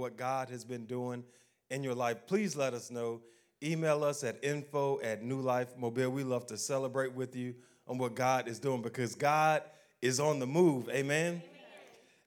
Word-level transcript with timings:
what 0.00 0.16
God 0.16 0.48
has 0.48 0.64
been 0.64 0.86
doing 0.86 1.22
in 1.70 1.84
your 1.84 1.94
life, 1.94 2.26
please 2.26 2.56
let 2.56 2.74
us 2.74 2.90
know. 2.90 3.20
Email 3.62 4.02
us 4.02 4.24
at 4.24 4.42
info 4.42 4.98
at 5.02 5.22
New 5.22 5.40
Life 5.40 5.76
Mobile. 5.76 6.10
We 6.10 6.24
love 6.24 6.46
to 6.46 6.56
celebrate 6.56 7.12
with 7.12 7.36
you 7.36 7.54
on 7.86 7.98
what 7.98 8.14
God 8.14 8.48
is 8.48 8.58
doing 8.58 8.80
because 8.80 9.14
God 9.14 9.62
is 10.00 10.18
on 10.18 10.38
the 10.38 10.46
move. 10.46 10.88
Amen. 10.88 11.42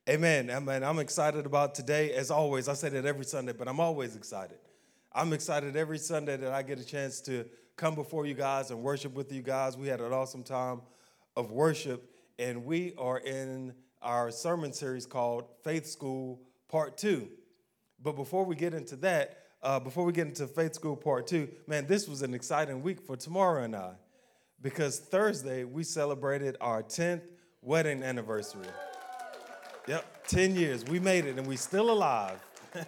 Amen. 0.07 0.49
Amen. 0.49 0.83
I'm 0.83 0.99
excited 0.99 1.45
about 1.45 1.73
today. 1.73 2.11
As 2.11 2.29
always, 2.29 2.67
I 2.67 2.73
say 2.73 2.89
that 2.89 3.05
every 3.05 3.25
Sunday, 3.25 3.53
but 3.53 3.67
I'm 3.67 3.79
always 3.79 4.15
excited. 4.15 4.57
I'm 5.11 5.33
excited 5.33 5.75
every 5.75 5.97
Sunday 5.97 6.37
that 6.37 6.51
I 6.51 6.61
get 6.61 6.79
a 6.79 6.85
chance 6.85 7.21
to 7.21 7.45
come 7.77 7.95
before 7.95 8.25
you 8.25 8.33
guys 8.33 8.69
and 8.69 8.81
worship 8.83 9.13
with 9.13 9.31
you 9.31 9.41
guys. 9.41 9.77
We 9.77 9.87
had 9.87 10.01
an 10.01 10.11
awesome 10.11 10.43
time 10.43 10.81
of 11.35 11.51
worship, 11.51 12.11
and 12.37 12.65
we 12.65 12.93
are 12.97 13.17
in 13.17 13.73
our 14.01 14.29
sermon 14.29 14.73
series 14.73 15.05
called 15.05 15.45
Faith 15.63 15.87
School 15.87 16.41
Part 16.67 16.97
2. 16.97 17.29
But 18.03 18.17
before 18.17 18.43
we 18.43 18.55
get 18.55 18.73
into 18.73 18.97
that, 18.97 19.37
uh, 19.63 19.79
before 19.79 20.03
we 20.03 20.11
get 20.11 20.27
into 20.27 20.45
Faith 20.45 20.75
School 20.75 20.97
Part 20.97 21.25
2, 21.27 21.47
man, 21.67 21.87
this 21.87 22.07
was 22.07 22.21
an 22.21 22.33
exciting 22.33 22.83
week 22.83 22.99
for 22.99 23.15
Tamara 23.15 23.63
and 23.63 23.75
I 23.75 23.93
because 24.61 24.99
Thursday 24.99 25.63
we 25.63 25.83
celebrated 25.83 26.57
our 26.59 26.83
10th 26.83 27.21
wedding 27.61 28.03
anniversary. 28.03 28.67
Yep, 29.87 30.27
10 30.27 30.55
years. 30.55 30.83
We 30.83 30.99
made 30.99 31.25
it 31.25 31.37
and 31.37 31.47
we're 31.47 31.57
still 31.57 31.91
alive. 31.91 32.39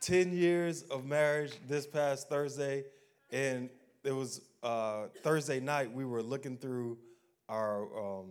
10 0.00 0.32
years 0.32 0.82
of 0.82 1.04
marriage 1.04 1.52
this 1.68 1.86
past 1.86 2.28
Thursday. 2.28 2.84
And 3.30 3.70
it 4.02 4.12
was 4.12 4.40
uh, 4.64 5.06
Thursday 5.22 5.60
night, 5.60 5.92
we 5.92 6.04
were 6.04 6.22
looking 6.22 6.56
through 6.56 6.98
our 7.48 7.82
um, 7.96 8.30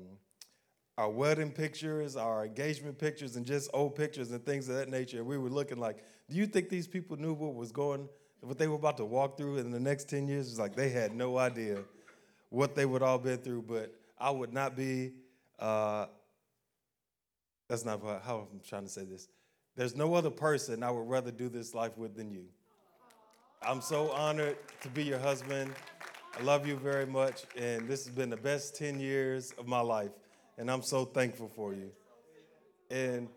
our 0.97 1.09
wedding 1.09 1.51
pictures, 1.51 2.15
our 2.15 2.45
engagement 2.45 2.97
pictures, 2.97 3.35
and 3.35 3.45
just 3.45 3.69
old 3.73 3.95
pictures 3.95 4.31
and 4.31 4.45
things 4.45 4.69
of 4.69 4.75
that 4.75 4.89
nature. 4.89 5.17
And 5.17 5.27
we 5.27 5.37
were 5.37 5.49
looking 5.49 5.77
like, 5.77 5.97
do 6.29 6.37
you 6.37 6.47
think 6.47 6.69
these 6.69 6.87
people 6.87 7.17
knew 7.17 7.33
what 7.33 7.53
was 7.53 7.71
going, 7.71 8.07
what 8.41 8.57
they 8.57 8.67
were 8.67 8.75
about 8.75 8.97
to 8.97 9.05
walk 9.05 9.37
through 9.37 9.57
in 9.57 9.71
the 9.71 9.79
next 9.79 10.09
10 10.09 10.27
years? 10.27 10.49
It's 10.49 10.59
like 10.59 10.75
they 10.75 10.89
had 10.89 11.13
no 11.13 11.37
idea 11.37 11.79
what 12.49 12.75
they 12.75 12.85
would 12.85 13.03
all 13.03 13.17
been 13.17 13.39
through. 13.39 13.63
But 13.63 13.93
I 14.17 14.31
would 14.31 14.53
not 14.53 14.77
be, 14.77 15.11
uh, 15.59 16.05
that's 17.67 17.83
not 17.83 18.01
how 18.23 18.47
I'm 18.51 18.61
trying 18.65 18.83
to 18.83 18.89
say 18.89 19.03
this. 19.03 19.27
There's 19.75 19.95
no 19.95 20.13
other 20.13 20.29
person 20.29 20.81
I 20.81 20.91
would 20.91 21.09
rather 21.09 21.31
do 21.31 21.49
this 21.49 21.73
life 21.73 21.97
with 21.97 22.15
than 22.15 22.31
you. 22.31 22.45
I'm 23.61 23.81
so 23.81 24.11
honored 24.11 24.57
to 24.81 24.89
be 24.89 25.03
your 25.03 25.19
husband. 25.19 25.73
I 26.37 26.43
love 26.43 26.65
you 26.67 26.77
very 26.77 27.05
much, 27.05 27.43
and 27.57 27.87
this 27.87 28.05
has 28.05 28.13
been 28.13 28.29
the 28.29 28.37
best 28.37 28.75
10 28.75 28.99
years 28.99 29.51
of 29.57 29.67
my 29.67 29.79
life 29.79 30.11
and 30.57 30.71
I'm 30.71 30.81
so 30.81 31.05
thankful 31.05 31.49
for 31.55 31.73
you. 31.73 31.91
And 32.89 33.27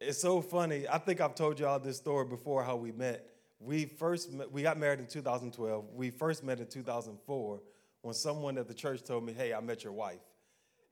it's 0.00 0.20
so 0.20 0.40
funny. 0.40 0.86
I 0.88 0.98
think 0.98 1.20
I've 1.20 1.34
told 1.34 1.58
y'all 1.58 1.78
this 1.78 1.96
story 1.96 2.26
before 2.26 2.62
how 2.62 2.76
we 2.76 2.92
met. 2.92 3.26
We 3.58 3.86
first 3.86 4.32
met, 4.32 4.52
we 4.52 4.62
got 4.62 4.78
married 4.78 5.00
in 5.00 5.06
2012. 5.06 5.84
We 5.94 6.10
first 6.10 6.44
met 6.44 6.60
in 6.60 6.66
2004 6.66 7.60
when 8.02 8.14
someone 8.14 8.58
at 8.58 8.68
the 8.68 8.74
church 8.74 9.02
told 9.02 9.24
me, 9.24 9.32
"Hey, 9.32 9.54
I 9.54 9.60
met 9.60 9.82
your 9.82 9.94
wife." 9.94 10.20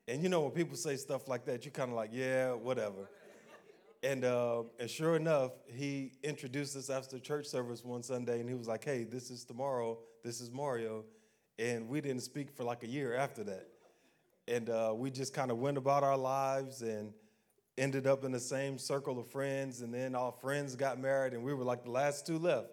And 0.09 0.23
you 0.23 0.29
know 0.29 0.41
when 0.41 0.53
people 0.53 0.77
say 0.77 0.97
stuff 0.97 1.29
like 1.29 1.45
that, 1.45 1.65
you 1.65 1.71
kind 1.71 1.91
of 1.91 1.97
like, 1.97 2.11
"Yeah, 2.13 2.53
whatever." 2.53 3.11
And 4.03 4.25
uh, 4.25 4.63
and 4.79 4.89
sure 4.89 5.17
enough, 5.17 5.53
he 5.67 6.13
introduced 6.23 6.75
us 6.77 6.89
after 6.89 7.19
church 7.19 7.47
service 7.47 7.85
one 7.85 8.03
Sunday, 8.03 8.41
and 8.41 8.49
he 8.49 8.55
was 8.55 8.69
like, 8.69 8.85
"Hey, 8.85 9.05
this 9.05 9.31
is 9.31 9.45
Tamara. 9.45 9.95
This 10.23 10.41
is 10.41 10.51
Mario," 10.51 11.05
and 11.59 11.87
we 11.87 12.01
didn't 12.01 12.23
speak 12.23 12.51
for 12.51 12.65
like 12.65 12.83
a 12.83 12.89
year 12.89 13.15
after 13.15 13.45
that 13.45 13.69
and 14.47 14.69
uh, 14.69 14.93
we 14.95 15.11
just 15.11 15.33
kind 15.33 15.51
of 15.51 15.59
went 15.59 15.79
about 15.79 16.03
our 16.03 16.17
lives 16.17 16.83
and 16.83 17.13
ended 17.79 18.07
up 18.07 18.25
in 18.25 18.33
the 18.33 18.41
same 18.41 18.79
circle 18.79 19.19
of 19.19 19.27
friends 19.27 19.81
and 19.81 19.93
then 19.93 20.15
our 20.15 20.33
friends 20.33 20.77
got 20.77 20.99
married 20.99 21.33
and 21.33 21.43
we 21.43 21.55
were 21.55 21.65
like 21.65 21.85
the 21.85 21.91
last 21.91 22.27
two 22.27 22.39
left. 22.39 22.69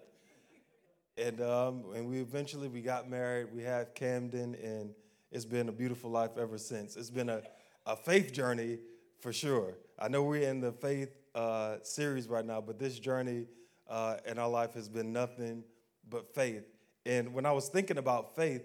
And 1.17 1.41
um, 1.41 1.85
and 1.95 2.07
we 2.07 2.19
eventually 2.19 2.67
we 2.67 2.81
got 2.81 3.09
married 3.09 3.47
we 3.53 3.63
had 3.63 3.93
camden 3.95 4.55
and 4.55 4.91
it's 5.31 5.45
been 5.45 5.69
a 5.69 5.71
beautiful 5.71 6.09
life 6.09 6.31
ever 6.37 6.57
since. 6.57 6.95
It's 6.95 7.09
been 7.09 7.29
a, 7.29 7.41
a 7.85 7.95
faith 7.95 8.33
journey 8.33 8.79
for 9.19 9.31
sure. 9.31 9.75
I 9.99 10.07
know 10.07 10.23
we're 10.23 10.47
in 10.47 10.59
the 10.59 10.71
faith 10.71 11.09
uh, 11.35 11.77
series 11.83 12.27
right 12.27 12.45
now 12.45 12.61
but 12.61 12.79
this 12.79 12.99
journey 12.99 13.45
uh, 13.89 14.17
in 14.25 14.37
our 14.39 14.49
life 14.49 14.73
has 14.73 14.89
been 14.89 15.13
nothing 15.13 15.63
but 16.09 16.33
faith. 16.35 16.63
And 17.05 17.33
when 17.33 17.45
i 17.45 17.51
was 17.51 17.69
thinking 17.69 17.97
about 17.97 18.35
faith 18.35 18.63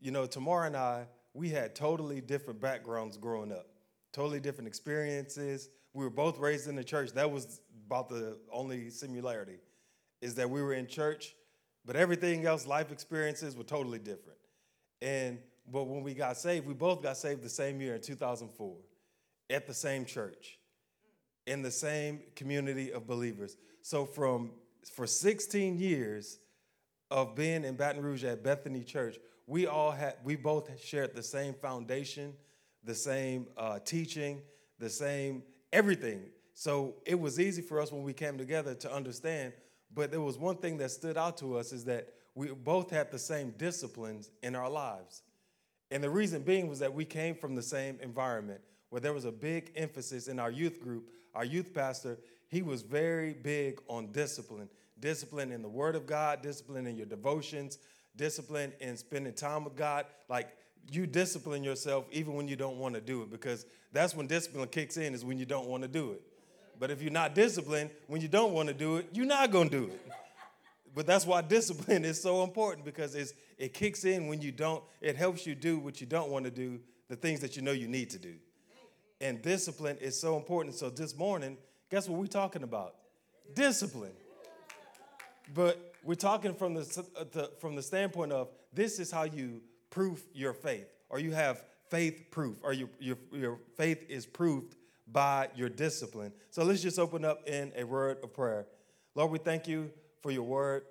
you 0.00 0.10
know 0.10 0.26
tamara 0.26 0.66
and 0.66 0.76
i 0.76 1.06
we 1.34 1.48
had 1.48 1.74
totally 1.74 2.20
different 2.20 2.60
backgrounds 2.60 3.16
growing 3.16 3.52
up, 3.52 3.66
totally 4.12 4.40
different 4.40 4.68
experiences. 4.68 5.68
We 5.92 6.04
were 6.04 6.10
both 6.10 6.38
raised 6.38 6.68
in 6.68 6.76
the 6.76 6.84
church. 6.84 7.12
That 7.12 7.30
was 7.30 7.60
about 7.86 8.08
the 8.08 8.38
only 8.52 8.90
similarity, 8.90 9.58
is 10.20 10.34
that 10.36 10.48
we 10.48 10.62
were 10.62 10.74
in 10.74 10.86
church, 10.86 11.34
but 11.84 11.96
everything 11.96 12.46
else, 12.46 12.66
life 12.66 12.92
experiences, 12.92 13.56
were 13.56 13.64
totally 13.64 13.98
different. 13.98 14.38
And 15.02 15.38
but 15.70 15.84
when 15.84 16.02
we 16.02 16.14
got 16.14 16.36
saved, 16.36 16.66
we 16.66 16.74
both 16.74 17.02
got 17.02 17.16
saved 17.16 17.42
the 17.42 17.48
same 17.48 17.80
year 17.80 17.94
in 17.94 18.00
2004, 18.00 18.76
at 19.50 19.66
the 19.66 19.74
same 19.74 20.04
church, 20.04 20.58
in 21.46 21.62
the 21.62 21.70
same 21.70 22.20
community 22.34 22.92
of 22.92 23.06
believers. 23.06 23.56
So 23.82 24.04
from 24.04 24.50
for 24.94 25.06
16 25.06 25.78
years 25.78 26.38
of 27.10 27.34
being 27.34 27.64
in 27.64 27.76
Baton 27.76 28.02
Rouge 28.02 28.24
at 28.24 28.42
Bethany 28.42 28.82
Church, 28.82 29.16
we 29.50 29.66
all 29.66 29.90
had, 29.90 30.14
we 30.22 30.36
both 30.36 30.80
shared 30.80 31.16
the 31.16 31.24
same 31.24 31.54
foundation, 31.54 32.34
the 32.84 32.94
same 32.94 33.48
uh, 33.58 33.80
teaching, 33.80 34.40
the 34.78 34.88
same 34.88 35.42
everything. 35.72 36.22
So 36.54 36.94
it 37.04 37.18
was 37.18 37.40
easy 37.40 37.60
for 37.60 37.80
us 37.80 37.90
when 37.90 38.04
we 38.04 38.12
came 38.12 38.38
together 38.38 38.74
to 38.76 38.92
understand. 38.94 39.52
But 39.92 40.12
there 40.12 40.20
was 40.20 40.38
one 40.38 40.58
thing 40.58 40.78
that 40.78 40.92
stood 40.92 41.16
out 41.16 41.36
to 41.38 41.58
us 41.58 41.72
is 41.72 41.84
that 41.86 42.06
we 42.36 42.52
both 42.52 42.90
had 42.90 43.10
the 43.10 43.18
same 43.18 43.52
disciplines 43.58 44.30
in 44.44 44.54
our 44.54 44.70
lives. 44.70 45.24
And 45.90 46.00
the 46.00 46.10
reason 46.10 46.42
being 46.42 46.68
was 46.68 46.78
that 46.78 46.94
we 46.94 47.04
came 47.04 47.34
from 47.34 47.56
the 47.56 47.62
same 47.62 47.98
environment 48.00 48.60
where 48.90 49.00
there 49.00 49.12
was 49.12 49.24
a 49.24 49.32
big 49.32 49.72
emphasis 49.74 50.28
in 50.28 50.38
our 50.38 50.52
youth 50.52 50.80
group. 50.80 51.10
Our 51.34 51.44
youth 51.44 51.74
pastor, 51.74 52.18
he 52.46 52.62
was 52.62 52.82
very 52.82 53.32
big 53.32 53.80
on 53.88 54.12
discipline 54.12 54.68
discipline 55.00 55.50
in 55.50 55.62
the 55.62 55.68
Word 55.68 55.96
of 55.96 56.06
God, 56.06 56.42
discipline 56.42 56.86
in 56.86 56.96
your 56.96 57.06
devotions, 57.06 57.78
discipline 58.16 58.72
in 58.80 58.96
spending 58.96 59.32
time 59.32 59.64
with 59.64 59.76
God. 59.76 60.06
Like 60.28 60.48
you 60.90 61.06
discipline 61.06 61.62
yourself 61.64 62.06
even 62.10 62.34
when 62.34 62.48
you 62.48 62.56
don't 62.56 62.78
want 62.78 62.94
to 62.94 63.00
do 63.00 63.22
it 63.22 63.30
because 63.30 63.66
that's 63.92 64.14
when 64.14 64.26
discipline 64.26 64.68
kicks 64.68 64.96
in 64.96 65.14
is 65.14 65.24
when 65.24 65.38
you 65.38 65.46
don't 65.46 65.66
want 65.66 65.82
to 65.82 65.88
do 65.88 66.12
it. 66.12 66.22
But 66.78 66.90
if 66.90 67.02
you're 67.02 67.12
not 67.12 67.34
disciplined, 67.34 67.90
when 68.06 68.20
you 68.20 68.28
don't 68.28 68.52
want 68.52 68.68
to 68.68 68.74
do 68.74 68.96
it, 68.96 69.08
you're 69.12 69.26
not 69.26 69.50
going 69.50 69.68
to 69.70 69.80
do 69.80 69.84
it. 69.86 70.00
But 70.92 71.06
that's 71.06 71.24
why 71.24 71.40
discipline 71.42 72.04
is 72.04 72.20
so 72.20 72.42
important 72.42 72.84
because 72.84 73.14
it's, 73.14 73.32
it 73.58 73.72
kicks 73.72 74.04
in 74.04 74.26
when 74.26 74.42
you 74.42 74.50
don't, 74.50 74.82
it 75.00 75.14
helps 75.14 75.46
you 75.46 75.54
do 75.54 75.78
what 75.78 76.00
you 76.00 76.06
don't 76.06 76.30
want 76.30 76.46
to 76.46 76.50
do, 76.50 76.80
the 77.08 77.14
things 77.14 77.38
that 77.40 77.54
you 77.54 77.62
know 77.62 77.70
you 77.70 77.86
need 77.86 78.10
to 78.10 78.18
do. 78.18 78.34
And 79.20 79.40
discipline 79.40 79.98
is 80.00 80.18
so 80.18 80.36
important. 80.36 80.74
So 80.74 80.90
this 80.90 81.16
morning, 81.16 81.58
guess 81.90 82.08
what 82.08 82.18
we're 82.18 82.26
talking 82.26 82.64
about? 82.64 82.96
Discipline. 83.54 84.10
But 85.52 85.94
we're 86.04 86.14
talking 86.14 86.54
from 86.54 86.74
the, 86.74 87.50
from 87.58 87.76
the 87.76 87.82
standpoint 87.82 88.32
of 88.32 88.48
this 88.72 88.98
is 88.98 89.10
how 89.10 89.24
you 89.24 89.60
proof 89.90 90.22
your 90.32 90.52
faith, 90.52 90.86
or 91.08 91.18
you 91.18 91.32
have 91.32 91.64
faith 91.88 92.30
proof, 92.30 92.58
or 92.62 92.72
you, 92.72 92.88
your, 92.98 93.16
your 93.32 93.58
faith 93.76 94.04
is 94.08 94.26
proved 94.26 94.76
by 95.10 95.48
your 95.56 95.68
discipline. 95.68 96.32
So 96.50 96.62
let's 96.62 96.82
just 96.82 96.98
open 96.98 97.24
up 97.24 97.46
in 97.48 97.72
a 97.76 97.84
word 97.84 98.18
of 98.22 98.32
prayer. 98.32 98.66
Lord, 99.16 99.32
we 99.32 99.38
thank 99.38 99.66
you 99.66 99.90
for 100.20 100.30
your 100.30 100.44
word. 100.44 100.84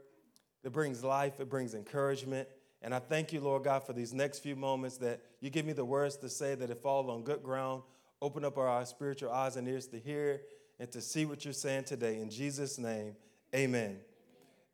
It 0.63 0.73
brings 0.73 1.03
life, 1.03 1.39
it 1.39 1.49
brings 1.49 1.73
encouragement. 1.73 2.47
And 2.81 2.93
I 2.93 2.99
thank 2.99 3.31
you, 3.31 3.39
Lord 3.39 3.63
God, 3.63 3.83
for 3.83 3.93
these 3.93 4.13
next 4.13 4.39
few 4.39 4.55
moments 4.55 4.97
that 4.97 5.21
you 5.39 5.49
give 5.49 5.65
me 5.65 5.73
the 5.73 5.85
words 5.85 6.17
to 6.17 6.29
say 6.29 6.55
that 6.55 6.69
it 6.69 6.81
fall 6.81 7.09
on 7.11 7.23
good 7.23 7.43
ground. 7.43 7.83
Open 8.21 8.43
up 8.43 8.57
our 8.57 8.85
spiritual 8.85 9.31
eyes 9.31 9.55
and 9.55 9.67
ears 9.67 9.87
to 9.87 9.99
hear 9.99 10.41
and 10.79 10.91
to 10.91 11.01
see 11.01 11.25
what 11.25 11.45
you're 11.45 11.53
saying 11.53 11.85
today. 11.85 12.21
In 12.21 12.29
Jesus' 12.29 12.77
name, 12.77 13.15
amen. 13.55 13.99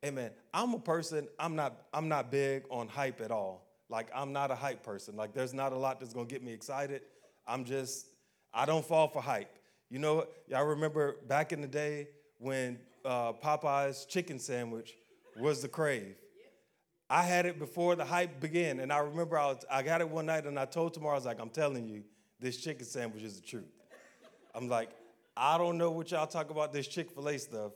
Amen. 0.05 0.29
I'm 0.53 0.73
a 0.75 0.79
person, 0.79 1.27
I'm 1.39 1.55
not, 1.55 1.87
I'm 1.91 2.07
not 2.07 2.29
big 2.29 2.63
on 2.69 2.87
hype 2.87 3.21
at 3.21 3.31
all. 3.31 3.65
Like 3.89 4.07
I'm 4.13 4.31
not 4.31 4.51
a 4.51 4.55
hype 4.55 4.83
person. 4.83 5.15
Like 5.15 5.33
there's 5.33 5.53
not 5.53 5.73
a 5.73 5.77
lot 5.77 5.99
that's 5.99 6.13
gonna 6.13 6.27
get 6.27 6.43
me 6.43 6.53
excited. 6.53 7.01
I'm 7.47 7.65
just, 7.65 8.05
I 8.53 8.65
don't 8.65 8.85
fall 8.85 9.07
for 9.07 9.21
hype. 9.21 9.57
You 9.89 9.99
know, 9.99 10.27
y'all 10.47 10.65
remember 10.65 11.15
back 11.27 11.53
in 11.53 11.61
the 11.61 11.67
day 11.67 12.09
when 12.37 12.77
uh, 13.03 13.33
Popeye's 13.33 14.05
chicken 14.05 14.37
sandwich 14.37 14.95
was 15.39 15.61
the 15.61 15.67
crave. 15.67 16.15
I 17.09 17.23
had 17.23 17.45
it 17.45 17.57
before 17.57 17.95
the 17.95 18.05
hype 18.05 18.39
began, 18.39 18.79
and 18.79 18.91
I 18.91 18.99
remember 18.99 19.37
I, 19.37 19.47
was, 19.47 19.65
I 19.69 19.83
got 19.83 20.01
it 20.01 20.09
one 20.09 20.25
night 20.25 20.45
and 20.45 20.59
I 20.59 20.65
told 20.65 20.93
Tamara, 20.93 21.13
I 21.13 21.15
was 21.15 21.25
like, 21.25 21.39
I'm 21.39 21.49
telling 21.49 21.87
you, 21.87 22.03
this 22.39 22.57
chicken 22.57 22.85
sandwich 22.85 23.23
is 23.23 23.39
the 23.39 23.45
truth. 23.45 23.71
I'm 24.53 24.69
like, 24.69 24.89
I 25.37 25.57
don't 25.57 25.77
know 25.77 25.91
what 25.91 26.11
y'all 26.11 26.27
talk 26.27 26.49
about 26.49 26.73
this 26.73 26.87
Chick 26.87 27.11
fil 27.11 27.27
A 27.27 27.37
stuff, 27.37 27.73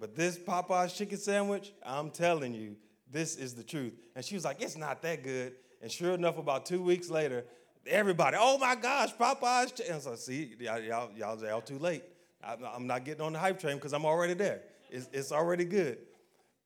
but 0.00 0.14
this 0.14 0.38
Popeye's 0.38 0.92
chicken 0.92 1.18
sandwich, 1.18 1.72
I'm 1.84 2.10
telling 2.10 2.54
you, 2.54 2.76
this 3.10 3.36
is 3.36 3.54
the 3.54 3.62
truth. 3.62 3.94
And 4.14 4.24
she 4.24 4.34
was 4.34 4.44
like, 4.44 4.60
it's 4.60 4.76
not 4.76 5.02
that 5.02 5.22
good. 5.22 5.54
And 5.82 5.90
sure 5.90 6.12
enough, 6.12 6.38
about 6.38 6.66
two 6.66 6.82
weeks 6.82 7.10
later, 7.10 7.44
everybody, 7.86 8.36
oh 8.38 8.58
my 8.58 8.74
gosh, 8.74 9.14
Popeye's 9.14 9.72
chicken. 9.72 9.94
And 9.94 10.18
see, 10.18 10.54
y'all, 10.60 10.78
y'all, 10.78 11.10
y'all, 11.16 11.40
y'all 11.40 11.60
too 11.60 11.78
late. 11.78 12.04
I'm 12.42 12.86
not 12.86 13.04
getting 13.04 13.22
on 13.22 13.32
the 13.32 13.38
hype 13.38 13.58
train 13.58 13.76
because 13.76 13.92
I'm 13.92 14.04
already 14.04 14.34
there. 14.34 14.62
It's, 14.90 15.08
it's 15.12 15.32
already 15.32 15.64
good. 15.64 15.98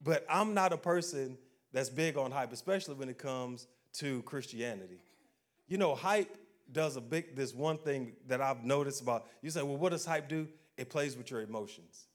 But 0.02 0.26
I'm 0.28 0.52
not 0.52 0.72
a 0.72 0.76
person 0.76 1.38
that's 1.72 1.88
big 1.88 2.18
on 2.18 2.30
hype, 2.30 2.52
especially 2.52 2.94
when 2.96 3.08
it 3.08 3.18
comes 3.18 3.66
to 3.94 4.22
Christianity. 4.22 5.00
You 5.68 5.78
know, 5.78 5.94
hype 5.94 6.36
does 6.72 6.96
a 6.96 7.00
big, 7.00 7.36
this 7.36 7.54
one 7.54 7.78
thing 7.78 8.12
that 8.26 8.40
I've 8.40 8.64
noticed 8.64 9.00
about, 9.00 9.26
you 9.40 9.50
say, 9.50 9.62
well, 9.62 9.76
what 9.76 9.90
does 9.90 10.04
hype 10.04 10.28
do? 10.28 10.48
It 10.76 10.90
plays 10.90 11.16
with 11.16 11.30
your 11.30 11.40
emotions. 11.42 12.06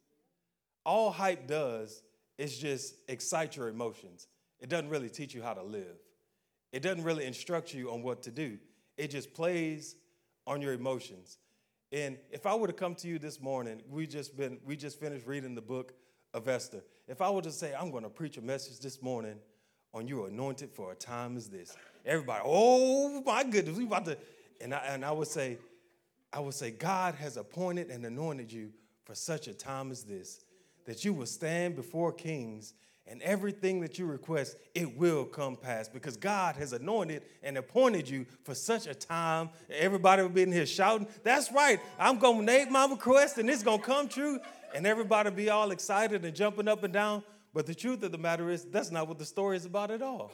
All 0.88 1.12
hype 1.12 1.48
does 1.48 2.02
is 2.38 2.58
just 2.58 2.96
excite 3.10 3.58
your 3.58 3.68
emotions. 3.68 4.28
It 4.62 4.70
doesn't 4.70 4.90
really 4.90 5.10
teach 5.10 5.36
you 5.36 5.44
how 5.44 5.54
to 5.54 5.62
live. 5.62 5.98
It 6.72 6.82
doesn't 6.82 7.04
really 7.04 7.26
instruct 7.26 7.74
you 7.74 7.92
on 7.92 8.02
what 8.04 8.24
to 8.24 8.32
do. 8.32 8.58
It 8.96 9.12
just 9.12 9.34
plays 9.34 9.98
on 10.48 10.62
your 10.62 10.72
emotions. 10.72 11.40
And 11.92 12.18
if 12.32 12.46
I 12.46 12.56
were 12.56 12.68
to 12.68 12.74
come 12.74 12.96
to 12.96 13.08
you 13.10 13.20
this 13.20 13.42
morning, 13.42 13.82
we 13.90 14.08
just 14.08 14.38
been 14.38 14.60
we 14.66 14.78
just 14.78 14.98
finished 14.98 15.28
reading 15.28 15.56
the 15.56 15.62
book 15.62 15.94
of 16.34 16.48
Esther. 16.48 16.82
If 17.10 17.22
I 17.22 17.30
were 17.30 17.42
to 17.42 17.52
say 17.52 17.74
I'm 17.78 17.92
going 17.92 18.04
to 18.04 18.10
preach 18.10 18.38
a 18.38 18.42
message 18.42 18.80
this 18.80 19.02
morning 19.02 19.36
on 19.94 20.08
you 20.08 20.26
anointed 20.26 20.72
for 20.72 20.94
a 20.94 20.96
time 20.96 21.36
as 21.36 21.50
this, 21.50 21.76
everybody, 22.06 22.44
oh 22.46 23.22
my 23.26 23.44
goodness, 23.44 23.78
we 23.78 23.84
about 23.84 24.06
to, 24.06 24.18
and 24.62 24.74
I, 24.74 24.80
and 24.88 25.04
I 25.04 25.12
would 25.12 25.28
say, 25.28 25.58
I 26.32 26.40
would 26.40 26.54
say 26.54 26.72
God 26.72 27.16
has 27.16 27.36
appointed 27.36 27.90
and 27.90 28.06
anointed 28.06 28.54
you 28.54 28.72
for 29.04 29.16
such 29.16 29.48
a 29.48 29.54
time 29.54 29.92
as 29.92 30.04
this, 30.04 30.42
that 30.88 31.06
you 31.06 31.14
will 31.14 31.28
stand 31.28 31.76
before 31.76 32.12
kings 32.12 32.74
and 33.06 33.22
everything 33.22 33.80
that 33.82 33.98
you 34.00 34.06
request, 34.06 34.58
it 34.74 34.98
will 34.98 35.24
come 35.24 35.56
past 35.56 35.94
because 35.94 36.18
God 36.18 36.56
has 36.56 36.74
anointed 36.74 37.24
and 37.44 37.58
appointed 37.58 38.10
you 38.10 38.26
for 38.44 38.54
such 38.54 38.88
a 38.88 38.94
time. 38.94 39.50
Everybody 39.70 40.24
will 40.24 40.30
be 40.30 40.42
in 40.42 40.52
here 40.52 40.66
shouting, 40.66 41.08
That's 41.24 41.52
right, 41.52 41.80
I'm 42.00 42.18
going 42.18 42.40
to 42.40 42.44
make 42.44 42.72
my 42.72 42.86
request 42.86 43.38
and 43.38 43.50
it's 43.50 43.64
going 43.64 43.80
to 43.80 43.86
come 43.86 44.08
true. 44.10 44.40
And 44.76 44.86
everybody 44.86 45.30
be 45.30 45.50
all 45.50 45.72
excited 45.72 46.26
and 46.26 46.36
jumping 46.36 46.68
up 46.68 46.84
and 46.84 46.94
down. 46.94 47.24
But 47.54 47.66
the 47.66 47.76
truth 47.76 48.04
of 48.04 48.12
the 48.12 48.18
matter 48.18 48.50
is, 48.50 48.66
that's 48.66 48.92
not 48.92 49.08
what 49.08 49.18
the 49.18 49.26
story 49.26 49.56
is 49.56 49.66
about 49.66 49.92
at 49.92 50.02
all. 50.02 50.32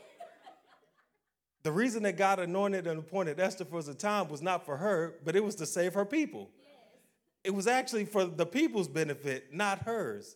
The 1.62 1.72
reason 1.72 2.04
that 2.04 2.18
God 2.18 2.40
anointed 2.40 2.88
and 2.88 3.00
appointed 3.00 3.40
Esther 3.40 3.64
for 3.64 3.82
the 3.82 3.94
time 3.94 4.28
was 4.28 4.42
not 4.42 4.66
for 4.66 4.78
her, 4.78 5.16
but 5.24 5.36
it 5.36 5.44
was 5.44 5.56
to 5.56 5.66
save 5.66 5.94
her 5.94 6.06
people. 6.06 6.50
It 7.44 7.54
was 7.54 7.68
actually 7.68 8.06
for 8.06 8.26
the 8.26 8.46
people's 8.46 8.88
benefit, 8.88 9.54
not 9.54 9.80
hers. 9.80 10.36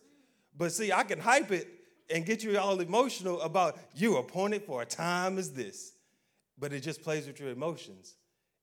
But 0.58 0.72
see, 0.72 0.92
I 0.92 1.04
can 1.04 1.20
hype 1.20 1.52
it 1.52 1.68
and 2.10 2.26
get 2.26 2.42
you 2.42 2.58
all 2.58 2.80
emotional 2.80 3.40
about 3.40 3.78
you 3.94 4.16
appointed 4.16 4.64
for 4.64 4.82
a 4.82 4.86
time 4.86 5.38
as 5.38 5.52
this. 5.52 5.92
But 6.58 6.72
it 6.72 6.80
just 6.80 7.02
plays 7.02 7.26
with 7.26 7.38
your 7.38 7.50
emotions 7.50 8.16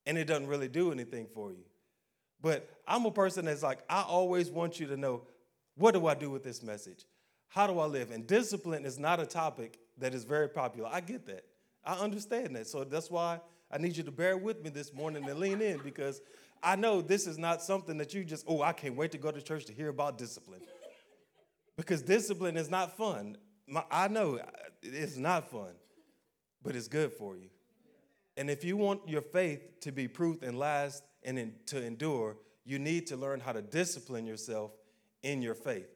and 0.06 0.18
it 0.18 0.26
doesn't 0.26 0.48
really 0.48 0.68
do 0.68 0.92
anything 0.92 1.28
for 1.34 1.52
you. 1.52 1.64
But 2.42 2.70
I'm 2.88 3.06
a 3.06 3.12
person 3.12 3.46
that's 3.46 3.64
like, 3.64 3.80
I 3.90 4.02
always 4.02 4.52
want 4.52 4.80
you 4.80 4.88
to 4.88 4.98
know 4.98 5.22
what 5.78 5.94
do 5.94 6.06
I 6.08 6.14
do 6.14 6.30
with 6.30 6.44
this 6.44 6.62
message? 6.62 7.06
How 7.48 7.66
do 7.66 7.80
I 7.80 7.86
live? 7.86 8.12
And 8.12 8.28
discipline 8.28 8.86
is 8.86 9.00
not 9.00 9.20
a 9.20 9.26
topic 9.26 9.80
that 9.98 10.14
is 10.14 10.26
very 10.26 10.50
popular. 10.50 10.90
I 10.92 11.00
get 11.00 11.26
that. 11.28 11.46
I 11.86 11.94
understand 11.94 12.56
that. 12.58 12.68
So 12.68 12.84
that's 12.84 13.10
why 13.10 13.40
I 13.72 13.78
need 13.78 13.96
you 13.96 14.04
to 14.04 14.12
bear 14.12 14.38
with 14.38 14.62
me 14.64 14.70
this 14.70 14.94
morning 14.94 15.28
and 15.30 15.40
lean 15.40 15.62
in 15.62 15.80
because 15.80 16.22
I 16.62 16.76
know 16.76 17.02
this 17.02 17.28
is 17.28 17.38
not 17.38 17.62
something 17.62 17.98
that 17.98 18.14
you 18.14 18.26
just, 18.26 18.44
oh, 18.48 18.62
I 18.62 18.74
can't 18.74 18.96
wait 18.96 19.12
to 19.14 19.18
go 19.18 19.32
to 19.32 19.42
church 19.42 19.66
to 19.66 19.74
hear 19.74 19.90
about 19.90 20.18
discipline 20.18 20.62
because 21.76 22.02
discipline 22.02 22.58
is 22.58 22.70
not 22.70 22.98
fun. 22.98 23.38
My, 23.68 23.84
I 23.92 24.08
know 24.08 24.40
it's 24.82 25.18
not 25.18 25.50
fun, 25.50 25.74
but 26.64 26.76
it's 26.76 26.88
good 26.88 27.12
for 27.14 27.36
you. 27.36 27.50
And 28.38 28.50
if 28.50 28.64
you 28.64 28.78
want 28.78 29.08
your 29.08 29.22
faith 29.22 29.80
to 29.82 29.92
be 29.92 30.08
proof 30.08 30.42
and 30.42 30.60
last 30.60 31.04
and 31.24 31.40
in, 31.40 31.54
to 31.68 31.82
endure, 31.84 32.38
you 32.66 32.80
need 32.80 33.08
to 33.08 33.18
learn 33.18 33.40
how 33.40 33.52
to 33.52 33.62
discipline 33.62 34.26
yourself 34.26 34.72
in 35.24 35.42
your 35.42 35.56
faith. 35.56 35.88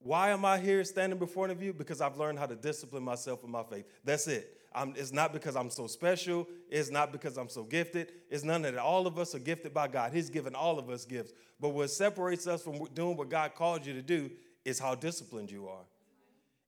Why 0.00 0.30
am 0.30 0.44
I 0.44 0.58
here 0.58 0.82
standing 0.84 1.18
before 1.18 1.48
of 1.48 1.62
you? 1.62 1.72
Because 1.72 2.00
I've 2.00 2.16
learned 2.16 2.38
how 2.38 2.46
to 2.46 2.56
discipline 2.56 3.04
myself 3.04 3.44
in 3.44 3.50
my 3.50 3.62
faith. 3.62 3.84
That's 4.04 4.26
it. 4.26 4.58
I'm, 4.74 4.94
it's 4.96 5.12
not 5.12 5.32
because 5.32 5.54
I'm 5.54 5.70
so 5.70 5.86
special. 5.86 6.48
It's 6.70 6.90
not 6.90 7.12
because 7.12 7.36
I'm 7.36 7.48
so 7.48 7.62
gifted. 7.62 8.10
It's 8.30 8.42
none 8.42 8.64
of 8.64 8.74
that. 8.74 8.80
All 8.80 9.06
of 9.06 9.18
us 9.18 9.34
are 9.34 9.38
gifted 9.38 9.72
by 9.72 9.86
God. 9.88 10.12
He's 10.12 10.30
given 10.30 10.54
all 10.54 10.78
of 10.78 10.90
us 10.90 11.04
gifts. 11.04 11.32
But 11.60 11.70
what 11.70 11.90
separates 11.90 12.46
us 12.46 12.62
from 12.62 12.84
doing 12.94 13.16
what 13.16 13.28
God 13.28 13.54
called 13.54 13.86
you 13.86 13.92
to 13.92 14.02
do 14.02 14.30
is 14.64 14.78
how 14.78 14.94
disciplined 14.94 15.50
you 15.50 15.68
are. 15.68 15.84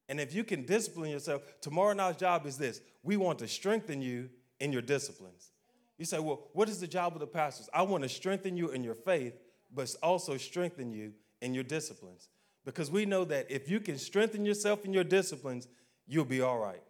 And 0.09 0.21
if 0.21 0.35
you 0.35 0.45
can 0.45 0.65
discipline 0.67 1.11
yourself, 1.11 1.43
tomorrow 1.61 1.95
night's 1.95 2.19
job 2.19 2.47
is 2.47 2.59
this 2.59 2.81
we 3.03 3.17
want 3.17 3.39
to 3.41 3.49
strengthen 3.49 4.03
you 4.03 4.31
in 4.61 4.73
your 4.73 4.83
disciplines. 4.83 5.51
You 5.99 6.05
say, 6.05 6.19
well, 6.19 6.49
what 6.53 6.69
is 6.69 6.81
the 6.81 6.87
job 6.87 7.15
of 7.15 7.21
the 7.21 7.27
pastors? 7.27 7.69
I 7.73 7.83
want 7.83 8.03
to 8.03 8.09
strengthen 8.09 8.57
you 8.57 8.71
in 8.71 8.83
your 8.83 8.95
faith, 8.95 9.35
but 9.73 9.95
also 10.03 10.37
strengthen 10.37 10.93
you 10.93 11.13
in 11.41 11.55
your 11.55 11.65
disciplines. 11.65 12.29
Because 12.65 12.91
we 12.91 13.07
know 13.07 13.25
that 13.27 13.51
if 13.51 13.69
you 13.69 13.79
can 13.79 13.99
strengthen 13.99 14.45
yourself 14.45 14.85
in 14.85 14.93
your 14.93 15.05
disciplines, 15.05 15.69
you'll 16.07 16.25
be 16.25 16.41
all 16.41 16.59
right. 16.59 16.83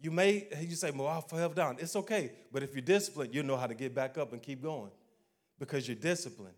You 0.00 0.10
may, 0.10 0.48
you 0.60 0.74
say, 0.74 0.90
well, 0.90 1.08
I 1.08 1.20
fell 1.20 1.50
down. 1.50 1.76
It's 1.78 1.94
okay. 1.96 2.32
But 2.52 2.62
if 2.62 2.72
you're 2.72 2.82
disciplined, 2.82 3.34
you'll 3.34 3.46
know 3.46 3.56
how 3.56 3.66
to 3.66 3.74
get 3.74 3.94
back 3.94 4.18
up 4.18 4.32
and 4.32 4.42
keep 4.42 4.62
going 4.62 4.90
because 5.58 5.86
you're 5.86 5.96
disciplined. 5.96 6.54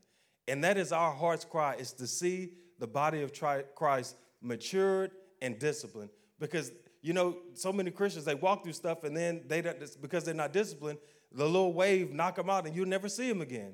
And 0.46 0.62
that 0.62 0.76
is 0.76 0.92
our 0.92 1.12
heart's 1.12 1.44
cry 1.44 1.74
is 1.74 1.92
to 1.94 2.06
see 2.06 2.52
the 2.84 2.88
body 2.88 3.22
of 3.22 3.32
Christ 3.74 4.14
matured 4.42 5.12
and 5.40 5.58
disciplined. 5.58 6.10
Because, 6.38 6.70
you 7.00 7.14
know, 7.14 7.38
so 7.54 7.72
many 7.72 7.90
Christians, 7.90 8.26
they 8.26 8.34
walk 8.34 8.62
through 8.62 8.74
stuff 8.74 9.04
and 9.04 9.16
then 9.16 9.40
they 9.46 9.62
because 10.02 10.22
they're 10.22 10.34
not 10.34 10.52
disciplined, 10.52 10.98
the 11.32 11.46
little 11.46 11.72
wave 11.72 12.12
knock 12.12 12.36
them 12.36 12.50
out 12.50 12.66
and 12.66 12.76
you'll 12.76 12.86
never 12.86 13.08
see 13.08 13.26
them 13.26 13.40
again. 13.40 13.72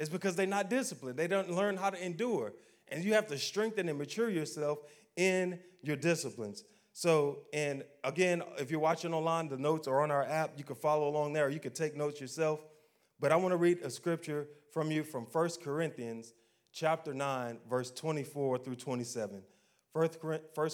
It's 0.00 0.08
because 0.08 0.34
they're 0.34 0.44
not 0.44 0.68
disciplined. 0.68 1.16
They 1.16 1.28
don't 1.28 1.52
learn 1.52 1.76
how 1.76 1.90
to 1.90 2.04
endure. 2.04 2.52
And 2.88 3.04
you 3.04 3.14
have 3.14 3.28
to 3.28 3.38
strengthen 3.38 3.88
and 3.88 3.96
mature 3.96 4.28
yourself 4.28 4.80
in 5.14 5.60
your 5.82 5.94
disciplines. 5.94 6.64
So, 6.92 7.42
and 7.52 7.84
again, 8.02 8.42
if 8.58 8.72
you're 8.72 8.80
watching 8.80 9.14
online, 9.14 9.48
the 9.48 9.56
notes 9.56 9.86
are 9.86 10.02
on 10.02 10.10
our 10.10 10.24
app. 10.24 10.54
You 10.56 10.64
can 10.64 10.74
follow 10.74 11.06
along 11.06 11.32
there, 11.32 11.46
or 11.46 11.50
you 11.50 11.60
can 11.60 11.74
take 11.74 11.96
notes 11.96 12.20
yourself. 12.20 12.58
But 13.20 13.30
I 13.30 13.36
want 13.36 13.52
to 13.52 13.56
read 13.56 13.78
a 13.84 13.90
scripture 13.90 14.48
from 14.72 14.90
you 14.90 15.04
from 15.04 15.26
1 15.26 15.50
Corinthians 15.62 16.32
chapter 16.72 17.14
9, 17.14 17.58
verse 17.68 17.90
24 17.90 18.58
through 18.58 18.76
27. 18.76 19.42
1 19.92 20.08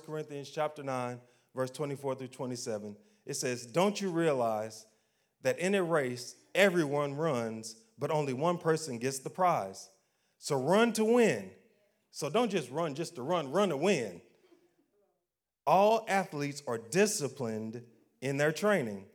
Corinthians 0.06 0.50
chapter 0.50 0.82
9, 0.82 1.20
verse 1.54 1.70
24 1.70 2.14
through 2.16 2.28
27. 2.28 2.96
It 3.26 3.34
says, 3.34 3.66
Don't 3.66 4.00
you 4.00 4.10
realize 4.10 4.86
that 5.42 5.58
in 5.58 5.74
a 5.74 5.82
race, 5.82 6.36
everyone 6.54 7.14
runs, 7.14 7.76
but 7.98 8.10
only 8.10 8.32
one 8.32 8.58
person 8.58 8.98
gets 8.98 9.20
the 9.20 9.30
prize? 9.30 9.88
So 10.38 10.56
run 10.56 10.92
to 10.94 11.04
win. 11.04 11.50
So 12.10 12.28
don't 12.28 12.50
just 12.50 12.70
run 12.70 12.94
just 12.94 13.14
to 13.16 13.22
run, 13.22 13.50
run 13.50 13.70
to 13.70 13.76
win. 13.76 14.20
All 15.66 16.04
athletes 16.08 16.62
are 16.66 16.78
disciplined 16.78 17.82
in 18.20 18.36
their 18.36 18.52
training. 18.52 19.06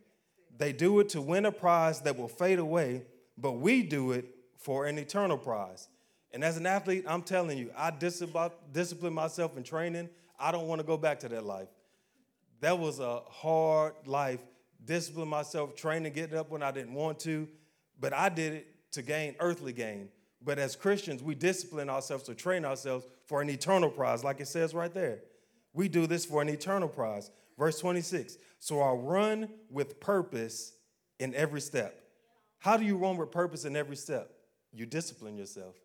They 0.58 0.74
do 0.74 1.00
it 1.00 1.10
to 1.10 1.22
win 1.22 1.46
a 1.46 1.52
prize 1.52 2.02
that 2.02 2.18
will 2.18 2.28
fade 2.28 2.60
away, 2.60 3.04
but 3.38 3.54
we 3.54 3.84
do 3.84 4.12
it 4.12 4.26
for 4.58 4.86
an 4.86 4.98
eternal 4.98 5.38
prize. 5.38 5.88
And 6.32 6.44
as 6.44 6.58
an 6.58 6.66
athlete, 6.66 7.06
I'm 7.08 7.24
telling 7.24 7.58
you, 7.58 7.72
I 7.76 7.92
discipline 7.92 9.14
myself 9.14 9.58
in 9.58 9.64
training. 9.64 10.10
I 10.40 10.52
don't 10.52 10.68
want 10.68 10.80
to 10.80 10.86
go 10.86 10.98
back 10.98 11.20
to 11.22 11.30
that 11.30 11.46
life. 11.46 11.70
That 12.62 12.78
was 12.78 13.00
a 13.00 13.22
hard 13.30 13.94
life. 14.06 14.40
Discipline 14.86 15.28
myself, 15.28 15.76
training, 15.76 16.14
getting 16.14 16.38
up 16.38 16.50
when 16.50 16.64
I 16.64 16.72
didn't 16.72 16.94
want 16.94 17.20
to, 17.22 17.48
but 18.00 18.14
I 18.14 18.30
did 18.30 18.54
it 18.54 18.92
to 18.94 19.02
gain 19.02 19.36
earthly 19.40 19.74
gain. 19.74 20.10
But 20.42 20.58
as 20.58 20.76
Christians, 20.76 21.22
we 21.22 21.36
discipline 21.36 21.90
ourselves 21.90 22.24
to 22.26 22.36
train 22.36 22.64
ourselves 22.64 23.06
for 23.26 23.42
an 23.42 23.50
eternal 23.50 23.90
prize, 23.90 24.24
like 24.24 24.40
it 24.40 24.48
says 24.48 24.74
right 24.74 24.94
there. 24.94 25.20
We 25.74 25.90
do 25.90 26.08
this 26.08 26.26
for 26.26 26.42
an 26.42 26.50
eternal 26.50 26.88
prize. 26.88 27.30
Verse 27.58 27.80
26 27.80 28.38
So 28.60 28.82
I 28.82 28.94
run 28.94 29.50
with 29.70 30.00
purpose 30.00 30.74
in 31.20 31.36
every 31.36 31.62
step. 31.62 32.02
How 32.60 32.78
do 32.78 32.86
you 32.86 32.96
run 32.96 33.18
with 33.18 33.32
purpose 33.32 33.66
in 33.66 33.76
every 33.76 33.96
step? 33.96 34.32
You 34.72 34.86
discipline 34.86 35.38
yourself. 35.38 35.76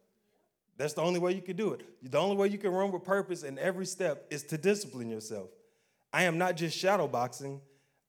That's 0.77 0.95
the 0.95 1.03
only 1.03 1.21
way 1.21 1.33
you 1.33 1.43
can 1.43 1.57
do 1.57 1.73
it. 1.73 1.83
The 2.03 2.19
only 2.19 2.37
way 2.37 2.49
you 2.49 2.59
can 2.59 2.73
run 2.73 2.91
with 2.91 3.05
purpose 3.05 3.43
in 3.43 3.59
every 3.59 3.87
step 3.87 4.27
is 4.31 4.43
to 4.45 4.59
discipline 4.59 5.09
yourself. 5.09 5.51
I 6.13 6.25
am 6.25 6.39
not 6.39 6.57
just 6.57 6.77
shadow 6.77 7.07
boxing, 7.07 7.61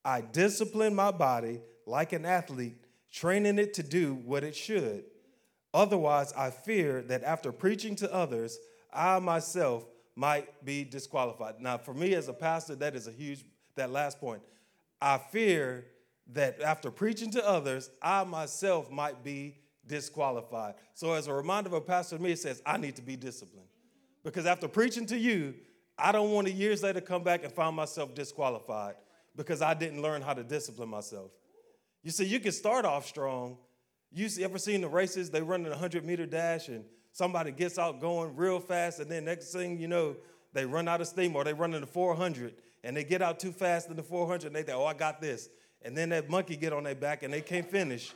I 0.03 0.21
discipline 0.21 0.93
my 0.93 1.11
body 1.11 1.61
like 1.85 2.13
an 2.13 2.25
athlete, 2.25 2.77
training 3.11 3.59
it 3.59 3.73
to 3.75 3.83
do 3.83 4.15
what 4.15 4.43
it 4.43 4.55
should. 4.55 5.05
Otherwise, 5.73 6.31
I 6.33 6.51
fear 6.51 7.01
that 7.03 7.23
after 7.23 7.51
preaching 7.51 7.95
to 7.97 8.13
others, 8.13 8.57
I 8.93 9.19
myself 9.19 9.85
might 10.15 10.63
be 10.63 10.83
disqualified. 10.83 11.55
Now, 11.59 11.77
for 11.77 11.93
me 11.93 12.13
as 12.13 12.27
a 12.29 12.33
pastor, 12.33 12.75
that 12.75 12.95
is 12.95 13.07
a 13.07 13.11
huge, 13.11 13.43
that 13.75 13.91
last 13.91 14.19
point. 14.19 14.41
I 15.01 15.17
fear 15.17 15.85
that 16.33 16.61
after 16.61 16.89
preaching 16.89 17.31
to 17.31 17.47
others, 17.47 17.89
I 18.01 18.23
myself 18.23 18.89
might 18.89 19.23
be 19.23 19.57
disqualified. 19.87 20.75
So, 20.93 21.13
as 21.13 21.27
a 21.27 21.33
reminder 21.33 21.67
of 21.67 21.73
a 21.73 21.81
pastor 21.81 22.17
to 22.17 22.21
me, 22.21 22.31
it 22.31 22.39
says, 22.39 22.61
I 22.65 22.77
need 22.77 22.95
to 22.95 23.01
be 23.01 23.15
disciplined. 23.15 23.67
Because 24.23 24.45
after 24.45 24.67
preaching 24.67 25.05
to 25.07 25.17
you, 25.17 25.53
I 25.97 26.11
don't 26.11 26.31
want 26.31 26.47
to 26.47 26.53
years 26.53 26.83
later 26.83 26.99
come 26.99 27.23
back 27.23 27.43
and 27.43 27.53
find 27.53 27.75
myself 27.75 28.13
disqualified 28.13 28.95
because 29.35 29.61
I 29.61 29.73
didn't 29.73 30.01
learn 30.01 30.21
how 30.21 30.33
to 30.33 30.43
discipline 30.43 30.89
myself. 30.89 31.31
You 32.03 32.11
see, 32.11 32.25
you 32.25 32.39
can 32.39 32.51
start 32.51 32.85
off 32.85 33.05
strong. 33.05 33.57
You 34.11 34.27
ever 34.43 34.57
seen 34.57 34.81
the 34.81 34.87
races? 34.87 35.29
They 35.29 35.41
run 35.41 35.61
in 35.61 35.67
a 35.67 35.71
100 35.71 36.05
meter 36.05 36.25
dash 36.25 36.67
and 36.67 36.85
somebody 37.11 37.51
gets 37.51 37.77
out 37.79 38.01
going 38.01 38.35
real 38.35 38.59
fast, 38.59 38.99
and 38.99 39.09
then 39.09 39.25
next 39.25 39.51
thing 39.51 39.79
you 39.79 39.87
know, 39.87 40.15
they 40.53 40.65
run 40.65 40.87
out 40.87 41.01
of 41.01 41.07
steam 41.07 41.35
or 41.35 41.43
they 41.43 41.53
run 41.53 41.73
into 41.73 41.87
400 41.87 42.53
and 42.83 42.95
they 42.95 43.03
get 43.03 43.21
out 43.21 43.39
too 43.39 43.51
fast 43.51 43.89
in 43.89 43.95
the 43.95 44.03
400 44.03 44.47
and 44.47 44.55
they 44.55 44.63
think, 44.63 44.77
oh, 44.77 44.85
I 44.85 44.93
got 44.93 45.19
this. 45.19 45.49
And 45.81 45.97
then 45.97 46.09
that 46.09 46.29
monkey 46.29 46.55
get 46.55 46.73
on 46.73 46.83
their 46.83 46.95
back 46.95 47.23
and 47.23 47.33
they 47.33 47.41
can't 47.41 47.69
finish. 47.69 48.13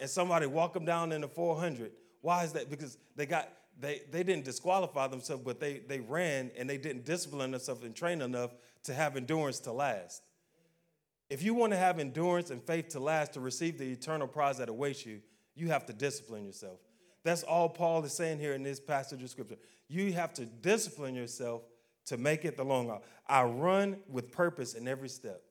And 0.00 0.08
somebody 0.08 0.46
walk 0.46 0.72
them 0.72 0.84
down 0.84 1.12
in 1.12 1.20
the 1.20 1.28
400. 1.28 1.92
Why 2.22 2.44
is 2.44 2.52
that? 2.52 2.70
Because 2.70 2.98
they 3.16 3.26
got 3.26 3.48
they, 3.80 4.02
they 4.10 4.22
didn't 4.22 4.44
disqualify 4.44 5.06
themselves, 5.06 5.42
but 5.42 5.58
they, 5.58 5.78
they 5.78 6.00
ran 6.00 6.50
and 6.56 6.68
they 6.68 6.76
didn't 6.76 7.04
discipline 7.04 7.50
themselves 7.50 7.82
and 7.82 7.94
train 7.94 8.20
enough 8.20 8.50
to 8.84 8.94
have 8.94 9.16
endurance 9.16 9.58
to 9.60 9.72
last. 9.72 10.22
If 11.30 11.42
you 11.42 11.54
want 11.54 11.72
to 11.72 11.78
have 11.78 11.98
endurance 11.98 12.50
and 12.50 12.62
faith 12.62 12.88
to 12.90 13.00
last 13.00 13.34
to 13.34 13.40
receive 13.40 13.78
the 13.78 13.90
eternal 13.90 14.26
prize 14.26 14.58
that 14.58 14.68
awaits 14.68 15.06
you, 15.06 15.20
you 15.54 15.68
have 15.68 15.86
to 15.86 15.92
discipline 15.92 16.44
yourself. 16.44 16.78
That's 17.22 17.42
all 17.42 17.68
Paul 17.68 18.04
is 18.04 18.12
saying 18.12 18.38
here 18.38 18.54
in 18.54 18.62
this 18.62 18.80
passage 18.80 19.22
of 19.22 19.30
scripture. 19.30 19.56
You 19.88 20.12
have 20.12 20.34
to 20.34 20.44
discipline 20.44 21.14
yourself 21.14 21.62
to 22.06 22.16
make 22.16 22.44
it 22.44 22.56
the 22.56 22.64
long 22.64 22.88
haul. 22.88 23.02
I 23.28 23.44
run 23.44 23.98
with 24.08 24.32
purpose 24.32 24.74
in 24.74 24.88
every 24.88 25.08
step. 25.08 25.42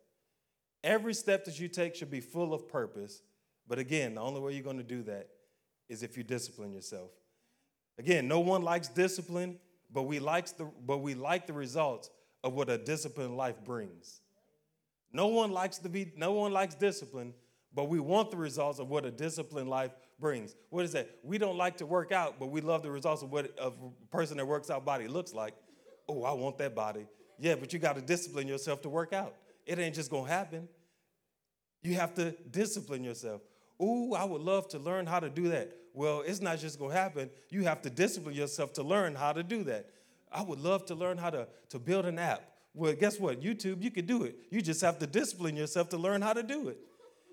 Every 0.84 1.14
step 1.14 1.46
that 1.46 1.60
you 1.60 1.68
take 1.68 1.96
should 1.96 2.12
be 2.12 2.22
full 2.22 2.54
of 2.54 2.68
purpose. 2.68 3.22
But 3.70 3.78
again, 3.80 4.16
the 4.16 4.22
only 4.22 4.42
way 4.42 4.54
you're 4.54 4.64
going 4.64 4.78
to 4.78 4.84
do 4.84 5.04
that 5.04 5.30
is 5.88 6.04
if 6.04 6.18
you 6.18 6.24
discipline 6.24 6.74
yourself. 6.74 7.12
Again, 8.00 8.28
no 8.28 8.40
one 8.40 8.64
likes 8.64 8.88
discipline, 8.88 9.60
but 9.92 10.04
we 10.04 10.20
likes 10.20 10.52
the 10.52 10.66
but 10.86 10.98
we 10.98 11.14
like 11.14 11.48
the 11.48 11.54
results 11.54 12.10
of 12.44 12.54
what 12.54 12.70
a 12.70 12.78
disciplined 12.78 13.38
life 13.38 13.64
brings. 13.64 14.22
No 15.12 15.28
one 15.28 15.52
likes 15.52 15.78
to 15.80 15.90
be 15.90 16.12
no 16.16 16.32
one 16.34 16.52
likes 16.52 16.76
discipline, 16.76 17.34
but 17.74 17.90
we 17.90 18.00
want 18.00 18.32
the 18.32 18.38
results 18.38 18.80
of 18.80 18.90
what 18.90 19.06
a 19.06 19.12
disciplined 19.12 19.70
life 19.70 19.92
brings. 20.20 20.56
What 20.70 20.86
is 20.86 20.94
that? 20.94 21.10
We 21.24 21.38
don't 21.38 21.58
like 21.58 21.78
to 21.78 21.86
work 21.86 22.12
out, 22.12 22.40
but 22.40 22.48
we 22.48 22.62
love 22.62 22.84
the 22.84 22.92
results 22.92 23.22
of 23.22 23.32
what 23.32 23.54
a 23.60 23.72
person 24.12 24.38
that 24.38 24.46
works 24.46 24.70
out 24.70 24.86
body 24.86 25.08
looks 25.08 25.34
like. 25.34 25.54
Oh, 26.08 26.24
I 26.24 26.34
want 26.34 26.58
that 26.58 26.74
body. 26.74 27.06
Yeah, 27.38 27.56
but 27.56 27.72
you 27.72 27.80
got 27.80 27.96
to 27.96 28.02
discipline 28.02 28.48
yourself 28.48 28.82
to 28.82 28.90
work 28.90 29.14
out. 29.14 29.36
It 29.66 29.78
ain't 29.78 29.96
just 29.96 30.10
gonna 30.10 30.28
happen. 30.28 30.68
You 31.82 31.96
have 31.96 32.14
to 32.16 32.32
discipline 32.50 33.04
yourself. 33.04 33.42
Ooh, 33.82 34.14
I 34.14 34.24
would 34.24 34.42
love 34.42 34.68
to 34.70 34.80
learn 34.80 35.06
how 35.06 35.20
to 35.20 35.30
do 35.30 35.50
that. 35.50 35.72
Well, 35.94 36.24
it's 36.26 36.42
not 36.42 36.60
just 36.60 36.80
going 36.80 36.92
to 36.92 36.98
happen. 36.98 37.30
You 37.50 37.64
have 37.64 37.82
to 37.84 37.90
discipline 37.90 38.36
yourself 38.36 38.74
to 38.74 38.84
learn 38.84 39.16
how 39.16 39.34
to 39.34 39.44
do 39.44 39.64
that. 39.66 39.88
I 40.32 40.42
would 40.42 40.60
love 40.60 40.86
to 40.88 40.96
learn 40.96 41.18
how 41.18 41.30
to, 41.30 41.48
to 41.70 41.80
build 41.80 42.06
an 42.06 42.20
app. 42.20 42.44
Well, 42.74 42.94
guess 42.94 43.20
what? 43.20 43.42
YouTube, 43.42 43.82
you 43.82 43.92
can 43.92 44.06
do 44.06 44.24
it. 44.24 44.36
You 44.52 44.62
just 44.62 44.82
have 44.82 45.00
to 45.00 45.08
discipline 45.08 45.56
yourself 45.56 45.90
to 45.90 45.98
learn 45.98 46.22
how 46.22 46.34
to 46.34 46.44
do 46.44 46.68
it. 46.70 46.78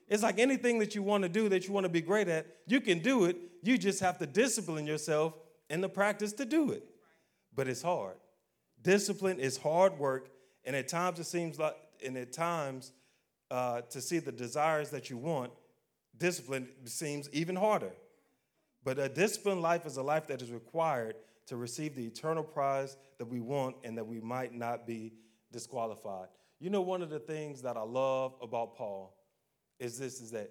It's 0.09 0.23
like 0.23 0.39
anything 0.39 0.79
that 0.79 0.95
you 0.95 1.03
want 1.03 1.25
to 1.25 1.29
do 1.29 1.49
that 1.49 1.67
you 1.67 1.73
want 1.73 1.85
to 1.85 1.91
be 1.91 2.01
great 2.01 2.29
at, 2.29 2.47
you 2.67 2.81
can 2.81 3.01
do 3.01 3.25
it. 3.25 3.37
You 3.63 3.77
just 3.77 4.01
have 4.01 4.19
to 4.19 4.27
discipline 4.27 4.87
yourself 4.87 5.35
in 5.69 5.81
the 5.81 5.89
practice 5.89 6.33
to 6.35 6.45
do 6.45 6.71
it. 6.71 6.85
But 7.55 7.69
it's 7.69 7.83
hard. 7.83 8.17
Discipline 8.83 9.41
is 9.41 9.57
hard 9.57 9.99
work, 9.99 10.29
and 10.65 10.77
at 10.77 10.89
times 10.89 11.19
it 11.19 11.25
seems 11.25 11.59
like, 11.59 11.77
and 12.05 12.17
at 12.17 12.33
times 12.33 12.93
uh, 13.51 13.81
to 13.91 14.01
see 14.01 14.21
the 14.21 14.33
desires 14.33 14.91
that 14.91 15.11
you 15.11 15.17
want, 15.17 15.51
discipline 16.19 16.69
seems 16.85 17.29
even 17.33 17.57
harder. 17.57 17.93
But 18.85 18.99
a 18.99 19.09
disciplined 19.09 19.63
life 19.63 19.85
is 19.87 19.97
a 19.97 20.03
life 20.03 20.29
that 20.29 20.43
is 20.43 20.53
required 20.53 21.17
to 21.47 21.57
receive 21.57 21.95
the 21.95 22.07
eternal 22.07 22.45
prize 22.45 22.97
that 23.19 23.27
we 23.27 23.41
want 23.41 23.77
and 23.85 23.97
that 23.99 24.07
we 24.07 24.21
might 24.21 24.55
not 24.55 24.87
be 24.87 25.13
disqualified. 25.53 26.29
You 26.61 26.71
know, 26.71 26.81
one 26.81 27.03
of 27.03 27.11
the 27.11 27.19
things 27.19 27.63
that 27.63 27.77
I 27.77 27.83
love 27.83 28.35
about 28.41 28.77
Paul 28.77 29.17
is 29.79 29.99
this 29.99 30.21
is 30.21 30.31
that 30.31 30.51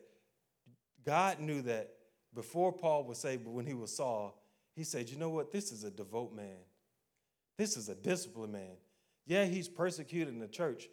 God 1.05 1.39
knew 1.39 1.62
that 1.63 1.91
before 2.34 2.72
Paul 2.72 3.05
was 3.05 3.17
saved, 3.17 3.45
but 3.45 3.51
when 3.51 3.65
he 3.65 3.74
was 3.74 3.95
Saul, 3.95 4.41
he 4.75 4.84
said, 4.84 5.10
You 5.10 5.17
know 5.17 5.29
what? 5.29 5.51
This 5.51 5.72
is 5.72 5.84
a 5.84 5.91
devout 5.91 6.36
man. 6.36 6.57
This 7.57 7.77
is 7.77 7.89
a 7.89 7.95
disciplined 7.95 8.53
man. 8.53 8.77
Yeah, 9.25 9.45
he's 9.45 9.69
persecuted 9.69 10.34
in 10.34 10.39
the 10.39 10.48
church, 10.48 10.89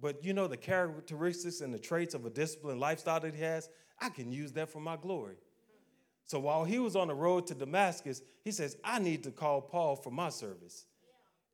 but 0.00 0.24
you 0.24 0.32
know 0.32 0.46
the 0.46 0.56
characteristics 0.56 1.60
and 1.60 1.74
the 1.74 1.78
traits 1.78 2.14
of 2.14 2.24
a 2.24 2.30
disciplined 2.30 2.80
lifestyle 2.80 3.20
that 3.20 3.34
he 3.34 3.42
has? 3.42 3.68
I 4.00 4.08
can 4.08 4.32
use 4.32 4.52
that 4.52 4.70
for 4.70 4.80
my 4.80 4.96
glory. 4.96 5.36
So 6.26 6.38
while 6.38 6.64
he 6.64 6.78
was 6.78 6.96
on 6.96 7.08
the 7.08 7.14
road 7.14 7.46
to 7.48 7.54
Damascus, 7.54 8.22
he 8.42 8.50
says, 8.50 8.76
I 8.82 8.98
need 8.98 9.24
to 9.24 9.30
call 9.30 9.60
Paul 9.60 9.96
for 9.96 10.10
my 10.10 10.30
service. 10.30 10.86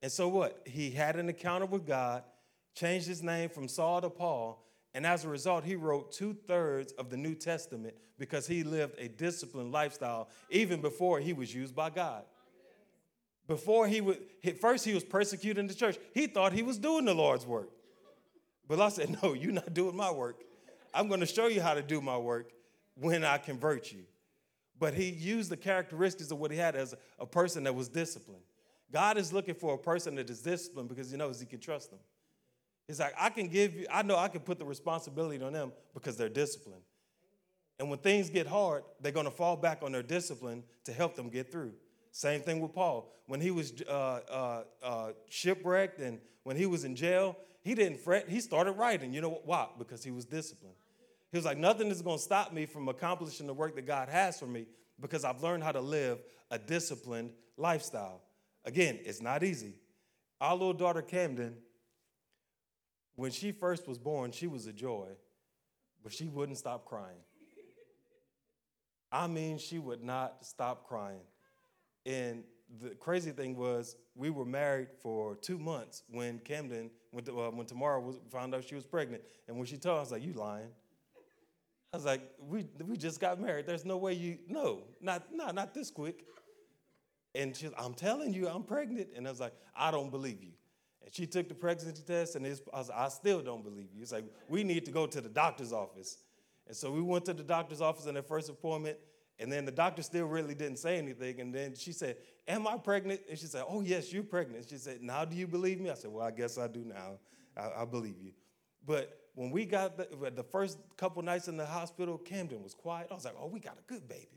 And 0.02 0.10
so 0.10 0.28
what? 0.28 0.62
He 0.64 0.90
had 0.90 1.16
an 1.16 1.28
encounter 1.28 1.66
with 1.66 1.86
God, 1.86 2.22
changed 2.74 3.06
his 3.06 3.22
name 3.22 3.50
from 3.50 3.68
Saul 3.68 4.00
to 4.00 4.10
Paul, 4.10 4.64
and 4.94 5.06
as 5.06 5.24
a 5.24 5.28
result, 5.28 5.64
he 5.64 5.76
wrote 5.76 6.12
two 6.12 6.36
thirds 6.46 6.92
of 6.92 7.10
the 7.10 7.16
New 7.16 7.34
Testament 7.34 7.94
because 8.18 8.46
he 8.46 8.64
lived 8.64 8.94
a 8.98 9.08
disciplined 9.08 9.72
lifestyle 9.72 10.28
even 10.50 10.80
before 10.80 11.20
he 11.20 11.32
was 11.32 11.54
used 11.54 11.74
by 11.74 11.90
God. 11.90 12.24
Before 13.46 13.86
he 13.86 14.00
would, 14.00 14.18
first 14.60 14.84
he 14.84 14.94
was 14.94 15.04
persecuted 15.04 15.58
in 15.58 15.66
the 15.66 15.74
church. 15.74 15.98
He 16.14 16.26
thought 16.26 16.52
he 16.52 16.62
was 16.62 16.78
doing 16.78 17.04
the 17.04 17.14
Lord's 17.14 17.46
work. 17.46 17.70
But 18.68 18.80
I 18.80 18.88
said, 18.88 19.16
No, 19.22 19.32
you're 19.32 19.52
not 19.52 19.74
doing 19.74 19.96
my 19.96 20.10
work. 20.10 20.42
I'm 20.94 21.08
going 21.08 21.20
to 21.20 21.26
show 21.26 21.46
you 21.46 21.60
how 21.60 21.74
to 21.74 21.82
do 21.82 22.00
my 22.00 22.16
work 22.16 22.52
when 22.94 23.24
I 23.24 23.38
convert 23.38 23.92
you. 23.92 24.04
But 24.78 24.94
he 24.94 25.10
used 25.10 25.50
the 25.50 25.56
characteristics 25.56 26.30
of 26.30 26.38
what 26.38 26.50
he 26.50 26.56
had 26.56 26.74
as 26.74 26.94
a 27.18 27.26
person 27.26 27.64
that 27.64 27.74
was 27.74 27.88
disciplined. 27.88 28.42
God 28.92 29.18
is 29.18 29.32
looking 29.32 29.54
for 29.54 29.74
a 29.74 29.78
person 29.78 30.14
that 30.16 30.28
is 30.30 30.40
disciplined 30.40 30.88
because 30.88 31.10
he 31.10 31.16
knows 31.16 31.38
he 31.38 31.46
can 31.46 31.60
trust 31.60 31.90
them. 31.90 32.00
He's 32.86 32.98
like, 32.98 33.14
I 33.18 33.30
can 33.30 33.46
give 33.46 33.74
you, 33.74 33.86
I 33.90 34.02
know 34.02 34.16
I 34.16 34.28
can 34.28 34.40
put 34.40 34.58
the 34.58 34.64
responsibility 34.64 35.42
on 35.44 35.52
them 35.52 35.72
because 35.94 36.16
they're 36.16 36.28
disciplined. 36.28 36.82
And 37.78 37.88
when 37.88 38.00
things 38.00 38.30
get 38.30 38.46
hard, 38.46 38.82
they're 39.00 39.12
going 39.12 39.26
to 39.26 39.30
fall 39.30 39.56
back 39.56 39.82
on 39.82 39.92
their 39.92 40.02
discipline 40.02 40.64
to 40.84 40.92
help 40.92 41.14
them 41.14 41.28
get 41.28 41.52
through. 41.52 41.72
Same 42.10 42.40
thing 42.40 42.60
with 42.60 42.74
Paul. 42.74 43.12
When 43.26 43.40
he 43.40 43.50
was 43.50 43.72
uh, 43.88 43.92
uh, 43.92 44.62
uh, 44.82 45.12
shipwrecked 45.28 46.00
and 46.00 46.18
when 46.42 46.56
he 46.56 46.66
was 46.66 46.84
in 46.84 46.96
jail, 46.96 47.36
he 47.62 47.74
didn't 47.74 48.00
fret. 48.00 48.28
He 48.28 48.40
started 48.40 48.72
writing. 48.72 49.12
You 49.12 49.20
know 49.20 49.40
why? 49.44 49.68
Because 49.78 50.02
he 50.02 50.10
was 50.10 50.24
disciplined. 50.24 50.76
He 51.30 51.38
was 51.38 51.44
like, 51.44 51.58
nothing 51.58 51.88
is 51.88 52.02
going 52.02 52.18
to 52.18 52.22
stop 52.22 52.52
me 52.52 52.66
from 52.66 52.88
accomplishing 52.88 53.46
the 53.46 53.54
work 53.54 53.76
that 53.76 53.86
God 53.86 54.08
has 54.08 54.38
for 54.38 54.46
me 54.46 54.66
because 55.00 55.24
I've 55.24 55.42
learned 55.42 55.62
how 55.62 55.72
to 55.72 55.80
live 55.80 56.18
a 56.50 56.58
disciplined 56.58 57.30
lifestyle. 57.56 58.22
Again, 58.64 58.98
it's 59.04 59.20
not 59.20 59.44
easy. 59.44 59.74
Our 60.40 60.54
little 60.54 60.72
daughter 60.72 61.02
Camden, 61.02 61.56
when 63.14 63.30
she 63.30 63.52
first 63.52 63.86
was 63.86 63.98
born, 63.98 64.32
she 64.32 64.46
was 64.46 64.66
a 64.66 64.72
joy, 64.72 65.08
but 66.02 66.12
she 66.12 66.26
wouldn't 66.26 66.58
stop 66.58 66.84
crying. 66.84 67.20
I 69.12 69.26
mean, 69.26 69.58
she 69.58 69.78
would 69.78 70.02
not 70.02 70.44
stop 70.44 70.86
crying. 70.86 71.20
And 72.06 72.44
the 72.82 72.90
crazy 72.90 73.30
thing 73.32 73.56
was, 73.56 73.96
we 74.14 74.30
were 74.30 74.44
married 74.44 74.88
for 75.02 75.34
two 75.36 75.58
months 75.58 76.04
when 76.10 76.38
Camden, 76.40 76.90
when, 77.10 77.24
uh, 77.28 77.50
when 77.50 77.66
Tamara 77.66 78.00
was, 78.00 78.18
found 78.30 78.54
out 78.54 78.64
she 78.64 78.74
was 78.74 78.84
pregnant. 78.84 79.22
And 79.48 79.56
when 79.56 79.66
she 79.66 79.76
told 79.76 79.98
us, 79.98 79.98
I 79.98 80.02
was 80.02 80.12
like, 80.12 80.24
You 80.24 80.32
lying? 80.34 80.70
I 81.92 81.96
was 81.96 82.06
like, 82.06 82.22
we, 82.38 82.66
we 82.86 82.96
just 82.96 83.20
got 83.20 83.40
married. 83.40 83.66
There's 83.66 83.84
no 83.84 83.96
way 83.96 84.12
you, 84.12 84.38
no, 84.46 84.82
not, 85.00 85.34
not, 85.34 85.56
not 85.56 85.74
this 85.74 85.90
quick. 85.90 86.24
And 87.34 87.56
she's, 87.56 87.70
I'm 87.76 87.94
telling 87.94 88.32
you, 88.32 88.48
I'm 88.48 88.62
pregnant. 88.62 89.08
And 89.16 89.26
I 89.26 89.30
was 89.30 89.40
like, 89.40 89.54
I 89.74 89.90
don't 89.90 90.10
believe 90.10 90.40
you. 90.40 90.52
And 91.02 91.12
she 91.12 91.26
took 91.26 91.48
the 91.48 91.54
pregnancy 91.54 92.02
test, 92.02 92.36
and 92.36 92.46
I, 92.46 92.50
was, 92.72 92.90
I 92.90 93.08
still 93.08 93.40
don't 93.42 93.64
believe 93.64 93.88
you. 93.92 94.02
It's 94.02 94.12
like, 94.12 94.24
we 94.48 94.62
need 94.62 94.84
to 94.84 94.92
go 94.92 95.06
to 95.06 95.20
the 95.20 95.28
doctor's 95.28 95.72
office. 95.72 96.18
And 96.68 96.76
so 96.76 96.92
we 96.92 97.00
went 97.00 97.24
to 97.24 97.34
the 97.34 97.42
doctor's 97.42 97.80
office 97.80 98.06
in 98.06 98.14
their 98.14 98.22
first 98.22 98.48
appointment, 98.48 98.96
and 99.40 99.50
then 99.50 99.64
the 99.64 99.72
doctor 99.72 100.02
still 100.02 100.26
really 100.26 100.54
didn't 100.54 100.78
say 100.78 100.98
anything. 100.98 101.40
And 101.40 101.52
then 101.52 101.74
she 101.74 101.92
said, 101.92 102.18
Am 102.50 102.66
I 102.66 102.76
pregnant? 102.76 103.20
And 103.28 103.38
she 103.38 103.46
said, 103.46 103.64
Oh, 103.68 103.80
yes, 103.80 104.12
you're 104.12 104.24
pregnant. 104.24 104.66
She 104.68 104.76
said, 104.76 105.02
Now 105.02 105.24
do 105.24 105.36
you 105.36 105.46
believe 105.46 105.80
me? 105.80 105.88
I 105.88 105.94
said, 105.94 106.10
Well, 106.10 106.26
I 106.26 106.32
guess 106.32 106.58
I 106.58 106.66
do 106.66 106.84
now. 106.84 107.18
I, 107.56 107.82
I 107.82 107.84
believe 107.84 108.16
you. 108.20 108.32
But 108.84 109.20
when 109.34 109.50
we 109.50 109.64
got 109.64 109.96
the, 109.96 110.30
the 110.30 110.42
first 110.42 110.78
couple 110.96 111.22
nights 111.22 111.48
in 111.48 111.56
the 111.56 111.66
hospital, 111.66 112.18
Camden 112.18 112.62
was 112.62 112.74
quiet. 112.74 113.08
I 113.10 113.14
was 113.14 113.24
like, 113.24 113.36
oh, 113.40 113.46
we 113.46 113.60
got 113.60 113.76
a 113.78 113.92
good 113.92 114.08
baby. 114.08 114.26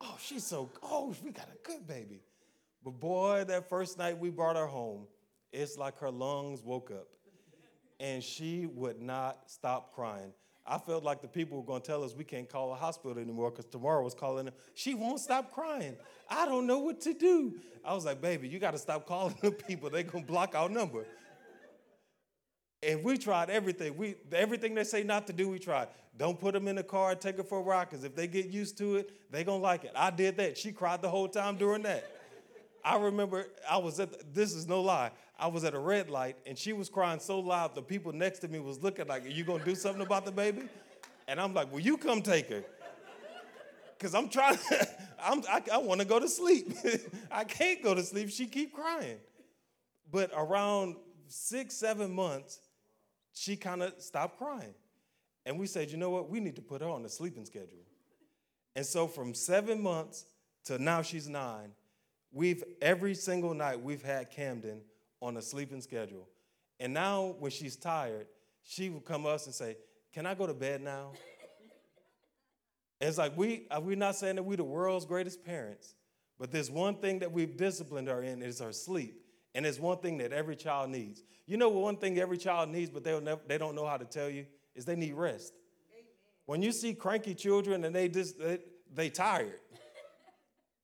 Oh, 0.00 0.16
she's 0.20 0.44
so, 0.44 0.68
oh, 0.82 1.14
we 1.24 1.30
got 1.30 1.46
a 1.48 1.66
good 1.66 1.86
baby. 1.86 2.20
But 2.84 3.00
boy, 3.00 3.44
that 3.46 3.68
first 3.70 3.96
night 3.96 4.18
we 4.18 4.28
brought 4.28 4.56
her 4.56 4.66
home, 4.66 5.06
it's 5.52 5.78
like 5.78 5.96
her 5.98 6.10
lungs 6.10 6.62
woke 6.62 6.90
up. 6.90 7.06
And 8.00 8.22
she 8.22 8.66
would 8.66 9.00
not 9.00 9.38
stop 9.46 9.94
crying. 9.94 10.32
I 10.66 10.78
felt 10.78 11.04
like 11.04 11.20
the 11.20 11.28
people 11.28 11.58
were 11.58 11.64
going 11.64 11.82
to 11.82 11.86
tell 11.86 12.02
us 12.02 12.14
we 12.14 12.24
can't 12.24 12.48
call 12.48 12.72
a 12.72 12.76
hospital 12.76 13.18
anymore 13.18 13.50
because 13.50 13.66
Tamara 13.66 14.02
was 14.02 14.14
calling 14.14 14.46
them. 14.46 14.54
She 14.74 14.94
won't 14.94 15.20
stop 15.20 15.52
crying. 15.52 15.96
I 16.30 16.46
don't 16.46 16.66
know 16.66 16.78
what 16.78 17.02
to 17.02 17.12
do. 17.12 17.54
I 17.84 17.94
was 17.94 18.06
like, 18.06 18.22
baby, 18.22 18.48
you 18.48 18.58
got 18.58 18.70
to 18.70 18.78
stop 18.78 19.06
calling 19.06 19.36
the 19.42 19.50
people. 19.50 19.90
They're 19.90 20.04
going 20.04 20.24
to 20.24 20.30
block 20.30 20.54
our 20.54 20.70
number. 20.70 21.04
And 22.82 23.02
we 23.04 23.18
tried 23.18 23.50
everything. 23.50 23.96
We 23.96 24.16
everything 24.32 24.74
they 24.74 24.84
say 24.84 25.02
not 25.02 25.26
to 25.28 25.32
do, 25.32 25.48
we 25.48 25.58
tried. 25.58 25.88
Don't 26.16 26.38
put 26.38 26.54
them 26.54 26.68
in 26.68 26.76
the 26.76 26.82
car 26.82 27.14
take 27.14 27.38
her 27.38 27.42
for 27.42 27.58
a 27.58 27.62
ride, 27.62 27.88
because 27.88 28.04
if 28.04 28.14
they 28.14 28.26
get 28.26 28.46
used 28.46 28.76
to 28.78 28.96
it, 28.96 29.10
they 29.32 29.42
gonna 29.42 29.62
like 29.62 29.84
it. 29.84 29.92
I 29.96 30.10
did 30.10 30.36
that. 30.36 30.58
She 30.58 30.70
cried 30.70 31.00
the 31.00 31.08
whole 31.08 31.28
time 31.28 31.56
during 31.56 31.82
that. 31.82 32.04
I 32.84 32.98
remember 32.98 33.46
I 33.68 33.78
was 33.78 33.98
at 34.00 34.12
the, 34.12 34.24
this 34.32 34.52
is 34.52 34.68
no 34.68 34.82
lie. 34.82 35.10
I 35.38 35.48
was 35.48 35.64
at 35.64 35.74
a 35.74 35.78
red 35.78 36.10
light 36.10 36.36
and 36.46 36.56
she 36.56 36.72
was 36.72 36.88
crying 36.88 37.20
so 37.20 37.40
loud 37.40 37.74
the 37.74 37.82
people 37.82 38.12
next 38.12 38.40
to 38.40 38.48
me 38.48 38.60
was 38.60 38.82
looking 38.82 39.06
like, 39.06 39.24
Are 39.24 39.30
you 39.30 39.44
gonna 39.44 39.64
do 39.64 39.74
something 39.74 40.02
about 40.02 40.24
the 40.24 40.32
baby? 40.32 40.62
And 41.26 41.40
I'm 41.40 41.54
like, 41.54 41.72
Will 41.72 41.80
you 41.80 41.96
come 41.96 42.22
take 42.22 42.48
her. 42.50 42.64
because 43.98 44.14
I'm 44.14 44.28
trying. 44.28 44.56
to, 44.56 44.88
I'm, 45.24 45.42
I, 45.48 45.62
I 45.72 45.78
want 45.78 46.00
to 46.00 46.06
go 46.06 46.20
to 46.20 46.28
sleep. 46.28 46.72
I 47.30 47.44
can't 47.44 47.82
go 47.82 47.94
to 47.94 48.02
sleep. 48.02 48.30
She 48.30 48.46
keep 48.46 48.74
crying. 48.74 49.16
But 50.10 50.30
around 50.36 50.96
six, 51.28 51.74
seven 51.74 52.14
months, 52.14 52.60
she 53.32 53.56
kind 53.56 53.82
of 53.82 53.94
stopped 53.98 54.38
crying. 54.38 54.74
And 55.46 55.58
we 55.58 55.66
said, 55.66 55.90
you 55.90 55.96
know 55.96 56.10
what? 56.10 56.30
We 56.30 56.40
need 56.40 56.56
to 56.56 56.62
put 56.62 56.82
her 56.82 56.88
on 56.88 57.04
a 57.04 57.08
sleeping 57.08 57.44
schedule. 57.44 57.84
And 58.76 58.84
so 58.84 59.06
from 59.06 59.34
seven 59.34 59.82
months 59.82 60.26
to 60.64 60.78
now 60.78 61.02
she's 61.02 61.28
nine, 61.28 61.72
we've 62.32 62.62
every 62.80 63.14
single 63.14 63.54
night 63.54 63.80
we've 63.80 64.02
had 64.02 64.30
Camden 64.30 64.80
on 65.24 65.36
a 65.38 65.42
sleeping 65.42 65.80
schedule. 65.80 66.28
And 66.78 66.92
now 66.92 67.34
when 67.38 67.50
she's 67.50 67.76
tired, 67.76 68.26
she 68.62 68.90
will 68.90 69.00
come 69.00 69.22
to 69.22 69.30
us 69.30 69.46
and 69.46 69.54
say, 69.54 69.76
Can 70.12 70.26
I 70.26 70.34
go 70.34 70.46
to 70.46 70.54
bed 70.54 70.82
now? 70.82 71.12
It's 73.00 73.18
like 73.18 73.36
we 73.36 73.66
uh, 73.70 73.76
are 73.76 73.80
we 73.80 73.96
not 73.96 74.16
saying 74.16 74.36
that 74.36 74.42
we're 74.42 74.56
the 74.56 74.64
world's 74.64 75.04
greatest 75.04 75.44
parents, 75.44 75.94
but 76.38 76.50
there's 76.50 76.70
one 76.70 76.96
thing 76.96 77.18
that 77.20 77.32
we've 77.32 77.56
disciplined 77.56 78.08
her 78.08 78.22
in 78.22 78.42
is 78.42 78.60
her 78.60 78.72
sleep. 78.72 79.20
And 79.54 79.64
it's 79.64 79.78
one 79.78 79.98
thing 79.98 80.18
that 80.18 80.32
every 80.32 80.56
child 80.56 80.90
needs. 80.90 81.22
You 81.46 81.56
know 81.56 81.68
one 81.68 81.96
thing 81.96 82.18
every 82.18 82.38
child 82.38 82.70
needs, 82.70 82.90
but 82.90 83.04
they'll 83.04 83.20
never, 83.20 83.40
they 83.46 83.56
don't 83.58 83.74
know 83.74 83.86
how 83.86 83.96
to 83.96 84.04
tell 84.04 84.28
you 84.28 84.46
is 84.74 84.84
they 84.84 84.96
need 84.96 85.14
rest. 85.14 85.52
Amen. 85.92 86.04
When 86.46 86.62
you 86.62 86.72
see 86.72 86.92
cranky 86.92 87.34
children 87.34 87.84
and 87.84 87.94
they 87.94 88.08
just 88.08 88.38
they, 88.38 88.58
they 88.92 89.10
tired, 89.10 89.60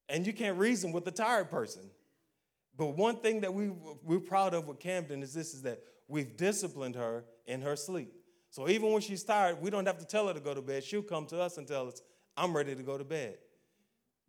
and 0.08 0.26
you 0.26 0.32
can't 0.32 0.58
reason 0.58 0.92
with 0.92 1.04
the 1.04 1.10
tired 1.10 1.50
person. 1.50 1.90
But 2.80 2.96
one 2.96 3.16
thing 3.16 3.42
that 3.42 3.52
we 3.52 3.68
we're 4.02 4.20
proud 4.20 4.54
of 4.54 4.66
with 4.66 4.78
Camden 4.78 5.22
is 5.22 5.34
this: 5.34 5.52
is 5.52 5.60
that 5.62 5.82
we've 6.08 6.34
disciplined 6.34 6.94
her 6.94 7.26
in 7.46 7.60
her 7.60 7.76
sleep. 7.76 8.10
So 8.48 8.70
even 8.70 8.90
when 8.90 9.02
she's 9.02 9.22
tired, 9.22 9.60
we 9.60 9.68
don't 9.68 9.84
have 9.84 9.98
to 9.98 10.06
tell 10.06 10.28
her 10.28 10.32
to 10.32 10.40
go 10.40 10.54
to 10.54 10.62
bed. 10.62 10.82
She'll 10.82 11.02
come 11.02 11.26
to 11.26 11.38
us 11.38 11.58
and 11.58 11.68
tell 11.68 11.88
us, 11.88 12.00
I'm 12.38 12.56
ready 12.56 12.74
to 12.74 12.82
go 12.82 12.96
to 12.96 13.04
bed. 13.04 13.36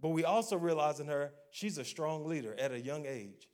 But 0.02 0.10
we 0.10 0.26
also 0.26 0.58
realize 0.58 1.00
in 1.00 1.08
her, 1.08 1.32
she's 1.52 1.78
a 1.78 1.86
strong 1.86 2.28
leader 2.28 2.54
at 2.60 2.74
a 2.74 2.80
young 2.80 3.06
age. 3.06 3.48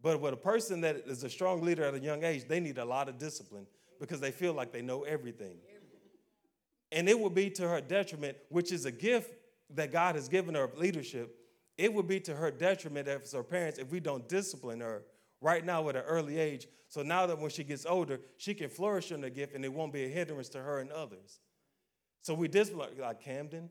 But 0.00 0.22
with 0.22 0.32
a 0.32 0.38
person 0.38 0.80
that 0.80 0.96
is 1.06 1.22
a 1.22 1.28
strong 1.28 1.60
leader 1.60 1.84
at 1.84 1.92
a 1.92 2.00
young 2.00 2.24
age, 2.24 2.48
they 2.48 2.60
need 2.60 2.78
a 2.78 2.84
lot 2.86 3.10
of 3.10 3.18
discipline 3.18 3.66
because 4.00 4.20
they 4.20 4.30
feel 4.30 4.54
like 4.54 4.72
they 4.72 4.80
know 4.80 5.02
everything. 5.02 5.58
And 6.92 7.10
it 7.10 7.20
will 7.20 7.28
be 7.28 7.50
to 7.50 7.68
her 7.68 7.82
detriment, 7.82 8.38
which 8.48 8.72
is 8.72 8.86
a 8.86 8.90
gift 8.90 9.34
that 9.74 9.92
God 9.92 10.14
has 10.14 10.30
given 10.30 10.54
her 10.54 10.64
of 10.64 10.78
leadership. 10.78 11.36
It 11.80 11.94
would 11.94 12.06
be 12.06 12.20
to 12.20 12.34
her 12.34 12.50
detriment 12.50 13.08
as 13.08 13.32
her 13.32 13.42
parents 13.42 13.78
if 13.78 13.90
we 13.90 14.00
don't 14.00 14.28
discipline 14.28 14.80
her 14.80 15.02
right 15.40 15.64
now 15.64 15.88
at 15.88 15.96
an 15.96 16.02
early 16.02 16.38
age. 16.38 16.66
So 16.88 17.02
now 17.02 17.24
that 17.24 17.38
when 17.38 17.48
she 17.48 17.64
gets 17.64 17.86
older, 17.86 18.20
she 18.36 18.52
can 18.52 18.68
flourish 18.68 19.12
in 19.12 19.22
the 19.22 19.30
gift 19.30 19.54
and 19.54 19.64
it 19.64 19.72
won't 19.72 19.90
be 19.90 20.04
a 20.04 20.08
hindrance 20.08 20.50
to 20.50 20.58
her 20.60 20.80
and 20.80 20.92
others. 20.92 21.40
So 22.20 22.34
we 22.34 22.48
discipline, 22.48 22.90
like 22.98 23.22
Camden, 23.22 23.70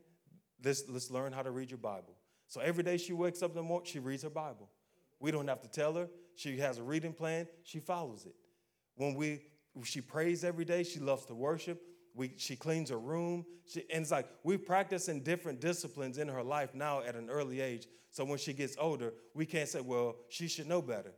let's, 0.64 0.82
let's 0.88 1.08
learn 1.08 1.32
how 1.32 1.42
to 1.42 1.52
read 1.52 1.70
your 1.70 1.78
Bible. 1.78 2.16
So 2.48 2.60
every 2.60 2.82
day 2.82 2.96
she 2.96 3.12
wakes 3.12 3.44
up 3.44 3.52
in 3.52 3.56
the 3.58 3.62
morning, 3.62 3.88
she 3.88 4.00
reads 4.00 4.24
her 4.24 4.30
Bible. 4.30 4.68
We 5.20 5.30
don't 5.30 5.46
have 5.46 5.60
to 5.60 5.68
tell 5.68 5.94
her. 5.94 6.08
She 6.34 6.58
has 6.58 6.78
a 6.78 6.82
reading 6.82 7.12
plan, 7.12 7.46
she 7.62 7.78
follows 7.78 8.26
it. 8.26 8.34
When 8.96 9.14
we 9.14 9.42
she 9.84 10.00
prays 10.00 10.42
every 10.42 10.64
day, 10.64 10.82
she 10.82 10.98
loves 10.98 11.26
to 11.26 11.34
worship. 11.36 11.80
We, 12.14 12.32
she 12.36 12.56
cleans 12.56 12.90
her 12.90 12.98
room. 12.98 13.44
She, 13.66 13.84
and 13.92 14.02
it's 14.02 14.10
like 14.10 14.26
we 14.42 14.56
practice 14.56 15.08
in 15.08 15.22
different 15.22 15.60
disciplines 15.60 16.18
in 16.18 16.28
her 16.28 16.42
life 16.42 16.74
now 16.74 17.02
at 17.02 17.14
an 17.14 17.30
early 17.30 17.60
age. 17.60 17.86
So 18.10 18.24
when 18.24 18.38
she 18.38 18.52
gets 18.52 18.76
older, 18.78 19.12
we 19.34 19.46
can't 19.46 19.68
say, 19.68 19.80
well, 19.80 20.16
she 20.28 20.48
should 20.48 20.66
know 20.66 20.82
better. 20.82 21.12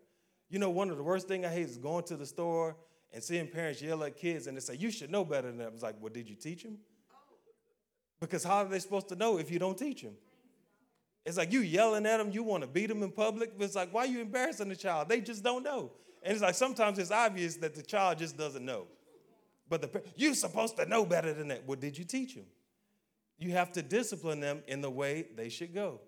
You 0.50 0.58
know, 0.58 0.70
one 0.70 0.90
of 0.90 0.98
the 0.98 1.02
worst 1.02 1.28
things 1.28 1.46
I 1.46 1.48
hate 1.48 1.68
is 1.68 1.78
going 1.78 2.04
to 2.04 2.16
the 2.16 2.26
store 2.26 2.76
and 3.12 3.22
seeing 3.22 3.48
parents 3.48 3.80
yell 3.80 4.04
at 4.04 4.16
kids 4.16 4.46
and 4.46 4.56
they 4.56 4.60
say, 4.60 4.74
You 4.74 4.90
should 4.90 5.10
know 5.10 5.24
better 5.24 5.48
than 5.48 5.58
that. 5.58 5.72
It's 5.72 5.82
like, 5.82 5.96
Well, 6.00 6.12
did 6.12 6.28
you 6.28 6.36
teach 6.36 6.62
them? 6.62 6.78
Because 8.20 8.44
how 8.44 8.58
are 8.58 8.64
they 8.66 8.78
supposed 8.78 9.08
to 9.08 9.16
know 9.16 9.38
if 9.38 9.50
you 9.50 9.58
don't 9.58 9.76
teach 9.76 10.02
them? 10.02 10.14
It's 11.24 11.36
like 11.36 11.52
you 11.52 11.60
yelling 11.60 12.06
at 12.06 12.18
them, 12.18 12.30
you 12.32 12.42
want 12.42 12.62
to 12.62 12.68
beat 12.68 12.86
them 12.86 13.02
in 13.02 13.10
public. 13.10 13.56
But 13.56 13.64
it's 13.64 13.74
like, 13.74 13.92
why 13.92 14.02
are 14.02 14.06
you 14.06 14.20
embarrassing 14.20 14.68
the 14.68 14.76
child? 14.76 15.08
They 15.08 15.20
just 15.20 15.42
don't 15.42 15.62
know. 15.62 15.90
And 16.22 16.32
it's 16.32 16.42
like 16.42 16.54
sometimes 16.54 16.98
it's 16.98 17.10
obvious 17.10 17.56
that 17.56 17.74
the 17.74 17.82
child 17.82 18.18
just 18.18 18.36
doesn't 18.36 18.64
know. 18.64 18.86
But 19.72 19.80
the 19.80 20.02
you're 20.16 20.34
supposed 20.34 20.76
to 20.76 20.84
know 20.84 21.06
better 21.06 21.32
than 21.32 21.48
that. 21.48 21.66
What 21.66 21.80
did 21.80 21.96
you 21.96 22.04
teach 22.04 22.34
them? 22.34 22.44
You 23.38 23.52
have 23.52 23.72
to 23.72 23.80
discipline 23.80 24.38
them 24.38 24.62
in 24.68 24.82
the 24.82 24.90
way 24.90 25.28
they 25.34 25.48
should 25.48 25.72
go. 25.72 26.00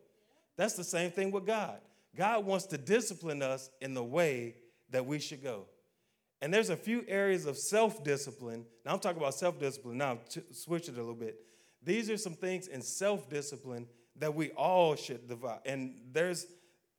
That's 0.59 0.75
the 0.75 0.85
same 0.85 1.11
thing 1.11 1.31
with 1.31 1.47
God. 1.47 1.79
God 2.15 2.45
wants 2.45 2.67
to 2.67 2.77
discipline 2.77 3.41
us 3.41 3.71
in 3.81 3.95
the 3.95 4.05
way 4.05 4.57
that 4.91 5.07
we 5.07 5.19
should 5.19 5.43
go. 5.43 5.65
And 6.43 6.53
there's 6.53 6.69
a 6.69 6.77
few 6.77 7.07
areas 7.09 7.47
of 7.47 7.57
self 7.57 8.05
discipline. 8.05 8.67
Now, 8.85 8.93
I'm 8.93 8.99
talking 8.99 9.17
about 9.17 9.33
self 9.33 9.59
discipline. 9.59 9.97
Now, 9.97 10.19
switch 10.53 10.91
it 10.91 10.97
a 10.97 11.01
little 11.01 11.15
bit. 11.15 11.39
These 11.83 12.11
are 12.11 12.19
some 12.19 12.35
things 12.35 12.67
in 12.67 12.83
self 12.83 13.31
discipline 13.31 13.87
that 14.17 14.35
we 14.35 14.51
all 14.51 14.95
should 14.95 15.27
develop. 15.27 15.63
And 15.65 15.95
there's 16.13 16.47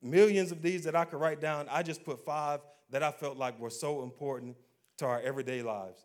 millions 0.01 0.51
of 0.51 0.63
these 0.63 0.83
that 0.85 0.95
I 0.95 1.05
could 1.05 1.19
write 1.19 1.39
down. 1.39 1.67
I 1.69 1.83
just 1.83 2.03
put 2.03 2.25
five 2.25 2.61
that 2.89 3.03
I 3.03 3.11
felt 3.11 3.37
like 3.37 3.59
were 3.59 3.69
so 3.69 4.01
important 4.01 4.55
to 4.97 5.05
our 5.05 5.21
everyday 5.21 5.61
lives. 5.61 6.03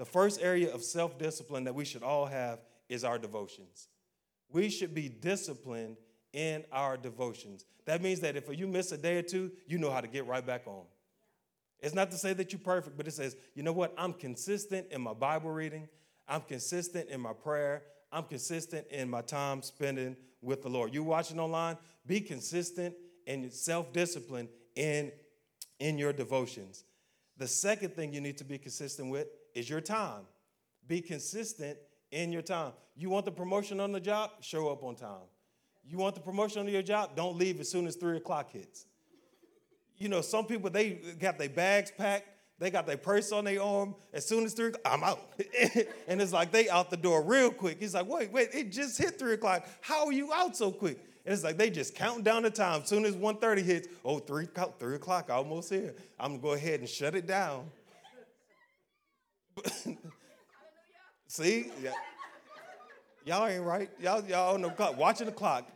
The 0.00 0.06
first 0.06 0.40
area 0.40 0.72
of 0.72 0.82
self 0.82 1.18
discipline 1.18 1.64
that 1.64 1.74
we 1.74 1.84
should 1.84 2.02
all 2.02 2.24
have 2.24 2.60
is 2.88 3.04
our 3.04 3.18
devotions. 3.18 3.88
We 4.50 4.70
should 4.70 4.94
be 4.94 5.10
disciplined 5.10 5.98
in 6.32 6.64
our 6.72 6.96
devotions. 6.96 7.66
That 7.84 8.00
means 8.00 8.20
that 8.20 8.34
if 8.34 8.48
you 8.58 8.66
miss 8.66 8.92
a 8.92 8.96
day 8.96 9.18
or 9.18 9.22
two, 9.22 9.52
you 9.66 9.76
know 9.76 9.90
how 9.90 10.00
to 10.00 10.08
get 10.08 10.26
right 10.26 10.44
back 10.44 10.62
on. 10.64 10.84
It's 11.80 11.94
not 11.94 12.10
to 12.12 12.16
say 12.16 12.32
that 12.32 12.50
you're 12.50 12.60
perfect, 12.60 12.96
but 12.96 13.08
it 13.08 13.10
says, 13.10 13.36
you 13.54 13.62
know 13.62 13.74
what? 13.74 13.92
I'm 13.98 14.14
consistent 14.14 14.86
in 14.90 15.02
my 15.02 15.12
Bible 15.12 15.50
reading. 15.50 15.86
I'm 16.26 16.40
consistent 16.40 17.10
in 17.10 17.20
my 17.20 17.34
prayer. 17.34 17.82
I'm 18.10 18.24
consistent 18.24 18.86
in 18.90 19.10
my 19.10 19.20
time 19.20 19.60
spending 19.60 20.16
with 20.40 20.62
the 20.62 20.70
Lord. 20.70 20.94
You 20.94 21.02
watching 21.02 21.38
online? 21.38 21.76
Be 22.06 22.22
consistent 22.22 22.94
in 23.26 23.50
self 23.50 23.92
discipline 23.92 24.48
in, 24.76 25.12
in 25.78 25.98
your 25.98 26.14
devotions. 26.14 26.84
The 27.36 27.46
second 27.46 27.94
thing 27.94 28.14
you 28.14 28.22
need 28.22 28.38
to 28.38 28.44
be 28.44 28.56
consistent 28.56 29.10
with 29.10 29.26
is 29.54 29.68
your 29.68 29.80
time. 29.80 30.22
Be 30.86 31.00
consistent 31.00 31.78
in 32.10 32.32
your 32.32 32.42
time. 32.42 32.72
You 32.96 33.10
want 33.10 33.24
the 33.24 33.32
promotion 33.32 33.80
on 33.80 33.92
the 33.92 34.00
job? 34.00 34.30
Show 34.40 34.68
up 34.68 34.82
on 34.82 34.96
time. 34.96 35.28
You 35.84 35.98
want 35.98 36.14
the 36.14 36.20
promotion 36.20 36.60
on 36.60 36.68
your 36.68 36.82
job? 36.82 37.16
Don't 37.16 37.36
leave 37.36 37.60
as 37.60 37.70
soon 37.70 37.86
as 37.86 37.96
three 37.96 38.16
o'clock 38.16 38.50
hits. 38.50 38.86
You 39.96 40.08
know, 40.08 40.20
some 40.20 40.46
people 40.46 40.70
they 40.70 41.00
got 41.18 41.38
their 41.38 41.48
bags 41.48 41.92
packed, 41.96 42.26
they 42.58 42.70
got 42.70 42.86
their 42.86 42.96
purse 42.96 43.32
on 43.32 43.44
their 43.44 43.62
arm. 43.62 43.94
As 44.12 44.26
soon 44.26 44.44
as 44.44 44.52
three, 44.52 44.72
I'm 44.84 45.02
out, 45.02 45.32
and 46.08 46.20
it's 46.20 46.32
like 46.32 46.52
they 46.52 46.68
out 46.68 46.90
the 46.90 46.96
door 46.96 47.22
real 47.22 47.50
quick. 47.50 47.78
He's 47.80 47.94
like, 47.94 48.06
wait, 48.06 48.30
wait, 48.32 48.50
it 48.52 48.70
just 48.70 48.98
hit 48.98 49.18
three 49.18 49.34
o'clock. 49.34 49.66
How 49.80 50.06
are 50.06 50.12
you 50.12 50.32
out 50.32 50.56
so 50.56 50.70
quick? 50.70 50.98
And 51.24 51.34
it's 51.34 51.44
like 51.44 51.58
they 51.58 51.70
just 51.70 51.94
counting 51.94 52.22
down 52.22 52.42
the 52.42 52.50
time. 52.50 52.82
As 52.82 52.88
soon 52.88 53.04
as 53.04 53.14
1.30 53.14 53.62
hits, 53.62 53.88
oh, 54.04 54.18
three, 54.18 54.48
three 54.78 54.96
o'clock, 54.96 55.30
almost 55.30 55.70
here. 55.70 55.94
I'm 56.18 56.32
gonna 56.32 56.42
go 56.42 56.52
ahead 56.52 56.80
and 56.80 56.88
shut 56.88 57.14
it 57.14 57.26
down. 57.26 57.70
See? 61.26 61.70
Yeah. 61.82 61.92
Y'all 63.24 63.46
ain't 63.46 63.64
right. 63.64 63.90
Y'all, 64.00 64.24
y'all 64.24 64.54
on 64.54 64.62
the 64.62 64.70
clock, 64.70 64.96
watching 64.96 65.26
the 65.26 65.32
clock. 65.32 65.68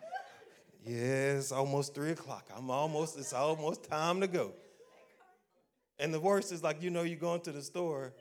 Yes, 0.85 1.53
almost 1.53 1.95
three 1.95 2.11
o'clock. 2.11 2.47
I'm 2.57 2.71
almost, 2.71 3.19
it's 3.19 3.33
almost 3.33 3.85
time 3.85 4.21
to 4.21 4.27
go. 4.27 4.53
And 5.99 6.13
the 6.13 6.21
worst 6.21 6.53
is 6.53 6.63
like, 6.63 6.83
you 6.83 6.91
know, 6.91 7.03
you 7.03 7.17
go 7.17 7.35
into 7.35 7.53
the 7.53 7.63
store 7.63 8.13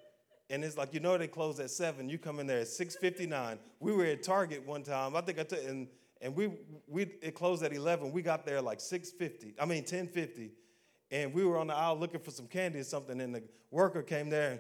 and 0.49 0.63
it's 0.63 0.77
like, 0.77 0.93
you 0.93 0.99
know, 0.99 1.17
they 1.17 1.27
close 1.27 1.59
at 1.59 1.71
seven. 1.71 2.09
You 2.09 2.17
come 2.17 2.39
in 2.39 2.47
there 2.47 2.59
at 2.59 2.67
6.59. 2.67 3.57
We 3.79 3.91
were 3.91 4.05
at 4.05 4.23
Target 4.23 4.65
one 4.65 4.83
time. 4.83 5.15
I 5.15 5.21
think 5.21 5.39
I 5.39 5.43
took, 5.43 5.65
and, 5.65 5.87
and 6.21 6.35
we, 6.35 6.51
we, 6.87 7.03
it 7.21 7.33
closed 7.33 7.63
at 7.63 7.73
11. 7.73 8.11
We 8.11 8.21
got 8.21 8.45
there 8.45 8.61
like 8.61 8.79
6.50, 8.79 9.53
I 9.59 9.65
mean 9.65 9.83
10.50. 9.83 10.51
And 11.11 11.33
we 11.33 11.45
were 11.45 11.57
on 11.57 11.67
the 11.67 11.75
aisle 11.75 11.97
looking 11.97 12.19
for 12.19 12.31
some 12.31 12.47
candy 12.47 12.79
or 12.79 12.83
something. 12.83 13.19
And 13.21 13.35
the 13.35 13.43
worker 13.71 14.01
came 14.01 14.29
there 14.29 14.51
and 14.51 14.59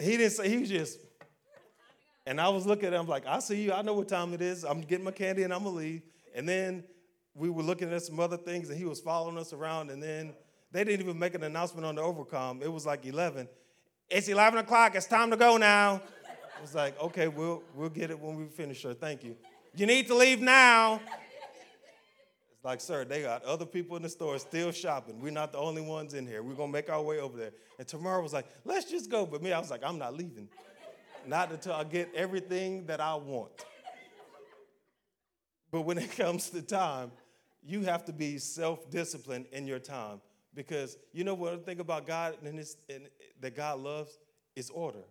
he 0.00 0.16
didn't 0.16 0.32
say, 0.32 0.48
he 0.48 0.58
was 0.58 0.68
just, 0.68 0.98
and 2.26 2.40
I 2.40 2.48
was 2.48 2.66
looking 2.66 2.86
at 2.88 2.92
him 2.92 3.06
like, 3.06 3.26
I 3.26 3.38
see 3.38 3.62
you, 3.62 3.72
I 3.72 3.82
know 3.82 3.94
what 3.94 4.08
time 4.08 4.34
it 4.34 4.42
is. 4.42 4.64
I'm 4.64 4.82
getting 4.82 5.04
my 5.04 5.10
candy 5.10 5.42
and 5.42 5.52
I'm 5.52 5.64
gonna 5.64 5.76
leave. 5.76 6.02
And 6.34 6.48
then 6.48 6.84
we 7.34 7.48
were 7.48 7.62
looking 7.62 7.92
at 7.92 8.02
some 8.02 8.20
other 8.20 8.36
things 8.36 8.68
and 8.68 8.78
he 8.78 8.84
was 8.84 9.00
following 9.00 9.38
us 9.38 9.52
around. 9.52 9.90
And 9.90 10.02
then 10.02 10.34
they 10.70 10.84
didn't 10.84 11.00
even 11.00 11.18
make 11.18 11.34
an 11.34 11.42
announcement 11.42 11.86
on 11.86 11.94
the 11.94 12.02
overcom. 12.02 12.62
It 12.62 12.70
was 12.70 12.84
like 12.84 13.06
11. 13.06 13.48
It's 14.10 14.28
11 14.28 14.58
o'clock, 14.60 14.94
it's 14.94 15.06
time 15.06 15.30
to 15.30 15.36
go 15.36 15.56
now. 15.56 16.02
I 16.56 16.60
was 16.60 16.74
like, 16.74 17.00
okay, 17.00 17.28
we'll, 17.28 17.62
we'll 17.74 17.88
get 17.88 18.10
it 18.10 18.18
when 18.18 18.36
we 18.36 18.46
finish, 18.46 18.82
sir. 18.82 18.92
Thank 18.92 19.22
you. 19.22 19.36
You 19.76 19.86
need 19.86 20.06
to 20.08 20.14
leave 20.14 20.40
now. 20.40 21.00
Like, 22.68 22.82
sir, 22.82 23.06
they 23.06 23.22
got 23.22 23.42
other 23.44 23.64
people 23.64 23.96
in 23.96 24.02
the 24.02 24.10
store 24.10 24.38
still 24.38 24.72
shopping. 24.72 25.20
We're 25.22 25.32
not 25.32 25.52
the 25.52 25.58
only 25.58 25.80
ones 25.80 26.12
in 26.12 26.26
here. 26.26 26.42
We're 26.42 26.52
gonna 26.52 26.70
make 26.70 26.90
our 26.90 27.00
way 27.00 27.18
over 27.18 27.38
there. 27.38 27.52
And 27.78 27.88
Tamara 27.88 28.22
was 28.22 28.34
like, 28.34 28.44
let's 28.66 28.90
just 28.90 29.10
go. 29.10 29.24
But 29.24 29.42
me, 29.42 29.52
I 29.52 29.58
was 29.58 29.70
like, 29.70 29.80
I'm 29.82 29.96
not 29.96 30.14
leaving 30.14 30.50
not 31.26 31.50
until 31.50 31.72
I 31.72 31.84
get 31.84 32.10
everything 32.14 32.84
that 32.84 33.00
I 33.00 33.14
want. 33.14 33.52
But 35.70 35.82
when 35.86 35.96
it 35.96 36.10
comes 36.16 36.50
to 36.50 36.60
time, 36.60 37.10
you 37.64 37.84
have 37.84 38.04
to 38.04 38.12
be 38.12 38.36
self 38.36 38.90
disciplined 38.90 39.46
in 39.50 39.66
your 39.66 39.78
time 39.78 40.20
because 40.54 40.98
you 41.14 41.24
know 41.24 41.32
what 41.32 41.54
I 41.54 41.56
think 41.56 41.80
about 41.80 42.06
God 42.06 42.36
and, 42.44 42.58
his, 42.58 42.76
and 42.90 43.08
that 43.40 43.56
God 43.56 43.80
loves 43.80 44.18
is 44.54 44.68
order. 44.68 45.04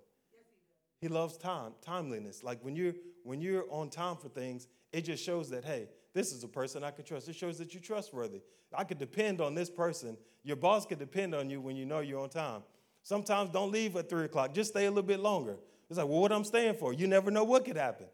He 1.02 1.08
loves 1.08 1.38
time, 1.38 1.74
timeliness. 1.84 2.43
Like 2.43 2.63
when 2.63 2.76
you're 2.76 2.93
when 3.24 3.41
you're 3.41 3.65
on 3.72 3.89
time 3.89 4.15
for 4.15 4.30
things, 4.30 4.67
it 4.93 5.02
just 5.02 5.24
shows 5.24 5.50
that 5.50 5.65
hey, 5.65 5.88
this 6.18 6.34
is 6.34 6.44
a 6.44 6.48
person 6.48 6.84
I 6.84 6.90
can 6.90 7.06
trust. 7.06 7.30
It 7.30 7.36
shows 7.36 7.60
that 7.60 7.76
you're 7.76 7.84
trustworthy. 7.84 8.42
I 8.74 8.84
could 8.84 8.98
depend 8.98 9.40
on 9.40 9.54
this 9.54 9.70
person. 9.70 10.18
Your 10.44 10.56
boss 10.56 10.84
could 10.84 10.98
depend 10.98 11.36
on 11.36 11.48
you 11.48 11.62
when 11.62 11.76
you 11.76 11.86
know 11.86 12.00
you're 12.00 12.20
on 12.20 12.30
time. 12.30 12.64
Sometimes 13.04 13.52
don't 13.52 13.72
leave 13.72 13.96
at 13.96 14.10
three 14.10 14.26
o'clock. 14.26 14.52
Just 14.54 14.72
stay 14.72 14.86
a 14.86 14.90
little 14.90 15.04
bit 15.04 15.20
longer. 15.20 15.58
It's 15.90 16.00
like, 16.00 16.08
well, 16.08 16.20
what 16.20 16.32
I'm 16.32 16.44
staying 16.44 16.74
for? 16.74 16.92
You 16.92 17.06
never 17.06 17.30
know 17.30 17.44
what 17.44 17.66
could 17.66 17.78
happen. 17.78 18.08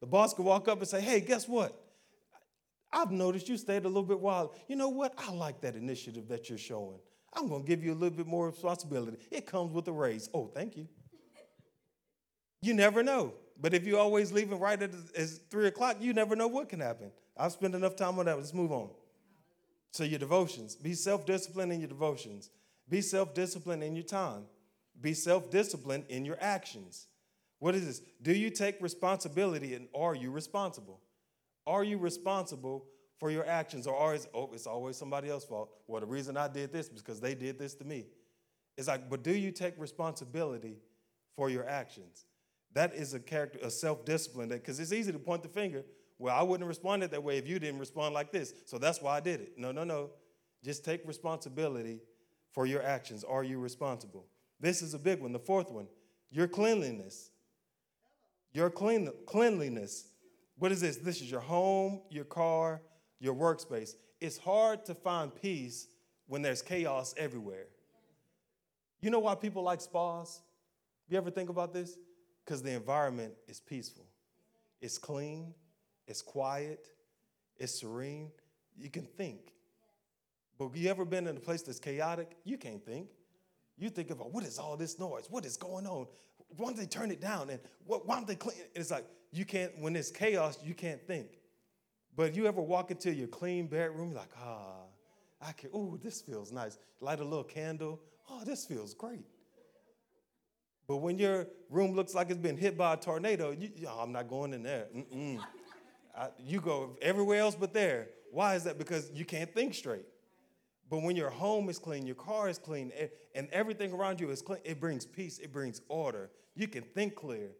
The 0.00 0.06
boss 0.06 0.34
could 0.34 0.44
walk 0.44 0.68
up 0.68 0.78
and 0.78 0.86
say, 0.86 1.00
hey, 1.00 1.20
guess 1.20 1.48
what? 1.48 1.74
I've 2.92 3.10
noticed 3.10 3.48
you 3.48 3.56
stayed 3.56 3.84
a 3.84 3.88
little 3.88 4.02
bit 4.02 4.20
while. 4.20 4.54
You 4.68 4.76
know 4.76 4.90
what? 4.90 5.14
I 5.16 5.32
like 5.32 5.62
that 5.62 5.74
initiative 5.74 6.28
that 6.28 6.50
you're 6.50 6.58
showing. 6.58 6.98
I'm 7.32 7.48
going 7.48 7.62
to 7.62 7.66
give 7.66 7.82
you 7.82 7.92
a 7.92 7.94
little 7.94 8.16
bit 8.16 8.26
more 8.26 8.48
responsibility. 8.48 9.16
It 9.30 9.46
comes 9.46 9.72
with 9.72 9.88
a 9.88 9.92
raise. 9.92 10.28
Oh, 10.34 10.50
thank 10.54 10.76
you. 10.76 10.86
You 12.60 12.74
never 12.74 13.02
know. 13.02 13.32
But 13.60 13.74
if 13.74 13.84
you're 13.84 13.98
always 13.98 14.30
leaving 14.30 14.58
right 14.58 14.80
at 14.80 14.90
three 15.50 15.66
o'clock, 15.66 15.96
you 16.00 16.12
never 16.12 16.36
know 16.36 16.46
what 16.46 16.68
can 16.68 16.80
happen. 16.80 17.10
I've 17.36 17.52
spent 17.52 17.74
enough 17.74 17.96
time 17.96 18.18
on 18.18 18.26
that. 18.26 18.36
Let's 18.36 18.54
move 18.54 18.72
on. 18.72 18.90
So, 19.90 20.04
your 20.04 20.18
devotions. 20.18 20.76
Be 20.76 20.94
self 20.94 21.26
disciplined 21.26 21.72
in 21.72 21.80
your 21.80 21.88
devotions. 21.88 22.50
Be 22.88 23.00
self 23.00 23.34
disciplined 23.34 23.82
in 23.82 23.96
your 23.96 24.04
time. 24.04 24.44
Be 25.00 25.14
self 25.14 25.50
disciplined 25.50 26.04
in 26.08 26.24
your 26.24 26.38
actions. 26.40 27.06
What 27.58 27.74
is 27.74 27.86
this? 27.86 28.02
Do 28.22 28.32
you 28.32 28.50
take 28.50 28.80
responsibility 28.80 29.74
and 29.74 29.88
are 29.94 30.14
you 30.14 30.30
responsible? 30.30 31.00
Are 31.66 31.82
you 31.82 31.98
responsible 31.98 32.86
for 33.18 33.30
your 33.30 33.46
actions 33.46 33.86
or 33.86 33.96
are 33.96 34.14
it's, 34.14 34.28
oh, 34.32 34.50
it's 34.52 34.66
always 34.66 34.96
somebody 34.96 35.28
else's 35.28 35.48
fault? 35.48 35.70
Well, 35.88 36.00
the 36.00 36.06
reason 36.06 36.36
I 36.36 36.46
did 36.46 36.72
this 36.72 36.86
is 36.86 37.02
because 37.02 37.20
they 37.20 37.34
did 37.34 37.58
this 37.58 37.74
to 37.74 37.84
me. 37.84 38.06
It's 38.76 38.86
like, 38.86 39.10
but 39.10 39.24
do 39.24 39.32
you 39.32 39.50
take 39.50 39.74
responsibility 39.76 40.76
for 41.34 41.50
your 41.50 41.68
actions? 41.68 42.26
That 42.74 42.94
is 42.94 43.14
a 43.14 43.20
character, 43.20 43.58
a 43.62 43.70
self 43.70 44.04
discipline, 44.04 44.48
that 44.50 44.62
because 44.62 44.78
it's 44.78 44.92
easy 44.92 45.12
to 45.12 45.18
point 45.18 45.42
the 45.42 45.48
finger. 45.48 45.84
Well, 46.18 46.34
I 46.36 46.42
wouldn't 46.42 46.62
have 46.62 46.68
responded 46.68 47.10
that 47.12 47.22
way 47.22 47.38
if 47.38 47.46
you 47.46 47.58
didn't 47.58 47.78
respond 47.78 48.14
like 48.14 48.32
this. 48.32 48.52
So 48.66 48.78
that's 48.78 49.00
why 49.00 49.16
I 49.16 49.20
did 49.20 49.40
it. 49.40 49.52
No, 49.56 49.72
no, 49.72 49.84
no. 49.84 50.10
Just 50.64 50.84
take 50.84 51.06
responsibility 51.06 52.00
for 52.52 52.66
your 52.66 52.82
actions. 52.82 53.24
Are 53.24 53.44
you 53.44 53.60
responsible? 53.60 54.26
This 54.60 54.82
is 54.82 54.94
a 54.94 54.98
big 54.98 55.20
one. 55.20 55.32
The 55.32 55.38
fourth 55.38 55.70
one, 55.70 55.86
your 56.30 56.48
cleanliness. 56.48 57.30
Your 58.52 58.70
clean, 58.70 59.08
cleanliness. 59.26 60.08
What 60.58 60.72
is 60.72 60.80
this? 60.80 60.96
This 60.96 61.20
is 61.20 61.30
your 61.30 61.40
home, 61.40 62.00
your 62.10 62.24
car, 62.24 62.82
your 63.20 63.34
workspace. 63.34 63.92
It's 64.20 64.38
hard 64.38 64.84
to 64.86 64.94
find 64.94 65.34
peace 65.34 65.86
when 66.26 66.42
there's 66.42 66.62
chaos 66.62 67.14
everywhere. 67.16 67.66
You 69.00 69.10
know 69.10 69.20
why 69.20 69.34
people 69.36 69.62
like 69.62 69.80
spas? 69.80 70.40
You 71.08 71.16
ever 71.18 71.30
think 71.30 71.50
about 71.50 71.72
this? 71.72 71.96
Because 72.48 72.62
the 72.62 72.72
environment 72.72 73.34
is 73.46 73.60
peaceful, 73.60 74.06
it's 74.80 74.96
clean, 74.96 75.52
it's 76.06 76.22
quiet, 76.22 76.88
it's 77.58 77.80
serene. 77.80 78.30
You 78.74 78.88
can 78.88 79.02
think. 79.02 79.52
But 80.58 80.74
you 80.74 80.88
ever 80.88 81.04
been 81.04 81.26
in 81.26 81.36
a 81.36 81.40
place 81.40 81.60
that's 81.60 81.78
chaotic? 81.78 82.38
You 82.44 82.56
can't 82.56 82.82
think. 82.82 83.08
You 83.76 83.90
think 83.90 84.08
about 84.10 84.32
what 84.32 84.44
is 84.44 84.58
all 84.58 84.78
this 84.78 84.98
noise? 84.98 85.26
What 85.28 85.44
is 85.44 85.58
going 85.58 85.86
on? 85.86 86.06
Why 86.56 86.68
don't 86.68 86.78
they 86.78 86.86
turn 86.86 87.10
it 87.10 87.20
down? 87.20 87.50
And 87.50 87.60
what, 87.84 88.06
why 88.06 88.14
don't 88.14 88.26
they 88.26 88.34
clean? 88.34 88.56
It's 88.74 88.90
like 88.90 89.04
you 89.30 89.44
can't, 89.44 89.78
when 89.78 89.94
it's 89.94 90.10
chaos, 90.10 90.58
you 90.64 90.72
can't 90.72 91.06
think. 91.06 91.26
But 92.16 92.34
you 92.34 92.46
ever 92.46 92.62
walk 92.62 92.90
into 92.90 93.12
your 93.12 93.28
clean 93.28 93.66
bedroom, 93.66 94.12
you're 94.12 94.20
like, 94.20 94.32
ah, 94.42 94.86
I 95.42 95.52
can, 95.52 95.68
ooh, 95.74 96.00
this 96.02 96.22
feels 96.22 96.50
nice. 96.50 96.78
Light 97.02 97.20
a 97.20 97.24
little 97.24 97.44
candle. 97.44 98.00
Oh, 98.30 98.42
this 98.42 98.64
feels 98.64 98.94
great. 98.94 99.26
But 100.88 100.96
when 100.96 101.18
your 101.18 101.46
room 101.68 101.94
looks 101.94 102.14
like 102.14 102.30
it's 102.30 102.38
been 102.38 102.56
hit 102.56 102.78
by 102.78 102.94
a 102.94 102.96
tornado, 102.96 103.50
you, 103.50 103.70
oh, 103.86 104.00
I'm 104.00 104.10
not 104.10 104.26
going 104.26 104.54
in 104.54 104.62
there. 104.62 104.86
I, 106.16 106.28
you 106.38 106.60
go 106.60 106.96
everywhere 107.02 107.40
else 107.40 107.54
but 107.54 107.74
there. 107.74 108.08
Why 108.32 108.54
is 108.54 108.64
that? 108.64 108.78
Because 108.78 109.10
you 109.12 109.26
can't 109.26 109.54
think 109.54 109.74
straight. 109.74 110.06
But 110.90 111.02
when 111.02 111.14
your 111.14 111.28
home 111.28 111.68
is 111.68 111.78
clean, 111.78 112.06
your 112.06 112.16
car 112.16 112.48
is 112.48 112.56
clean, 112.58 112.90
and 113.34 113.48
everything 113.52 113.92
around 113.92 114.18
you 114.20 114.30
is 114.30 114.40
clean, 114.40 114.60
it 114.64 114.80
brings 114.80 115.04
peace, 115.04 115.38
it 115.38 115.52
brings 115.52 115.82
order. 115.88 116.30
You 116.54 116.66
can 116.66 116.82
think 116.82 117.14
clear. 117.14 117.50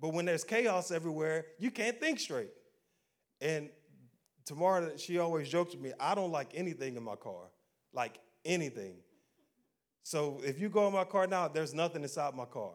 But 0.00 0.12
when 0.12 0.24
there's 0.24 0.42
chaos 0.42 0.90
everywhere, 0.90 1.46
you 1.60 1.70
can't 1.70 2.00
think 2.00 2.18
straight. 2.18 2.50
And 3.40 3.70
Tamara, 4.44 4.98
she 4.98 5.18
always 5.18 5.48
jokes 5.48 5.74
with 5.74 5.82
me, 5.82 5.92
I 6.00 6.16
don't 6.16 6.32
like 6.32 6.50
anything 6.54 6.96
in 6.96 7.04
my 7.04 7.14
car, 7.14 7.44
like 7.92 8.18
anything. 8.44 8.96
So 10.12 10.42
if 10.44 10.60
you 10.60 10.68
go 10.68 10.86
in 10.88 10.92
my 10.92 11.04
car 11.04 11.26
now, 11.26 11.48
there's 11.48 11.72
nothing 11.72 12.02
inside 12.02 12.34
my 12.34 12.44
car. 12.44 12.72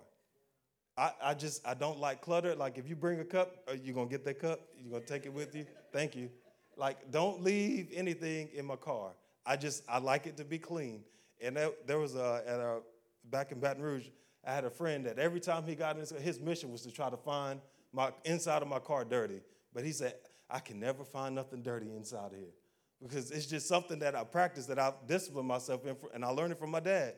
I, 0.97 1.11
I 1.21 1.33
just, 1.35 1.63
I 1.67 1.75
don't 1.75 1.99
like 1.99 2.19
clutter. 2.19 2.55
Like 2.55 2.79
if 2.79 2.89
you 2.89 2.95
bring 2.95 3.19
a 3.19 3.23
cup, 3.23 3.57
are 3.67 3.75
you 3.75 3.93
gonna 3.93 4.09
get 4.09 4.25
that 4.25 4.39
cup? 4.39 4.61
You 4.75 4.89
gonna 4.89 5.05
take 5.05 5.27
it 5.27 5.31
with 5.31 5.53
you? 5.53 5.67
Thank 5.93 6.15
you. 6.15 6.31
Like 6.77 7.11
don't 7.11 7.43
leave 7.43 7.91
anything 7.93 8.49
in 8.55 8.65
my 8.65 8.75
car. 8.75 9.11
I 9.45 9.55
just 9.55 9.83
I 9.87 9.99
like 9.99 10.25
it 10.25 10.35
to 10.37 10.45
be 10.45 10.57
clean. 10.57 11.03
And 11.39 11.57
that, 11.57 11.85
there 11.85 11.99
was 11.99 12.15
a, 12.15 12.41
at 12.47 12.59
a 12.59 12.79
back 13.25 13.51
in 13.51 13.59
Baton 13.59 13.83
Rouge, 13.83 14.07
I 14.43 14.51
had 14.51 14.65
a 14.65 14.71
friend 14.71 15.05
that 15.05 15.19
every 15.19 15.39
time 15.39 15.63
he 15.63 15.75
got 15.75 15.93
in 15.93 15.99
his, 15.99 16.09
his 16.09 16.39
mission 16.39 16.71
was 16.71 16.81
to 16.85 16.91
try 16.91 17.11
to 17.11 17.17
find 17.17 17.61
my 17.93 18.09
inside 18.25 18.63
of 18.63 18.67
my 18.67 18.79
car 18.79 19.05
dirty. 19.05 19.41
But 19.75 19.85
he 19.85 19.91
said, 19.91 20.15
I 20.49 20.57
can 20.57 20.79
never 20.79 21.03
find 21.03 21.35
nothing 21.35 21.61
dirty 21.61 21.93
inside 21.95 22.31
of 22.33 22.39
here. 22.39 22.55
Because 22.99 23.29
it's 23.29 23.45
just 23.45 23.67
something 23.67 23.99
that 23.99 24.15
I 24.15 24.23
practice, 24.23 24.65
that 24.65 24.79
I 24.79 24.91
discipline 25.05 25.45
myself 25.45 25.85
in, 25.85 25.93
for, 25.93 26.09
and 26.15 26.25
I 26.25 26.29
learned 26.29 26.53
it 26.53 26.57
from 26.57 26.71
my 26.71 26.79
dad. 26.79 27.13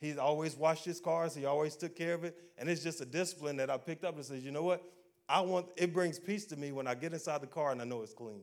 He 0.00 0.16
always 0.18 0.56
washed 0.56 0.84
his 0.84 1.00
cars, 1.00 1.34
he 1.34 1.46
always 1.46 1.76
took 1.76 1.96
care 1.96 2.14
of 2.14 2.24
it. 2.24 2.36
And 2.58 2.68
it's 2.68 2.82
just 2.82 3.00
a 3.00 3.06
discipline 3.06 3.56
that 3.56 3.70
I 3.70 3.78
picked 3.78 4.04
up 4.04 4.16
and 4.16 4.24
says, 4.24 4.44
you 4.44 4.50
know 4.50 4.62
what? 4.62 4.82
I 5.28 5.40
want 5.40 5.66
it 5.76 5.92
brings 5.92 6.18
peace 6.18 6.44
to 6.46 6.56
me 6.56 6.72
when 6.72 6.86
I 6.86 6.94
get 6.94 7.12
inside 7.12 7.40
the 7.40 7.46
car 7.46 7.72
and 7.72 7.80
I 7.80 7.84
know 7.84 8.02
it's 8.02 8.14
clean. 8.14 8.42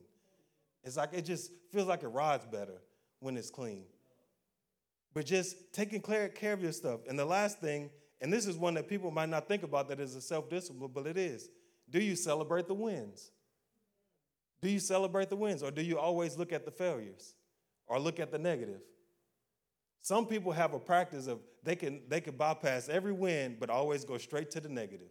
It's 0.82 0.96
like 0.96 1.10
it 1.12 1.22
just 1.22 1.50
feels 1.72 1.86
like 1.86 2.02
it 2.02 2.08
rides 2.08 2.44
better 2.46 2.82
when 3.20 3.36
it's 3.36 3.50
clean. 3.50 3.84
But 5.14 5.26
just 5.26 5.72
taking 5.72 6.00
care 6.00 6.52
of 6.52 6.62
your 6.62 6.72
stuff. 6.72 7.00
And 7.08 7.18
the 7.18 7.24
last 7.24 7.60
thing, 7.60 7.88
and 8.20 8.32
this 8.32 8.46
is 8.46 8.56
one 8.56 8.74
that 8.74 8.88
people 8.88 9.10
might 9.10 9.28
not 9.28 9.48
think 9.48 9.62
about 9.62 9.88
that 9.88 10.00
is 10.00 10.14
a 10.16 10.20
self 10.20 10.50
discipline, 10.50 10.90
but 10.92 11.06
it 11.06 11.16
is. 11.16 11.48
Do 11.88 12.02
you 12.02 12.16
celebrate 12.16 12.66
the 12.66 12.74
wins? 12.74 13.30
Do 14.60 14.68
you 14.68 14.80
celebrate 14.80 15.28
the 15.28 15.36
wins? 15.36 15.62
Or 15.62 15.70
do 15.70 15.82
you 15.82 15.98
always 15.98 16.36
look 16.36 16.52
at 16.52 16.64
the 16.64 16.70
failures 16.70 17.34
or 17.86 17.98
look 17.98 18.18
at 18.18 18.32
the 18.32 18.38
negative? 18.38 18.80
Some 20.04 20.26
people 20.26 20.52
have 20.52 20.74
a 20.74 20.78
practice 20.78 21.28
of 21.28 21.40
they 21.62 21.74
can 21.74 22.02
they 22.08 22.20
can 22.20 22.36
bypass 22.36 22.90
every 22.90 23.12
win, 23.12 23.56
but 23.58 23.70
always 23.70 24.04
go 24.04 24.18
straight 24.18 24.50
to 24.50 24.60
the 24.60 24.68
negative. 24.68 25.08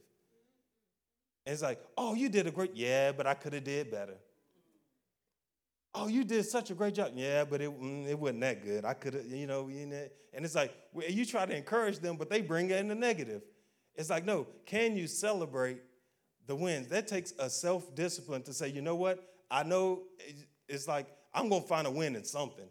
And 1.47 1.53
it's 1.53 1.63
like, 1.63 1.81
oh, 1.97 2.13
you 2.13 2.29
did 2.29 2.45
a 2.45 2.51
great, 2.51 2.75
yeah, 2.75 3.11
but 3.11 3.25
I 3.25 3.33
could 3.33 3.53
have 3.53 3.63
did 3.63 3.89
better. 3.89 4.13
Oh, 5.95 6.05
you 6.05 6.23
did 6.23 6.45
such 6.45 6.69
a 6.69 6.75
great 6.75 6.93
job. 6.93 7.13
Yeah, 7.15 7.43
but 7.43 7.59
it, 7.59 7.71
mm, 7.71 8.07
it 8.07 8.19
wasn't 8.19 8.41
that 8.41 8.63
good. 8.63 8.85
I 8.85 8.93
could 8.93 9.15
have, 9.15 9.25
you 9.25 9.47
know, 9.47 9.67
and 9.67 10.45
it's 10.45 10.53
like 10.53 10.71
you 11.09 11.25
try 11.25 11.47
to 11.47 11.57
encourage 11.57 11.97
them, 11.97 12.15
but 12.15 12.29
they 12.29 12.41
bring 12.41 12.69
it 12.69 12.77
in 12.77 12.87
the 12.87 12.93
negative. 12.93 13.41
It's 13.95 14.11
like, 14.11 14.25
no, 14.25 14.45
can 14.67 14.95
you 14.95 15.07
celebrate 15.07 15.79
the 16.45 16.55
wins? 16.55 16.87
That 16.89 17.07
takes 17.07 17.33
a 17.39 17.49
self 17.49 17.95
discipline 17.95 18.43
to 18.43 18.53
say, 18.53 18.67
you 18.67 18.83
know 18.83 18.95
what? 18.95 19.27
I 19.49 19.63
know 19.63 20.03
it's 20.69 20.87
like 20.87 21.07
I'm 21.33 21.49
gonna 21.49 21.61
find 21.61 21.87
a 21.87 21.91
win 21.91 22.15
in 22.15 22.23
something. 22.23 22.69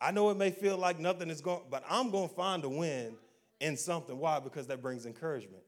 I 0.00 0.10
know 0.10 0.30
it 0.30 0.36
may 0.36 0.50
feel 0.50 0.76
like 0.76 0.98
nothing 0.98 1.30
is 1.30 1.40
going, 1.40 1.62
but 1.70 1.82
I'm 1.88 2.10
gonna 2.10 2.28
find 2.28 2.64
a 2.64 2.68
win 2.68 3.16
in 3.60 3.76
something. 3.76 4.18
Why? 4.18 4.38
Because 4.38 4.66
that 4.68 4.80
brings 4.80 5.06
encouragement. 5.06 5.62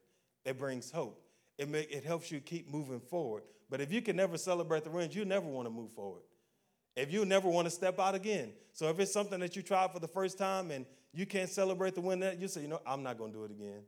It 0.45 0.57
brings 0.57 0.89
hope. 0.89 1.21
It 1.57 1.69
make, 1.69 1.91
it 1.91 2.03
helps 2.03 2.31
you 2.31 2.39
keep 2.39 2.71
moving 2.71 2.99
forward. 2.99 3.43
But 3.69 3.81
if 3.81 3.91
you 3.91 4.01
can 4.01 4.15
never 4.15 4.37
celebrate 4.37 4.83
the 4.83 4.89
wins, 4.89 5.15
you 5.15 5.25
never 5.25 5.47
want 5.47 5.67
to 5.67 5.69
move 5.69 5.91
forward 5.91 6.21
if 6.95 7.11
you 7.11 7.25
never 7.25 7.47
want 7.47 7.65
to 7.65 7.71
step 7.71 7.99
out 7.99 8.15
again. 8.15 8.51
So 8.73 8.89
if 8.89 8.99
it's 8.99 9.11
something 9.11 9.39
that 9.39 9.55
you 9.55 9.61
tried 9.61 9.91
for 9.91 9.99
the 9.99 10.07
first 10.07 10.37
time 10.37 10.71
and 10.71 10.85
you 11.13 11.25
can't 11.25 11.49
celebrate 11.49 11.95
the 11.95 12.01
win, 12.01 12.19
that 12.21 12.39
you 12.39 12.47
say, 12.47 12.61
you 12.61 12.67
know, 12.67 12.81
I'm 12.85 13.03
not 13.03 13.17
going 13.17 13.31
to 13.31 13.37
do 13.37 13.43
it 13.45 13.51
again. 13.51 13.83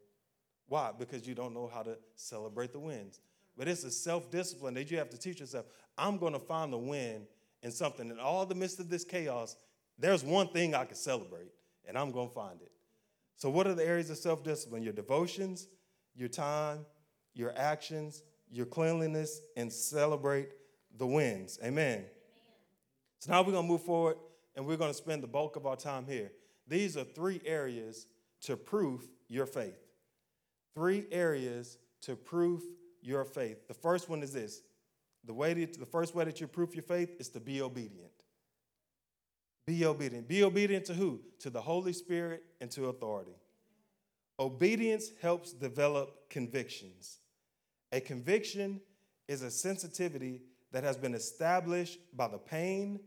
Why? 0.67 0.91
Because 0.97 1.27
you 1.27 1.36
don't 1.36 1.53
know 1.53 1.69
how 1.73 1.84
to 1.84 1.97
celebrate 2.15 2.71
the 2.71 2.79
wins. 2.79 3.19
But 3.58 3.67
it's 3.67 3.84
a 3.84 3.91
self-discipline 3.91 4.73
that 4.75 4.89
you 4.89 4.97
have 4.97 5.10
to 5.10 5.17
teach 5.17 5.39
yourself. 5.39 5.65
I'm 5.97 6.17
going 6.17 6.34
to 6.34 6.39
find 6.39 6.71
the 6.71 6.77
win 6.77 7.27
in 7.62 7.71
something. 7.71 8.10
In 8.10 8.19
all 8.19 8.45
the 8.45 8.56
midst 8.56 8.79
of 8.79 8.89
this 8.89 9.03
chaos, 9.03 9.56
there's 9.97 10.23
one 10.23 10.47
thing 10.47 10.75
I 10.75 10.86
can 10.86 10.95
celebrate, 10.95 11.51
and 11.88 11.97
I'm 11.97 12.12
going 12.12 12.29
to 12.29 12.34
find 12.34 12.62
it. 12.62 12.71
So, 13.36 13.49
what 13.49 13.67
are 13.67 13.73
the 13.73 13.86
areas 13.86 14.10
of 14.10 14.17
self-discipline? 14.17 14.84
Your 14.84 14.93
devotions, 14.93 15.67
your 16.15 16.29
time, 16.29 16.86
your 17.34 17.53
actions, 17.58 18.23
your 18.51 18.65
cleanliness, 18.65 19.41
and 19.58 19.71
celebrate 19.71 20.49
the 20.97 21.08
wins. 21.08 21.60
Amen. 21.63 22.06
So 23.19 23.32
now 23.32 23.41
we're 23.41 23.53
going 23.53 23.65
to 23.65 23.71
move 23.71 23.84
forward 23.84 24.17
and 24.56 24.65
we're 24.65 24.77
going 24.77 24.91
to 24.91 24.97
spend 24.97 25.23
the 25.23 25.27
bulk 25.27 25.56
of 25.56 25.65
our 25.65 25.75
time 25.75 26.06
here. 26.06 26.32
These 26.67 26.97
are 26.97 27.03
three 27.03 27.41
areas 27.45 28.06
to 28.41 28.56
proof 28.56 29.08
your 29.27 29.45
faith. 29.45 29.79
Three 30.75 31.06
areas 31.12 31.77
to 32.01 32.15
proof 32.15 32.63
your 33.01 33.25
faith. 33.25 33.67
The 33.67 33.73
first 33.73 34.10
one 34.10 34.23
is 34.23 34.34
this 34.34 34.62
the, 35.25 35.34
way 35.34 35.53
that, 35.53 35.79
the 35.79 35.86
first 35.86 36.13
way 36.15 36.25
that 36.25 36.41
you 36.41 36.47
proof 36.47 36.75
your 36.75 36.84
faith 36.84 37.15
is 37.19 37.29
to 37.29 37.39
be 37.39 37.62
obedient. 37.62 38.12
Be 39.65 39.86
obedient. 39.86 40.28
Be 40.28 40.43
obedient 40.43 40.86
to 40.86 40.93
who? 40.93 41.21
To 41.39 41.49
the 41.49 41.62
Holy 41.62 41.93
Spirit 41.93 42.43
and 42.60 42.69
to 42.71 42.88
authority. 42.88 43.36
Obedience 44.39 45.12
helps 45.21 45.54
develop 45.54 46.30
convictions. 46.30 47.19
A 47.91 48.02
conviction 48.02 48.82
is 49.28 49.41
a 49.41 49.52
sensitivity 49.52 50.41
that 50.71 50.84
has 50.84 50.97
been 50.97 51.13
established 51.13 51.99
by 52.15 52.28
the 52.28 52.38
pain, 52.38 52.99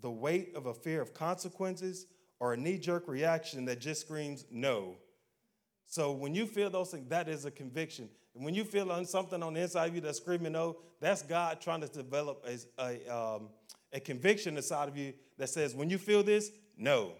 the 0.00 0.10
weight 0.10 0.52
of 0.54 0.66
a 0.66 0.74
fear 0.74 1.00
of 1.00 1.14
consequences, 1.14 2.06
or 2.38 2.52
a 2.52 2.56
knee 2.56 2.78
jerk 2.78 3.08
reaction 3.08 3.64
that 3.64 3.80
just 3.80 4.02
screams 4.02 4.44
no. 4.50 4.96
So 5.86 6.12
when 6.12 6.34
you 6.34 6.46
feel 6.46 6.68
those 6.68 6.90
things, 6.90 7.08
that 7.08 7.28
is 7.28 7.46
a 7.46 7.50
conviction. 7.50 8.10
And 8.34 8.44
when 8.44 8.54
you 8.54 8.64
feel 8.64 9.04
something 9.06 9.42
on 9.42 9.54
the 9.54 9.60
inside 9.60 9.88
of 9.88 9.94
you 9.94 10.02
that's 10.02 10.18
screaming 10.18 10.52
no, 10.52 10.76
that's 11.00 11.22
God 11.22 11.60
trying 11.60 11.80
to 11.80 11.88
develop 11.88 12.44
a, 12.46 12.82
a, 12.82 13.16
um, 13.16 13.48
a 13.92 14.00
conviction 14.00 14.56
inside 14.56 14.88
of 14.88 14.96
you 14.96 15.12
that 15.38 15.48
says, 15.48 15.74
when 15.74 15.90
you 15.90 15.98
feel 15.98 16.22
this, 16.22 16.50
no. 16.76 17.12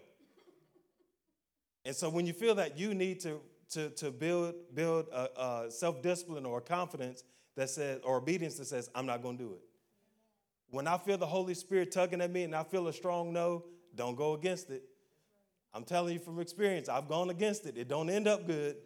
And 1.85 1.95
so 1.95 2.09
when 2.09 2.25
you 2.25 2.33
feel 2.33 2.55
that, 2.55 2.77
you 2.77 2.93
need 2.93 3.19
to, 3.21 3.39
to, 3.71 3.89
to 3.91 4.11
build, 4.11 4.55
build 4.73 5.07
a, 5.13 5.41
a 5.41 5.71
self 5.71 6.01
discipline 6.01 6.45
or 6.45 6.59
a 6.59 6.61
confidence 6.61 7.23
that 7.55 7.69
says, 7.69 8.01
or 8.03 8.17
obedience 8.17 8.55
that 8.55 8.65
says, 8.65 8.89
I'm 8.93 9.05
not 9.05 9.21
going 9.21 9.37
to 9.37 9.43
do 9.43 9.53
it. 9.53 9.61
When 10.69 10.87
I 10.87 10.97
feel 10.97 11.17
the 11.17 11.25
Holy 11.25 11.53
Spirit 11.53 11.91
tugging 11.91 12.21
at 12.21 12.31
me 12.31 12.43
and 12.43 12.53
I 12.53 12.63
feel 12.63 12.87
a 12.87 12.93
strong 12.93 13.31
no, 13.31 13.63
don't 13.95 14.15
go 14.15 14.33
against 14.33 14.69
it. 14.69 14.83
I'm 15.73 15.83
telling 15.83 16.13
you 16.13 16.19
from 16.19 16.39
experience, 16.39 16.89
I've 16.89 17.07
gone 17.07 17.29
against 17.29 17.65
it. 17.65 17.77
It 17.77 17.87
don't 17.87 18.09
end 18.09 18.27
up 18.27 18.47
good. 18.47 18.77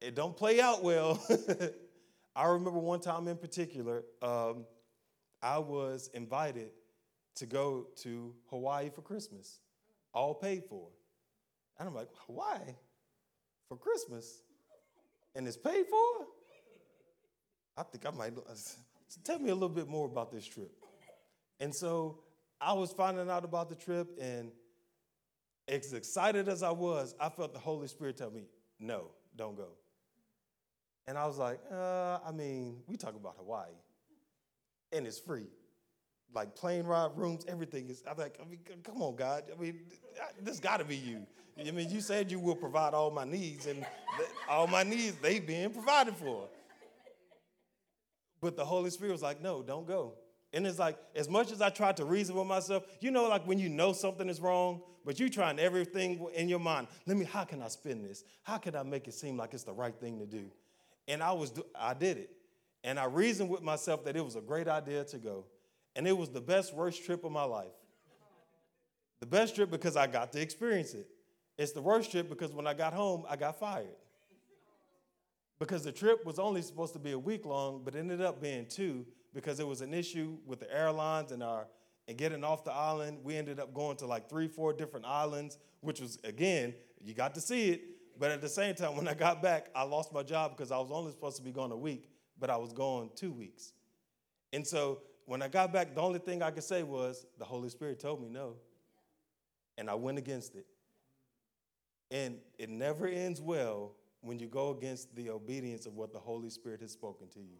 It 0.00 0.14
don't 0.14 0.36
play 0.36 0.60
out 0.60 0.82
well. 0.82 1.22
I 2.36 2.46
remember 2.46 2.78
one 2.78 3.00
time 3.00 3.28
in 3.28 3.36
particular, 3.36 4.04
um, 4.22 4.64
I 5.42 5.58
was 5.58 6.10
invited 6.14 6.70
to 7.36 7.46
go 7.46 7.86
to 8.02 8.34
Hawaii 8.50 8.90
for 8.90 9.02
Christmas, 9.02 9.60
all 10.12 10.34
paid 10.34 10.64
for. 10.68 10.88
And 11.78 11.88
I'm 11.88 11.94
like, 11.94 12.08
Hawaii 12.26 12.74
for 13.68 13.76
Christmas? 13.76 14.42
And 15.34 15.46
it's 15.46 15.56
paid 15.56 15.86
for? 15.86 16.26
I 17.76 17.82
think 17.84 18.04
I 18.06 18.10
might 18.10 18.34
tell 19.24 19.38
me 19.38 19.50
a 19.50 19.54
little 19.54 19.68
bit 19.68 19.88
more 19.88 20.06
about 20.06 20.30
this 20.30 20.44
trip. 20.44 20.72
And 21.60 21.74
so 21.74 22.20
I 22.60 22.72
was 22.72 22.92
finding 22.92 23.30
out 23.30 23.44
about 23.44 23.68
the 23.68 23.74
trip, 23.74 24.18
and 24.20 24.50
as 25.68 25.92
excited 25.92 26.48
as 26.48 26.62
I 26.62 26.70
was, 26.70 27.14
I 27.20 27.28
felt 27.28 27.52
the 27.52 27.58
Holy 27.58 27.86
Spirit 27.86 28.16
tell 28.16 28.30
me, 28.30 28.44
no, 28.78 29.06
don't 29.36 29.56
go. 29.56 29.68
And 31.06 31.16
I 31.16 31.26
was 31.26 31.38
like, 31.38 31.60
uh, 31.72 32.18
I 32.26 32.32
mean, 32.32 32.82
we 32.86 32.96
talk 32.96 33.14
about 33.14 33.36
Hawaii, 33.38 33.68
and 34.92 35.06
it's 35.06 35.18
free. 35.18 35.46
Like 36.34 36.54
plane 36.54 36.84
ride, 36.84 37.10
rooms, 37.16 37.44
everything 37.48 37.88
is. 37.90 38.02
I'm 38.08 38.16
like, 38.16 38.38
I 38.40 38.48
mean, 38.48 38.60
come 38.84 39.02
on, 39.02 39.16
God. 39.16 39.44
I 39.52 39.60
mean, 39.60 39.80
this 40.42 40.60
got 40.60 40.78
to 40.78 40.84
be 40.84 40.96
you. 40.96 41.26
I 41.58 41.70
mean, 41.72 41.90
you 41.90 42.00
said 42.00 42.30
you 42.30 42.38
will 42.38 42.54
provide 42.54 42.94
all 42.94 43.10
my 43.10 43.24
needs, 43.24 43.66
and 43.66 43.84
all 44.48 44.66
my 44.66 44.82
needs, 44.82 45.16
they 45.16 45.40
being 45.40 45.70
provided 45.70 46.16
for. 46.16 46.48
But 48.40 48.56
the 48.56 48.64
Holy 48.64 48.90
Spirit 48.90 49.12
was 49.12 49.22
like, 49.22 49.42
no, 49.42 49.62
don't 49.62 49.86
go. 49.86 50.14
And 50.52 50.66
it's 50.66 50.78
like, 50.78 50.96
as 51.14 51.28
much 51.28 51.52
as 51.52 51.60
I 51.60 51.68
tried 51.70 51.96
to 51.98 52.04
reason 52.04 52.34
with 52.34 52.46
myself, 52.46 52.84
you 53.00 53.10
know, 53.10 53.28
like 53.28 53.46
when 53.46 53.58
you 53.58 53.68
know 53.68 53.92
something 53.92 54.28
is 54.28 54.40
wrong, 54.40 54.80
but 55.04 55.20
you're 55.20 55.28
trying 55.28 55.58
everything 55.58 56.26
in 56.34 56.48
your 56.48 56.58
mind. 56.58 56.88
Let 57.06 57.16
me, 57.16 57.24
how 57.24 57.44
can 57.44 57.62
I 57.62 57.68
spin 57.68 58.02
this? 58.02 58.24
How 58.42 58.58
can 58.58 58.74
I 58.74 58.82
make 58.82 59.06
it 59.06 59.14
seem 59.14 59.36
like 59.36 59.54
it's 59.54 59.62
the 59.62 59.72
right 59.72 59.94
thing 59.94 60.18
to 60.18 60.26
do? 60.26 60.50
And 61.06 61.22
I 61.22 61.32
was, 61.32 61.52
I 61.78 61.94
did 61.94 62.16
it. 62.16 62.30
And 62.82 62.98
I 62.98 63.04
reasoned 63.04 63.50
with 63.50 63.62
myself 63.62 64.04
that 64.04 64.16
it 64.16 64.24
was 64.24 64.36
a 64.36 64.40
great 64.40 64.68
idea 64.68 65.04
to 65.04 65.18
go. 65.18 65.44
And 65.96 66.06
it 66.06 66.16
was 66.16 66.30
the 66.30 66.40
best, 66.40 66.74
worst 66.74 67.04
trip 67.04 67.24
of 67.24 67.32
my 67.32 67.44
life. 67.44 67.72
The 69.20 69.26
best 69.26 69.54
trip 69.54 69.70
because 69.70 69.96
I 69.96 70.06
got 70.06 70.32
to 70.32 70.40
experience 70.40 70.94
it. 70.94 71.08
It's 71.58 71.72
the 71.72 71.82
worst 71.82 72.10
trip 72.10 72.28
because 72.30 72.52
when 72.52 72.66
I 72.66 72.72
got 72.72 72.94
home, 72.94 73.24
I 73.28 73.36
got 73.36 73.58
fired 73.58 73.88
because 75.60 75.84
the 75.84 75.92
trip 75.92 76.24
was 76.24 76.38
only 76.38 76.62
supposed 76.62 76.94
to 76.94 76.98
be 76.98 77.12
a 77.12 77.18
week 77.18 77.44
long, 77.44 77.82
but 77.84 77.94
ended 77.94 78.20
up 78.20 78.40
being 78.40 78.66
two 78.66 79.06
because 79.34 79.60
it 79.60 79.66
was 79.66 79.82
an 79.82 79.94
issue 79.94 80.38
with 80.46 80.58
the 80.58 80.74
airlines 80.74 81.30
and 81.30 81.42
our 81.42 81.68
and 82.08 82.18
getting 82.18 82.42
off 82.42 82.64
the 82.64 82.72
island. 82.72 83.18
We 83.22 83.36
ended 83.36 83.60
up 83.60 83.72
going 83.72 83.96
to 83.98 84.06
like 84.06 84.28
three, 84.28 84.48
four 84.48 84.72
different 84.72 85.06
islands, 85.06 85.58
which 85.80 86.00
was 86.00 86.18
again, 86.24 86.74
you 87.04 87.14
got 87.14 87.34
to 87.34 87.40
see 87.40 87.68
it. 87.68 87.82
But 88.18 88.32
at 88.32 88.40
the 88.40 88.48
same 88.48 88.74
time, 88.74 88.96
when 88.96 89.06
I 89.06 89.14
got 89.14 89.42
back, 89.42 89.68
I 89.74 89.82
lost 89.82 90.12
my 90.12 90.22
job 90.22 90.56
because 90.56 90.72
I 90.72 90.78
was 90.78 90.90
only 90.90 91.12
supposed 91.12 91.36
to 91.36 91.42
be 91.42 91.52
gone 91.52 91.70
a 91.70 91.76
week, 91.76 92.10
but 92.40 92.50
I 92.50 92.56
was 92.56 92.72
gone 92.72 93.10
two 93.14 93.30
weeks. 93.30 93.72
And 94.52 94.66
so 94.66 95.02
when 95.26 95.42
I 95.42 95.48
got 95.48 95.72
back, 95.72 95.94
the 95.94 96.00
only 96.00 96.18
thing 96.18 96.42
I 96.42 96.50
could 96.50 96.64
say 96.64 96.82
was 96.82 97.26
the 97.38 97.44
Holy 97.44 97.68
Spirit 97.68 98.00
told 98.00 98.20
me 98.20 98.28
no. 98.28 98.54
And 99.78 99.88
I 99.88 99.94
went 99.94 100.18
against 100.18 100.56
it. 100.56 100.66
And 102.10 102.38
it 102.58 102.68
never 102.68 103.06
ends 103.06 103.40
well 103.40 103.92
when 104.22 104.38
you 104.38 104.48
go 104.48 104.70
against 104.70 105.14
the 105.14 105.30
obedience 105.30 105.86
of 105.86 105.94
what 105.94 106.12
the 106.12 106.18
Holy 106.18 106.50
Spirit 106.50 106.80
has 106.80 106.90
spoken 106.90 107.28
to 107.28 107.38
you. 107.38 107.56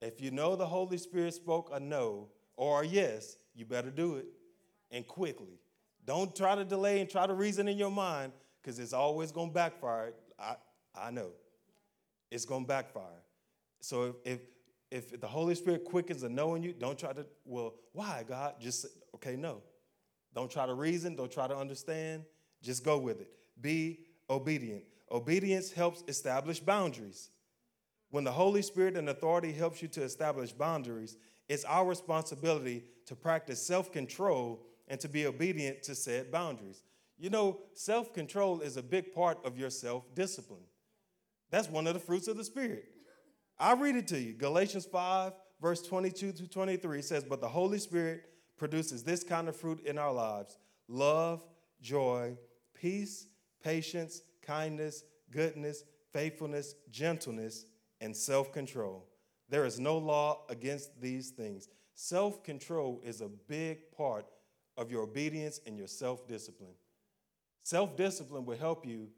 If 0.00 0.20
you 0.20 0.32
know 0.32 0.56
the 0.56 0.66
Holy 0.66 0.98
Spirit 0.98 1.32
spoke 1.34 1.70
a 1.72 1.78
no 1.78 2.28
or 2.56 2.82
a 2.82 2.86
yes, 2.86 3.36
you 3.54 3.64
better 3.64 3.90
do 3.90 4.16
it 4.16 4.26
and 4.90 5.06
quickly. 5.06 5.60
Don't 6.04 6.34
try 6.34 6.56
to 6.56 6.64
delay 6.64 7.00
and 7.00 7.08
try 7.08 7.26
to 7.26 7.34
reason 7.34 7.68
in 7.68 7.78
your 7.78 7.92
mind 7.92 8.32
because 8.60 8.80
it's 8.80 8.92
always 8.92 9.30
going 9.30 9.50
to 9.50 9.54
backfire. 9.54 10.12
I, 10.38 10.56
I 10.94 11.10
know. 11.12 11.30
It's 12.30 12.44
going 12.44 12.64
to 12.64 12.68
backfire. 12.68 13.21
So 13.82 14.16
if, 14.24 14.38
if, 14.90 15.12
if 15.12 15.20
the 15.20 15.26
Holy 15.26 15.54
Spirit 15.56 15.84
quickens 15.84 16.22
no 16.22 16.54
in 16.54 16.62
you, 16.62 16.72
don't 16.72 16.98
try 16.98 17.12
to, 17.12 17.26
well, 17.44 17.74
why, 17.92 18.24
God? 18.26 18.54
Just, 18.60 18.86
okay, 19.16 19.36
no. 19.36 19.60
Don't 20.34 20.50
try 20.50 20.66
to 20.66 20.72
reason. 20.72 21.16
Don't 21.16 21.30
try 21.30 21.48
to 21.48 21.56
understand. 21.56 22.24
Just 22.62 22.84
go 22.84 22.96
with 22.96 23.20
it. 23.20 23.28
Be 23.60 24.00
obedient. 24.30 24.84
Obedience 25.10 25.72
helps 25.72 26.04
establish 26.08 26.60
boundaries. 26.60 27.30
When 28.10 28.24
the 28.24 28.32
Holy 28.32 28.62
Spirit 28.62 28.96
and 28.96 29.08
authority 29.08 29.52
helps 29.52 29.82
you 29.82 29.88
to 29.88 30.02
establish 30.02 30.52
boundaries, 30.52 31.16
it's 31.48 31.64
our 31.64 31.84
responsibility 31.84 32.84
to 33.06 33.16
practice 33.16 33.60
self 33.60 33.92
control 33.92 34.64
and 34.88 35.00
to 35.00 35.08
be 35.08 35.26
obedient 35.26 35.82
to 35.84 35.94
said 35.94 36.30
boundaries. 36.30 36.82
You 37.18 37.30
know, 37.30 37.58
self 37.74 38.14
control 38.14 38.60
is 38.60 38.76
a 38.76 38.82
big 38.82 39.12
part 39.12 39.38
of 39.44 39.58
your 39.58 39.70
self 39.70 40.14
discipline. 40.14 40.64
That's 41.50 41.68
one 41.68 41.86
of 41.86 41.94
the 41.94 42.00
fruits 42.00 42.28
of 42.28 42.36
the 42.36 42.44
Spirit. 42.44 42.84
I'll 43.58 43.76
read 43.76 43.96
it 43.96 44.08
to 44.08 44.18
you. 44.18 44.32
Galatians 44.32 44.86
5, 44.86 45.32
verse 45.60 45.82
22 45.82 46.32
to 46.32 46.48
23 46.48 47.02
says, 47.02 47.24
But 47.24 47.40
the 47.40 47.48
Holy 47.48 47.78
Spirit 47.78 48.24
produces 48.56 49.02
this 49.02 49.24
kind 49.24 49.48
of 49.48 49.56
fruit 49.56 49.84
in 49.86 49.98
our 49.98 50.12
lives 50.12 50.58
love, 50.88 51.44
joy, 51.80 52.36
peace, 52.74 53.26
patience, 53.62 54.22
kindness, 54.42 55.04
goodness, 55.30 55.84
faithfulness, 56.12 56.74
gentleness, 56.90 57.66
and 58.00 58.16
self 58.16 58.52
control. 58.52 59.06
There 59.48 59.64
is 59.64 59.78
no 59.78 59.98
law 59.98 60.42
against 60.48 61.00
these 61.00 61.30
things. 61.30 61.68
Self 61.94 62.42
control 62.42 63.00
is 63.04 63.20
a 63.20 63.28
big 63.28 63.90
part 63.96 64.26
of 64.76 64.90
your 64.90 65.02
obedience 65.02 65.60
and 65.66 65.76
your 65.76 65.86
self 65.86 66.26
discipline. 66.26 66.74
Self 67.62 67.96
discipline 67.96 68.44
will 68.44 68.56
help 68.56 68.86
you, 68.86 69.08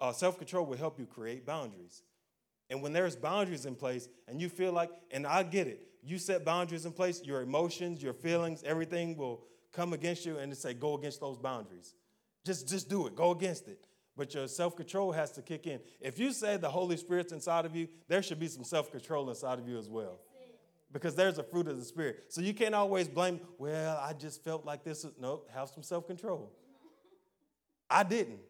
uh, 0.00 0.12
self 0.12 0.38
control 0.38 0.66
will 0.66 0.76
help 0.76 0.98
you 0.98 1.06
create 1.06 1.46
boundaries. 1.46 2.02
And 2.70 2.82
when 2.82 2.92
there's 2.92 3.16
boundaries 3.16 3.66
in 3.66 3.74
place 3.74 4.08
and 4.26 4.40
you 4.40 4.48
feel 4.48 4.72
like, 4.72 4.90
and 5.10 5.26
I 5.26 5.42
get 5.42 5.66
it, 5.66 5.86
you 6.02 6.18
set 6.18 6.44
boundaries 6.44 6.86
in 6.86 6.92
place, 6.92 7.22
your 7.24 7.42
emotions, 7.42 8.02
your 8.02 8.12
feelings, 8.12 8.62
everything 8.64 9.16
will 9.16 9.44
come 9.72 9.92
against 9.92 10.24
you 10.26 10.38
and 10.38 10.56
say, 10.56 10.74
go 10.74 10.96
against 10.96 11.20
those 11.20 11.38
boundaries. 11.38 11.94
Just, 12.44 12.68
just 12.68 12.88
do 12.88 13.06
it, 13.06 13.16
go 13.16 13.30
against 13.30 13.68
it 13.68 13.88
but 14.18 14.34
your 14.34 14.48
self 14.48 14.76
control 14.76 15.12
has 15.12 15.30
to 15.30 15.42
kick 15.42 15.66
in. 15.68 15.78
If 16.00 16.18
you 16.18 16.32
say 16.32 16.56
the 16.56 16.68
Holy 16.68 16.96
Spirit's 16.96 17.32
inside 17.32 17.64
of 17.64 17.74
you, 17.76 17.88
there 18.08 18.20
should 18.20 18.40
be 18.40 18.48
some 18.48 18.64
self 18.64 18.90
control 18.90 19.30
inside 19.30 19.60
of 19.60 19.68
you 19.68 19.78
as 19.78 19.88
well. 19.88 20.18
Because 20.92 21.14
there's 21.14 21.38
a 21.38 21.42
fruit 21.42 21.68
of 21.68 21.78
the 21.78 21.84
Spirit. 21.84 22.24
So 22.28 22.40
you 22.40 22.52
can't 22.52 22.74
always 22.74 23.08
blame, 23.08 23.40
well, 23.58 23.96
I 24.02 24.14
just 24.14 24.42
felt 24.42 24.66
like 24.66 24.82
this. 24.82 25.06
No, 25.20 25.42
have 25.54 25.68
some 25.68 25.84
self 25.84 26.06
control. 26.06 26.50
I 27.88 28.02
didn't. 28.02 28.40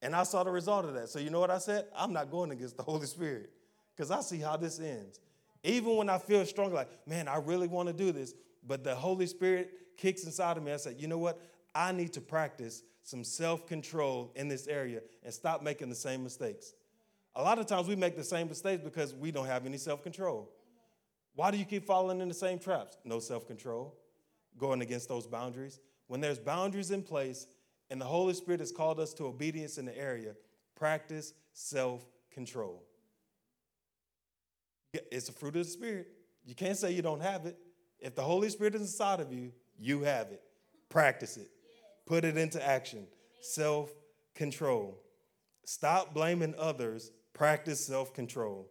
And 0.00 0.14
I 0.14 0.22
saw 0.22 0.44
the 0.44 0.50
result 0.50 0.84
of 0.84 0.94
that. 0.94 1.08
So 1.08 1.18
you 1.18 1.30
know 1.30 1.40
what 1.40 1.50
I 1.50 1.58
said? 1.58 1.86
I'm 1.94 2.12
not 2.12 2.30
going 2.30 2.52
against 2.52 2.76
the 2.76 2.84
Holy 2.84 3.06
Spirit 3.06 3.50
because 3.96 4.10
I 4.10 4.20
see 4.20 4.38
how 4.38 4.56
this 4.56 4.78
ends. 4.78 5.20
Even 5.64 5.96
when 5.96 6.10
I 6.10 6.18
feel 6.18 6.44
strong, 6.44 6.72
like, 6.72 6.88
man, 7.06 7.28
I 7.28 7.38
really 7.38 7.66
want 7.66 7.88
to 7.88 7.92
do 7.92 8.12
this, 8.12 8.34
but 8.66 8.84
the 8.84 8.94
Holy 8.94 9.26
Spirit 9.26 9.72
kicks 9.96 10.24
inside 10.24 10.56
of 10.56 10.62
me. 10.62 10.72
I 10.72 10.76
said, 10.76 10.96
you 10.98 11.08
know 11.08 11.18
what? 11.18 11.40
I 11.74 11.92
need 11.92 12.12
to 12.14 12.20
practice 12.20 12.82
some 13.02 13.24
self 13.24 13.66
control 13.66 14.32
in 14.36 14.48
this 14.48 14.66
area 14.66 15.00
and 15.24 15.32
stop 15.32 15.62
making 15.62 15.88
the 15.88 15.94
same 15.94 16.22
mistakes. 16.22 16.74
A 17.34 17.42
lot 17.42 17.58
of 17.58 17.66
times 17.66 17.86
we 17.88 17.96
make 17.96 18.16
the 18.16 18.24
same 18.24 18.48
mistakes 18.48 18.82
because 18.82 19.14
we 19.14 19.30
don't 19.30 19.46
have 19.46 19.66
any 19.66 19.76
self 19.76 20.02
control. 20.02 20.50
Why 21.34 21.50
do 21.50 21.58
you 21.58 21.64
keep 21.64 21.84
falling 21.84 22.20
in 22.20 22.28
the 22.28 22.34
same 22.34 22.58
traps? 22.58 22.96
No 23.04 23.18
self 23.18 23.46
control, 23.46 23.94
going 24.58 24.82
against 24.82 25.08
those 25.08 25.26
boundaries. 25.26 25.80
When 26.06 26.20
there's 26.20 26.38
boundaries 26.38 26.90
in 26.90 27.02
place 27.02 27.46
and 27.90 28.00
the 28.00 28.06
Holy 28.06 28.34
Spirit 28.34 28.60
has 28.60 28.72
called 28.72 28.98
us 29.00 29.12
to 29.14 29.24
obedience 29.24 29.78
in 29.78 29.84
the 29.84 29.96
area, 29.96 30.34
practice 30.74 31.34
self 31.52 32.06
control. 32.30 32.85
It's 35.10 35.28
a 35.28 35.32
fruit 35.32 35.56
of 35.56 35.64
the 35.64 35.70
Spirit. 35.70 36.08
You 36.44 36.54
can't 36.54 36.76
say 36.76 36.92
you 36.92 37.02
don't 37.02 37.22
have 37.22 37.46
it. 37.46 37.56
If 37.98 38.14
the 38.14 38.22
Holy 38.22 38.48
Spirit 38.48 38.74
is 38.74 38.82
inside 38.82 39.20
of 39.20 39.32
you, 39.32 39.52
you 39.78 40.02
have 40.02 40.28
it. 40.28 40.42
Practice 40.88 41.36
it. 41.36 41.48
Put 42.06 42.24
it 42.24 42.36
into 42.36 42.64
action. 42.64 43.06
Self 43.40 43.90
control. 44.34 45.00
Stop 45.64 46.14
blaming 46.14 46.54
others. 46.58 47.10
Practice 47.32 47.84
self 47.84 48.14
control. 48.14 48.70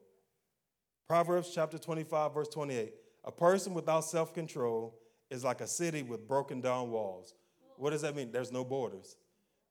Proverbs 1.07 1.51
chapter 1.53 1.77
25, 1.77 2.33
verse 2.33 2.47
28. 2.47 2.93
A 3.25 3.31
person 3.31 3.73
without 3.73 4.05
self 4.05 4.33
control 4.33 4.97
is 5.29 5.43
like 5.43 5.61
a 5.61 5.67
city 5.67 6.03
with 6.03 6.27
broken 6.27 6.61
down 6.61 6.91
walls. 6.91 7.35
What 7.77 7.89
does 7.89 8.01
that 8.01 8.15
mean? 8.15 8.31
There's 8.31 8.51
no 8.51 8.63
borders. 8.63 9.17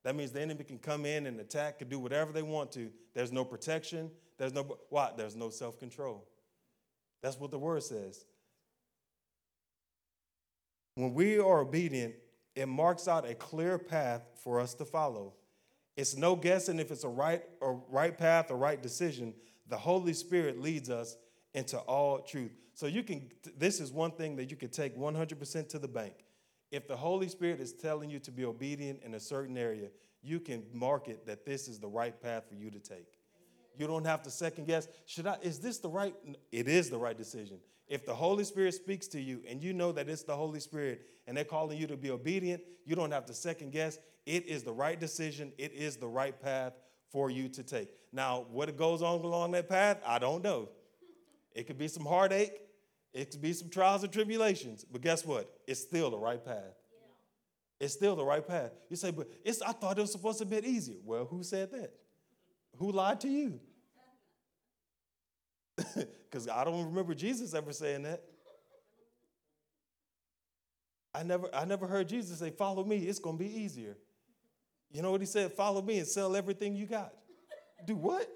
That 0.04 0.14
means 0.14 0.32
the 0.32 0.42
enemy 0.42 0.64
can 0.64 0.78
come 0.78 1.06
in 1.06 1.26
and 1.26 1.40
attack, 1.40 1.78
can 1.78 1.88
do 1.88 1.98
whatever 1.98 2.32
they 2.32 2.42
want 2.42 2.70
to. 2.72 2.90
There's 3.14 3.32
no 3.32 3.44
protection. 3.44 4.10
There's 4.36 4.52
no 4.52 4.62
what? 4.90 5.16
There's 5.16 5.34
no 5.34 5.48
self 5.48 5.78
control. 5.78 6.26
That's 7.24 7.40
what 7.40 7.50
the 7.50 7.58
word 7.58 7.82
says. 7.82 8.26
When 10.96 11.14
we 11.14 11.38
are 11.38 11.60
obedient, 11.60 12.16
it 12.54 12.68
marks 12.68 13.08
out 13.08 13.26
a 13.26 13.34
clear 13.34 13.78
path 13.78 14.20
for 14.42 14.60
us 14.60 14.74
to 14.74 14.84
follow. 14.84 15.32
It's 15.96 16.18
no 16.18 16.36
guessing 16.36 16.78
if 16.78 16.90
it's 16.90 17.02
a 17.02 17.08
right 17.08 17.42
or 17.62 17.82
right 17.88 18.16
path 18.16 18.50
or 18.50 18.58
right 18.58 18.80
decision. 18.80 19.32
The 19.68 19.78
Holy 19.78 20.12
Spirit 20.12 20.60
leads 20.60 20.90
us 20.90 21.16
into 21.54 21.78
all 21.78 22.18
truth. 22.18 22.52
So 22.74 22.86
you 22.86 23.02
can 23.02 23.30
this 23.56 23.80
is 23.80 23.90
one 23.90 24.10
thing 24.10 24.36
that 24.36 24.50
you 24.50 24.56
can 24.58 24.68
take 24.68 24.94
100% 24.94 25.68
to 25.70 25.78
the 25.78 25.88
bank. 25.88 26.26
If 26.70 26.86
the 26.86 26.96
Holy 26.96 27.28
Spirit 27.28 27.58
is 27.58 27.72
telling 27.72 28.10
you 28.10 28.18
to 28.18 28.30
be 28.30 28.44
obedient 28.44 29.02
in 29.02 29.14
a 29.14 29.20
certain 29.20 29.56
area, 29.56 29.88
you 30.22 30.40
can 30.40 30.62
mark 30.74 31.08
it 31.08 31.24
that 31.24 31.46
this 31.46 31.68
is 31.68 31.78
the 31.78 31.88
right 31.88 32.20
path 32.20 32.44
for 32.50 32.54
you 32.54 32.70
to 32.70 32.78
take. 32.78 33.14
You 33.76 33.86
don't 33.86 34.06
have 34.06 34.22
to 34.22 34.30
second 34.30 34.66
guess. 34.66 34.88
Should 35.06 35.26
I 35.26 35.38
is 35.42 35.58
this 35.58 35.78
the 35.78 35.88
right 35.88 36.14
it 36.52 36.68
is 36.68 36.90
the 36.90 36.98
right 36.98 37.16
decision. 37.16 37.58
If 37.86 38.06
the 38.06 38.14
Holy 38.14 38.44
Spirit 38.44 38.74
speaks 38.74 39.06
to 39.08 39.20
you 39.20 39.42
and 39.48 39.62
you 39.62 39.72
know 39.72 39.92
that 39.92 40.08
it's 40.08 40.22
the 40.22 40.34
Holy 40.34 40.60
Spirit 40.60 41.06
and 41.26 41.36
they're 41.36 41.44
calling 41.44 41.78
you 41.78 41.86
to 41.86 41.96
be 41.96 42.10
obedient, 42.10 42.62
you 42.86 42.96
don't 42.96 43.10
have 43.10 43.26
to 43.26 43.34
second 43.34 43.72
guess. 43.72 43.98
It 44.24 44.46
is 44.46 44.62
the 44.62 44.72
right 44.72 44.98
decision, 44.98 45.52
it 45.58 45.72
is 45.72 45.96
the 45.96 46.08
right 46.08 46.40
path 46.40 46.72
for 47.10 47.30
you 47.30 47.48
to 47.50 47.62
take. 47.62 47.90
Now, 48.12 48.46
what 48.50 48.74
goes 48.76 49.02
on 49.02 49.20
along 49.20 49.52
that 49.52 49.68
path, 49.68 49.98
I 50.06 50.18
don't 50.18 50.42
know. 50.42 50.70
It 51.54 51.66
could 51.66 51.78
be 51.78 51.88
some 51.88 52.04
heartache, 52.04 52.60
it 53.12 53.30
could 53.30 53.42
be 53.42 53.52
some 53.52 53.68
trials 53.68 54.02
and 54.02 54.12
tribulations, 54.12 54.84
but 54.90 55.02
guess 55.02 55.24
what? 55.24 55.48
It's 55.66 55.80
still 55.80 56.10
the 56.10 56.18
right 56.18 56.42
path. 56.44 56.56
Yeah. 56.56 57.84
It's 57.84 57.94
still 57.94 58.16
the 58.16 58.24
right 58.24 58.46
path. 58.46 58.72
You 58.88 58.96
say, 58.96 59.10
but 59.10 59.28
it's, 59.44 59.60
I 59.62 59.72
thought 59.72 59.98
it 59.98 60.00
was 60.00 60.10
supposed 60.10 60.38
to 60.38 60.46
be 60.46 60.56
easier. 60.66 60.96
Well, 61.04 61.26
who 61.26 61.42
said 61.42 61.70
that? 61.72 61.92
Who 62.78 62.92
lied 62.92 63.20
to 63.20 63.28
you? 63.28 63.60
Because 66.34 66.48
I 66.48 66.64
don't 66.64 66.86
remember 66.86 67.14
Jesus 67.14 67.54
ever 67.54 67.72
saying 67.72 68.02
that. 68.02 68.20
I 71.14 71.22
never, 71.22 71.48
I 71.54 71.64
never 71.64 71.86
heard 71.86 72.08
Jesus 72.08 72.40
say, 72.40 72.50
Follow 72.50 72.82
me, 72.82 72.96
it's 72.96 73.20
going 73.20 73.38
to 73.38 73.44
be 73.44 73.60
easier. 73.60 73.96
You 74.90 75.02
know 75.02 75.12
what 75.12 75.20
he 75.20 75.28
said? 75.28 75.52
Follow 75.52 75.80
me 75.80 75.98
and 75.98 76.08
sell 76.08 76.34
everything 76.34 76.74
you 76.74 76.86
got. 76.86 77.12
Do 77.86 77.94
what? 77.94 78.28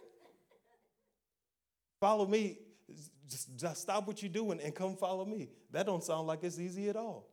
Follow 2.01 2.25
me. 2.25 2.59
Just, 3.29 3.57
just 3.57 3.83
stop 3.83 4.07
what 4.07 4.23
you're 4.23 4.31
doing 4.31 4.61
and 4.61 4.73
come 4.73 4.97
follow 4.97 5.25
me. 5.25 5.49
That 5.73 5.85
don't 5.85 6.05
sound 6.05 6.29
like 6.29 6.45
it's 6.45 6.61
easy 6.61 6.89
at 6.89 6.95
all. 6.95 7.27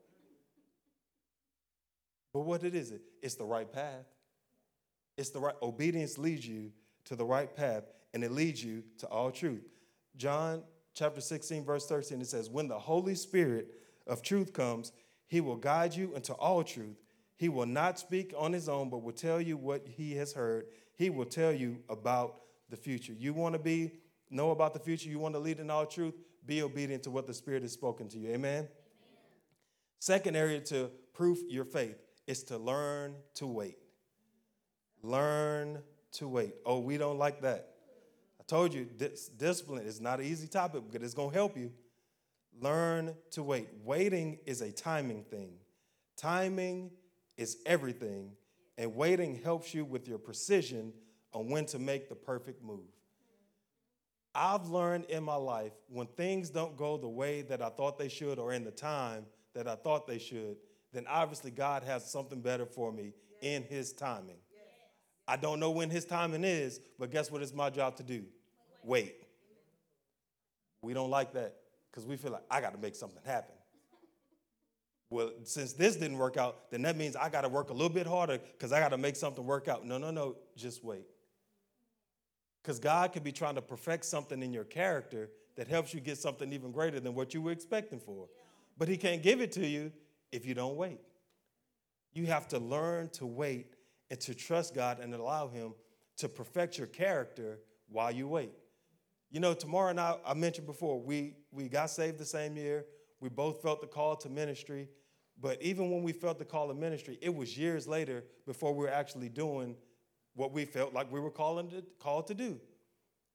But 2.33 2.41
what 2.41 2.63
it 2.63 2.73
is 2.73 2.89
it? 2.89 3.01
It's 3.21 3.35
the 3.35 3.45
right 3.45 3.71
path. 3.71 4.05
It's 5.15 5.29
the 5.29 5.39
right 5.39 5.55
obedience 5.61 6.17
leads 6.17 6.47
you 6.47 6.71
to 7.05 7.15
the 7.15 7.25
right 7.25 7.55
path 7.55 7.83
and 8.13 8.23
it 8.23 8.31
leads 8.31 8.63
you 8.63 8.83
to 8.99 9.07
all 9.07 9.31
truth. 9.31 9.63
John 10.17 10.63
chapter 10.93 11.21
16 11.21 11.65
verse 11.65 11.87
13 11.87 12.21
it 12.21 12.27
says 12.27 12.49
when 12.49 12.67
the 12.67 12.79
Holy 12.79 13.15
Spirit 13.15 13.67
of 14.07 14.21
truth 14.21 14.53
comes 14.53 14.91
he 15.27 15.41
will 15.41 15.55
guide 15.55 15.95
you 15.95 16.13
into 16.15 16.33
all 16.33 16.63
truth. 16.63 16.97
He 17.37 17.49
will 17.49 17.65
not 17.65 17.99
speak 17.99 18.33
on 18.37 18.53
his 18.53 18.69
own, 18.69 18.89
but 18.89 19.03
will 19.03 19.11
tell 19.11 19.41
you 19.41 19.57
what 19.57 19.85
he 19.85 20.15
has 20.15 20.33
heard. 20.33 20.67
He 20.95 21.09
will 21.09 21.25
tell 21.25 21.51
you 21.51 21.79
about 21.89 22.41
the 22.69 22.77
future. 22.77 23.13
You 23.13 23.33
want 23.33 23.53
to 23.53 23.59
be 23.59 23.91
know 24.29 24.51
about 24.51 24.73
the 24.73 24.79
future, 24.79 25.09
you 25.09 25.19
want 25.19 25.35
to 25.35 25.39
lead 25.39 25.59
in 25.59 25.69
all 25.69 25.85
truth, 25.85 26.15
be 26.45 26.61
obedient 26.61 27.03
to 27.03 27.11
what 27.11 27.27
the 27.27 27.33
Spirit 27.33 27.61
has 27.61 27.71
spoken 27.71 28.07
to 28.09 28.17
you. 28.17 28.29
Amen. 28.29 28.39
Amen. 28.59 28.67
Second 29.99 30.35
area 30.35 30.59
to 30.61 30.89
proof 31.13 31.39
your 31.47 31.63
faith 31.63 31.97
is 32.27 32.43
to 32.43 32.57
learn 32.57 33.15
to 33.35 33.45
wait. 33.45 33.77
Learn 35.03 35.79
to 36.15 36.27
wait. 36.27 36.55
Oh, 36.65 36.79
we 36.79 36.97
don't 36.97 37.17
like 37.17 37.41
that. 37.41 37.69
I 38.39 38.43
told 38.47 38.73
you, 38.73 38.87
this 38.97 39.27
discipline 39.27 39.85
is 39.85 39.99
not 39.99 40.19
an 40.19 40.25
easy 40.25 40.47
topic, 40.47 40.83
but 40.91 41.01
it's 41.01 41.13
going 41.13 41.29
to 41.29 41.35
help 41.35 41.57
you. 41.57 41.71
Learn 42.61 43.15
to 43.31 43.43
wait. 43.43 43.67
Waiting 43.83 44.39
is 44.45 44.61
a 44.61 44.71
timing 44.71 45.23
thing. 45.23 45.53
Timing 46.15 46.91
is 47.37 47.57
everything, 47.65 48.31
and 48.77 48.95
waiting 48.95 49.41
helps 49.41 49.73
you 49.73 49.83
with 49.83 50.07
your 50.07 50.17
precision 50.17 50.93
on 51.33 51.49
when 51.49 51.65
to 51.65 51.79
make 51.79 52.07
the 52.07 52.15
perfect 52.15 52.63
move. 52.63 52.87
I've 54.33 54.67
learned 54.67 55.05
in 55.05 55.23
my 55.23 55.35
life 55.35 55.73
when 55.87 56.07
things 56.07 56.49
don't 56.49 56.75
go 56.75 56.97
the 56.97 57.07
way 57.07 57.41
that 57.43 57.61
I 57.61 57.69
thought 57.69 57.97
they 57.97 58.09
should 58.09 58.37
or 58.37 58.53
in 58.53 58.63
the 58.63 58.71
time 58.71 59.25
that 59.53 59.67
I 59.67 59.75
thought 59.75 60.07
they 60.07 60.19
should, 60.19 60.57
then 60.93 61.05
obviously 61.09 61.51
God 61.51 61.83
has 61.83 62.09
something 62.09 62.41
better 62.41 62.65
for 62.65 62.91
me 62.91 63.13
in 63.41 63.63
His 63.63 63.93
timing. 63.93 64.37
I 65.27 65.37
don't 65.37 65.59
know 65.59 65.71
when 65.71 65.89
His 65.89 66.05
timing 66.05 66.43
is, 66.43 66.79
but 66.99 67.11
guess 67.11 67.31
what 67.31 67.41
it's 67.41 67.53
my 67.53 67.69
job 67.69 67.95
to 67.97 68.03
do? 68.03 68.23
Wait. 68.83 69.15
We 70.81 70.93
don't 70.93 71.09
like 71.09 71.33
that 71.33 71.55
because 71.89 72.05
we 72.05 72.15
feel 72.15 72.31
like 72.31 72.43
I 72.49 72.61
got 72.61 72.73
to 72.73 72.79
make 72.79 72.95
something 72.95 73.21
happen. 73.25 73.55
Well, 75.09 75.31
since 75.43 75.73
this 75.73 75.95
didn't 75.95 76.17
work 76.17 76.37
out, 76.37 76.69
then 76.71 76.81
that 76.83 76.97
means 76.97 77.15
I 77.15 77.29
got 77.29 77.41
to 77.41 77.49
work 77.49 77.69
a 77.69 77.73
little 77.73 77.89
bit 77.89 78.07
harder 78.07 78.37
because 78.37 78.71
I 78.71 78.79
got 78.79 78.89
to 78.89 78.97
make 78.97 79.15
something 79.15 79.45
work 79.45 79.67
out. 79.67 79.85
No, 79.85 79.97
no, 79.97 80.11
no, 80.11 80.35
just 80.55 80.83
wait. 80.83 81.05
Because 82.61 82.79
God 82.79 83.13
could 83.13 83.23
be 83.23 83.31
trying 83.31 83.55
to 83.55 83.61
perfect 83.61 84.05
something 84.05 84.41
in 84.41 84.51
your 84.51 84.63
character 84.63 85.29
that 85.55 85.67
helps 85.67 85.93
you 85.93 85.99
get 85.99 86.17
something 86.17 86.51
even 86.51 86.71
greater 86.71 86.99
than 86.99 87.15
what 87.15 87.33
you 87.33 87.41
were 87.41 87.51
expecting 87.51 87.99
for. 87.99 88.27
But 88.77 88.87
He 88.87 88.97
can't 88.97 89.21
give 89.21 89.41
it 89.41 89.51
to 89.53 89.65
you 89.65 89.91
if 90.31 90.45
you 90.45 90.53
don't 90.53 90.75
wait. 90.75 90.99
You 92.13 92.25
have 92.25 92.47
to 92.49 92.59
learn 92.59 93.09
to 93.09 93.25
wait 93.25 93.74
and 94.09 94.19
to 94.21 94.33
trust 94.33 94.75
God 94.75 94.99
and 94.99 95.13
allow 95.13 95.47
Him 95.47 95.73
to 96.17 96.29
perfect 96.29 96.77
your 96.77 96.87
character 96.87 97.59
while 97.89 98.11
you 98.11 98.27
wait. 98.27 98.51
You 99.31 99.39
know, 99.39 99.53
Tamara 99.53 99.89
and 99.89 99.99
I, 99.99 100.17
I 100.25 100.33
mentioned 100.33 100.67
before, 100.67 100.99
we, 101.01 101.35
we 101.51 101.67
got 101.67 101.89
saved 101.89 102.17
the 102.17 102.25
same 102.25 102.55
year. 102.55 102.85
We 103.19 103.29
both 103.29 103.61
felt 103.61 103.81
the 103.81 103.87
call 103.87 104.15
to 104.17 104.29
ministry. 104.29 104.87
But 105.41 105.61
even 105.61 105.91
when 105.91 106.03
we 106.03 106.13
felt 106.13 106.39
the 106.39 106.45
call 106.45 106.67
to 106.69 106.73
ministry, 106.73 107.17
it 107.21 107.33
was 107.33 107.57
years 107.57 107.87
later 107.87 108.23
before 108.45 108.73
we 108.73 108.85
were 108.85 108.91
actually 108.91 109.29
doing 109.29 109.75
what 110.35 110.51
we 110.51 110.65
felt 110.65 110.93
like 110.93 111.11
we 111.11 111.19
were 111.19 111.31
calling 111.31 111.69
to, 111.69 111.83
called 111.99 112.27
to 112.27 112.33
do. 112.33 112.59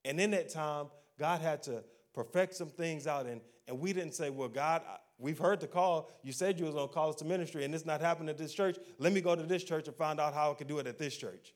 And 0.04 0.18
in 0.20 0.30
that 0.30 0.48
time, 0.48 0.86
God 1.18 1.40
had 1.40 1.62
to 1.64 1.82
perfect 2.14 2.54
some 2.54 2.68
things 2.68 3.06
out. 3.06 3.26
And, 3.26 3.40
and 3.68 3.78
we 3.78 3.92
didn't 3.92 4.14
say, 4.14 4.30
well, 4.30 4.48
God, 4.48 4.82
we've 5.20 5.38
heard 5.38 5.60
the 5.60 5.66
call. 5.66 6.10
You 6.22 6.32
said 6.32 6.58
you 6.58 6.64
was 6.64 6.74
going 6.74 6.88
to 6.88 6.94
call 6.94 7.10
us 7.10 7.16
to 7.16 7.24
ministry, 7.24 7.64
and 7.64 7.74
it's 7.74 7.86
not 7.86 8.00
happening 8.00 8.28
at 8.30 8.38
this 8.38 8.52
church. 8.52 8.78
Let 8.98 9.12
me 9.12 9.20
go 9.20 9.36
to 9.36 9.42
this 9.42 9.62
church 9.62 9.86
and 9.86 9.96
find 9.96 10.18
out 10.18 10.34
how 10.34 10.50
I 10.50 10.54
can 10.54 10.66
do 10.66 10.78
it 10.78 10.86
at 10.86 10.98
this 10.98 11.16
church. 11.16 11.54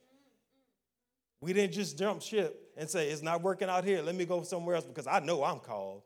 We 1.41 1.53
didn't 1.53 1.73
just 1.73 1.97
jump 1.97 2.21
ship 2.21 2.71
and 2.77 2.89
say, 2.89 3.09
it's 3.09 3.21
not 3.21 3.41
working 3.41 3.69
out 3.69 3.83
here. 3.83 4.01
Let 4.01 4.15
me 4.15 4.25
go 4.25 4.43
somewhere 4.43 4.75
else 4.75 4.85
because 4.85 5.07
I 5.07 5.19
know 5.19 5.43
I'm 5.43 5.59
called. 5.59 6.03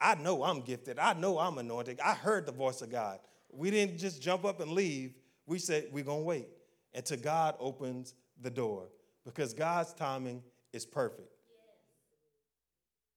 I 0.00 0.14
know 0.14 0.44
I'm 0.44 0.60
gifted. 0.60 0.98
I 0.98 1.14
know 1.14 1.38
I'm 1.38 1.58
anointed. 1.58 2.00
I 2.00 2.14
heard 2.14 2.46
the 2.46 2.52
voice 2.52 2.82
of 2.82 2.90
God. 2.90 3.18
We 3.50 3.70
didn't 3.70 3.98
just 3.98 4.20
jump 4.20 4.44
up 4.44 4.60
and 4.60 4.72
leave. 4.72 5.14
We 5.46 5.58
said, 5.58 5.86
we're 5.90 6.04
going 6.04 6.20
to 6.20 6.24
wait 6.24 6.48
until 6.94 7.16
God 7.18 7.54
opens 7.58 8.14
the 8.42 8.50
door 8.50 8.88
because 9.24 9.54
God's 9.54 9.94
timing 9.94 10.42
is 10.72 10.84
perfect. 10.84 11.35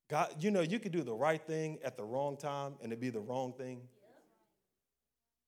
God, 0.10 0.34
you 0.40 0.50
know, 0.50 0.62
you 0.62 0.80
could 0.80 0.92
do 0.92 1.04
the 1.04 1.14
right 1.14 1.42
thing 1.42 1.78
at 1.84 1.96
the 1.96 2.04
wrong 2.04 2.36
time 2.36 2.74
and 2.82 2.92
it'd 2.92 3.00
be 3.00 3.12
the 3.12 3.20
wrong 3.20 3.54
thing. 3.54 3.82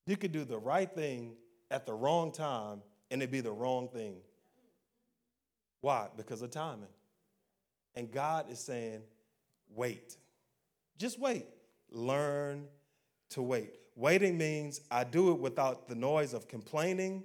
You 0.05 0.15
could 0.15 0.31
do 0.31 0.45
the 0.45 0.57
right 0.57 0.89
thing 0.93 1.33
at 1.71 1.85
the 1.85 1.93
wrong 1.93 2.31
time 2.31 2.81
and 3.09 3.21
it'd 3.21 3.31
be 3.31 3.41
the 3.41 3.51
wrong 3.51 3.89
thing. 3.89 4.17
Why? 5.81 6.09
Because 6.15 6.43
of 6.43 6.51
timing. 6.51 6.89
And 7.95 8.11
God 8.11 8.51
is 8.51 8.59
saying, 8.59 9.01
wait. 9.73 10.15
Just 10.97 11.19
wait. 11.19 11.47
Learn 11.89 12.67
to 13.31 13.41
wait. 13.41 13.73
Waiting 13.95 14.37
means 14.37 14.81
I 14.91 15.03
do 15.03 15.31
it 15.31 15.39
without 15.39 15.89
the 15.89 15.95
noise 15.95 16.33
of 16.33 16.47
complaining, 16.47 17.23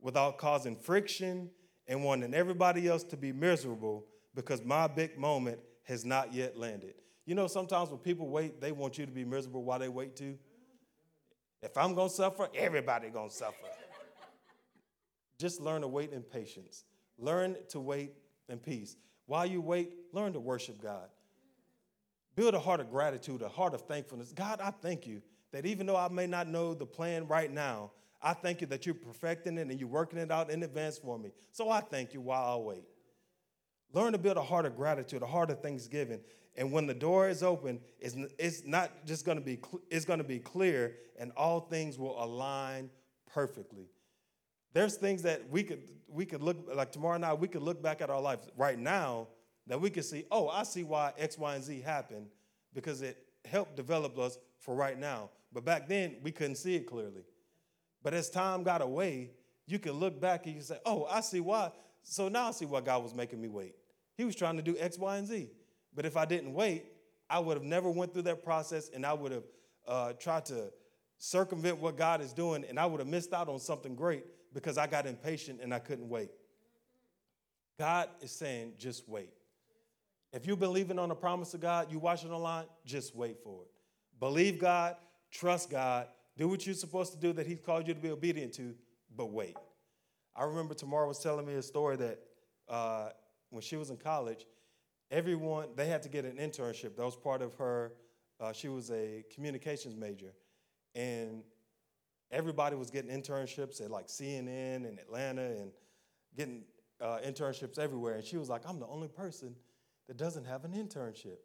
without 0.00 0.38
causing 0.38 0.76
friction, 0.76 1.50
and 1.86 2.02
wanting 2.02 2.32
everybody 2.32 2.88
else 2.88 3.04
to 3.04 3.16
be 3.16 3.30
miserable 3.30 4.06
because 4.34 4.64
my 4.64 4.86
big 4.86 5.18
moment 5.18 5.58
has 5.92 6.04
not 6.04 6.32
yet 6.32 6.56
landed. 6.56 6.94
You 7.26 7.34
know, 7.34 7.46
sometimes 7.46 7.90
when 7.90 7.98
people 7.98 8.28
wait, 8.28 8.60
they 8.60 8.72
want 8.72 8.98
you 8.98 9.06
to 9.06 9.12
be 9.12 9.24
miserable 9.24 9.62
while 9.62 9.78
they 9.78 9.88
wait 9.88 10.16
too. 10.16 10.36
If 11.62 11.76
I'm 11.76 11.94
gonna 11.94 12.10
suffer, 12.10 12.48
everybody 12.54 13.10
gonna 13.10 13.30
suffer. 13.30 13.66
Just 15.38 15.60
learn 15.60 15.82
to 15.82 15.88
wait 15.88 16.12
in 16.12 16.22
patience. 16.22 16.84
Learn 17.18 17.56
to 17.68 17.78
wait 17.78 18.12
in 18.48 18.58
peace. 18.58 18.96
While 19.26 19.46
you 19.46 19.60
wait, 19.60 19.92
learn 20.12 20.32
to 20.32 20.40
worship 20.40 20.82
God. 20.82 21.08
Build 22.34 22.54
a 22.54 22.58
heart 22.58 22.80
of 22.80 22.90
gratitude, 22.90 23.42
a 23.42 23.48
heart 23.48 23.74
of 23.74 23.82
thankfulness. 23.82 24.32
God, 24.32 24.60
I 24.60 24.70
thank 24.70 25.06
you 25.06 25.22
that 25.52 25.66
even 25.66 25.86
though 25.86 25.96
I 25.96 26.08
may 26.08 26.26
not 26.26 26.48
know 26.48 26.74
the 26.74 26.86
plan 26.86 27.28
right 27.28 27.52
now, 27.52 27.92
I 28.22 28.32
thank 28.32 28.60
you 28.60 28.66
that 28.68 28.86
you're 28.86 28.94
perfecting 28.94 29.58
it 29.58 29.68
and 29.68 29.78
you're 29.78 29.88
working 29.88 30.18
it 30.18 30.30
out 30.30 30.50
in 30.50 30.62
advance 30.62 30.98
for 30.98 31.18
me. 31.18 31.32
So 31.50 31.70
I 31.70 31.80
thank 31.80 32.14
you 32.14 32.20
while 32.20 32.54
I 32.54 32.56
wait. 32.56 32.84
Learn 33.92 34.12
to 34.12 34.18
build 34.18 34.36
a 34.36 34.42
heart 34.42 34.64
of 34.64 34.76
gratitude, 34.76 35.22
a 35.22 35.26
heart 35.26 35.50
of 35.50 35.60
thanksgiving. 35.60 36.20
And 36.56 36.72
when 36.72 36.86
the 36.86 36.94
door 36.94 37.28
is 37.28 37.42
open, 37.42 37.80
it's, 37.98 38.16
it's 38.38 38.64
not 38.64 39.06
just 39.06 39.24
going 39.24 39.38
to 39.38 39.44
be 39.44 39.58
it's 39.90 40.04
going 40.04 40.18
to 40.18 40.24
be 40.24 40.38
clear, 40.38 40.96
and 41.18 41.32
all 41.36 41.60
things 41.60 41.98
will 41.98 42.22
align 42.22 42.90
perfectly. 43.32 43.88
There's 44.74 44.96
things 44.96 45.22
that 45.22 45.48
we 45.50 45.62
could 45.62 45.90
we 46.08 46.26
could 46.26 46.42
look 46.42 46.68
like 46.74 46.92
tomorrow 46.92 47.18
night. 47.18 47.38
We 47.38 47.48
could 47.48 47.62
look 47.62 47.82
back 47.82 48.00
at 48.00 48.10
our 48.10 48.20
life 48.20 48.40
right 48.56 48.78
now 48.78 49.28
that 49.66 49.80
we 49.80 49.90
could 49.90 50.04
see. 50.04 50.24
Oh, 50.30 50.48
I 50.48 50.62
see 50.64 50.84
why 50.84 51.12
X, 51.18 51.38
Y, 51.38 51.54
and 51.54 51.64
Z 51.64 51.80
happened 51.80 52.26
because 52.74 53.02
it 53.02 53.16
helped 53.44 53.76
develop 53.76 54.18
us 54.18 54.38
for 54.58 54.74
right 54.74 54.98
now. 54.98 55.30
But 55.52 55.64
back 55.64 55.88
then 55.88 56.16
we 56.22 56.32
couldn't 56.32 56.56
see 56.56 56.76
it 56.76 56.86
clearly. 56.86 57.24
But 58.02 58.14
as 58.14 58.28
time 58.28 58.62
got 58.62 58.82
away, 58.82 59.30
you 59.66 59.78
can 59.78 59.92
look 59.92 60.20
back 60.20 60.46
and 60.46 60.54
you 60.56 60.62
say, 60.62 60.78
"Oh, 60.84 61.06
I 61.06 61.20
see 61.20 61.40
why." 61.40 61.72
So 62.02 62.28
now 62.28 62.48
I 62.48 62.50
see 62.50 62.66
why 62.66 62.80
God 62.80 63.02
was 63.02 63.14
making 63.14 63.40
me 63.40 63.48
wait. 63.48 63.74
He 64.22 64.24
was 64.24 64.36
trying 64.36 64.54
to 64.54 64.62
do 64.62 64.76
X, 64.78 64.98
Y, 64.98 65.16
and 65.16 65.26
Z. 65.26 65.50
But 65.92 66.06
if 66.06 66.16
I 66.16 66.24
didn't 66.24 66.54
wait, 66.54 66.84
I 67.28 67.40
would 67.40 67.56
have 67.56 67.66
never 67.66 67.90
went 67.90 68.12
through 68.12 68.22
that 68.22 68.44
process 68.44 68.88
and 68.88 69.04
I 69.04 69.12
would 69.12 69.32
have 69.32 69.42
uh, 69.84 70.12
tried 70.12 70.44
to 70.44 70.72
circumvent 71.18 71.78
what 71.78 71.96
God 71.96 72.20
is 72.20 72.32
doing 72.32 72.64
and 72.68 72.78
I 72.78 72.86
would 72.86 73.00
have 73.00 73.08
missed 73.08 73.32
out 73.32 73.48
on 73.48 73.58
something 73.58 73.96
great 73.96 74.22
because 74.54 74.78
I 74.78 74.86
got 74.86 75.06
impatient 75.06 75.58
and 75.60 75.74
I 75.74 75.80
couldn't 75.80 76.08
wait. 76.08 76.30
God 77.80 78.10
is 78.20 78.30
saying, 78.30 78.74
just 78.78 79.08
wait. 79.08 79.30
If 80.32 80.46
you're 80.46 80.56
believing 80.56 81.00
on 81.00 81.08
the 81.08 81.16
promise 81.16 81.52
of 81.54 81.60
God, 81.60 81.90
you 81.90 81.98
watching 81.98 82.30
online, 82.30 82.66
just 82.86 83.16
wait 83.16 83.38
for 83.42 83.62
it. 83.64 83.70
Believe 84.20 84.60
God, 84.60 84.94
trust 85.32 85.68
God, 85.68 86.06
do 86.38 86.46
what 86.46 86.64
you're 86.64 86.76
supposed 86.76 87.12
to 87.12 87.18
do 87.18 87.32
that 87.32 87.48
He's 87.48 87.58
called 87.58 87.88
you 87.88 87.94
to 87.94 88.00
be 88.00 88.10
obedient 88.10 88.52
to, 88.52 88.76
but 89.16 89.32
wait. 89.32 89.56
I 90.36 90.44
remember 90.44 90.74
Tamara 90.74 91.08
was 91.08 91.18
telling 91.18 91.44
me 91.44 91.54
a 91.54 91.62
story 91.62 91.96
that 91.96 92.20
uh, 92.68 93.08
when 93.52 93.62
she 93.62 93.76
was 93.76 93.90
in 93.90 93.98
college, 93.98 94.46
everyone 95.10 95.68
they 95.76 95.86
had 95.86 96.02
to 96.02 96.08
get 96.08 96.24
an 96.24 96.36
internship. 96.36 96.96
That 96.96 97.04
was 97.04 97.16
part 97.16 97.42
of 97.42 97.54
her. 97.56 97.92
Uh, 98.40 98.52
she 98.52 98.68
was 98.68 98.90
a 98.90 99.24
communications 99.32 99.94
major, 99.94 100.32
and 100.94 101.44
everybody 102.30 102.74
was 102.74 102.90
getting 102.90 103.10
internships 103.10 103.80
at 103.80 103.90
like 103.90 104.08
CNN 104.08 104.88
and 104.88 104.98
Atlanta 104.98 105.42
and 105.42 105.70
getting 106.34 106.62
uh, 107.00 107.18
internships 107.24 107.78
everywhere. 107.78 108.14
And 108.14 108.24
she 108.24 108.38
was 108.38 108.48
like, 108.48 108.62
"I'm 108.66 108.80
the 108.80 108.88
only 108.88 109.08
person 109.08 109.54
that 110.08 110.16
doesn't 110.16 110.44
have 110.44 110.64
an 110.64 110.72
internship. 110.72 111.36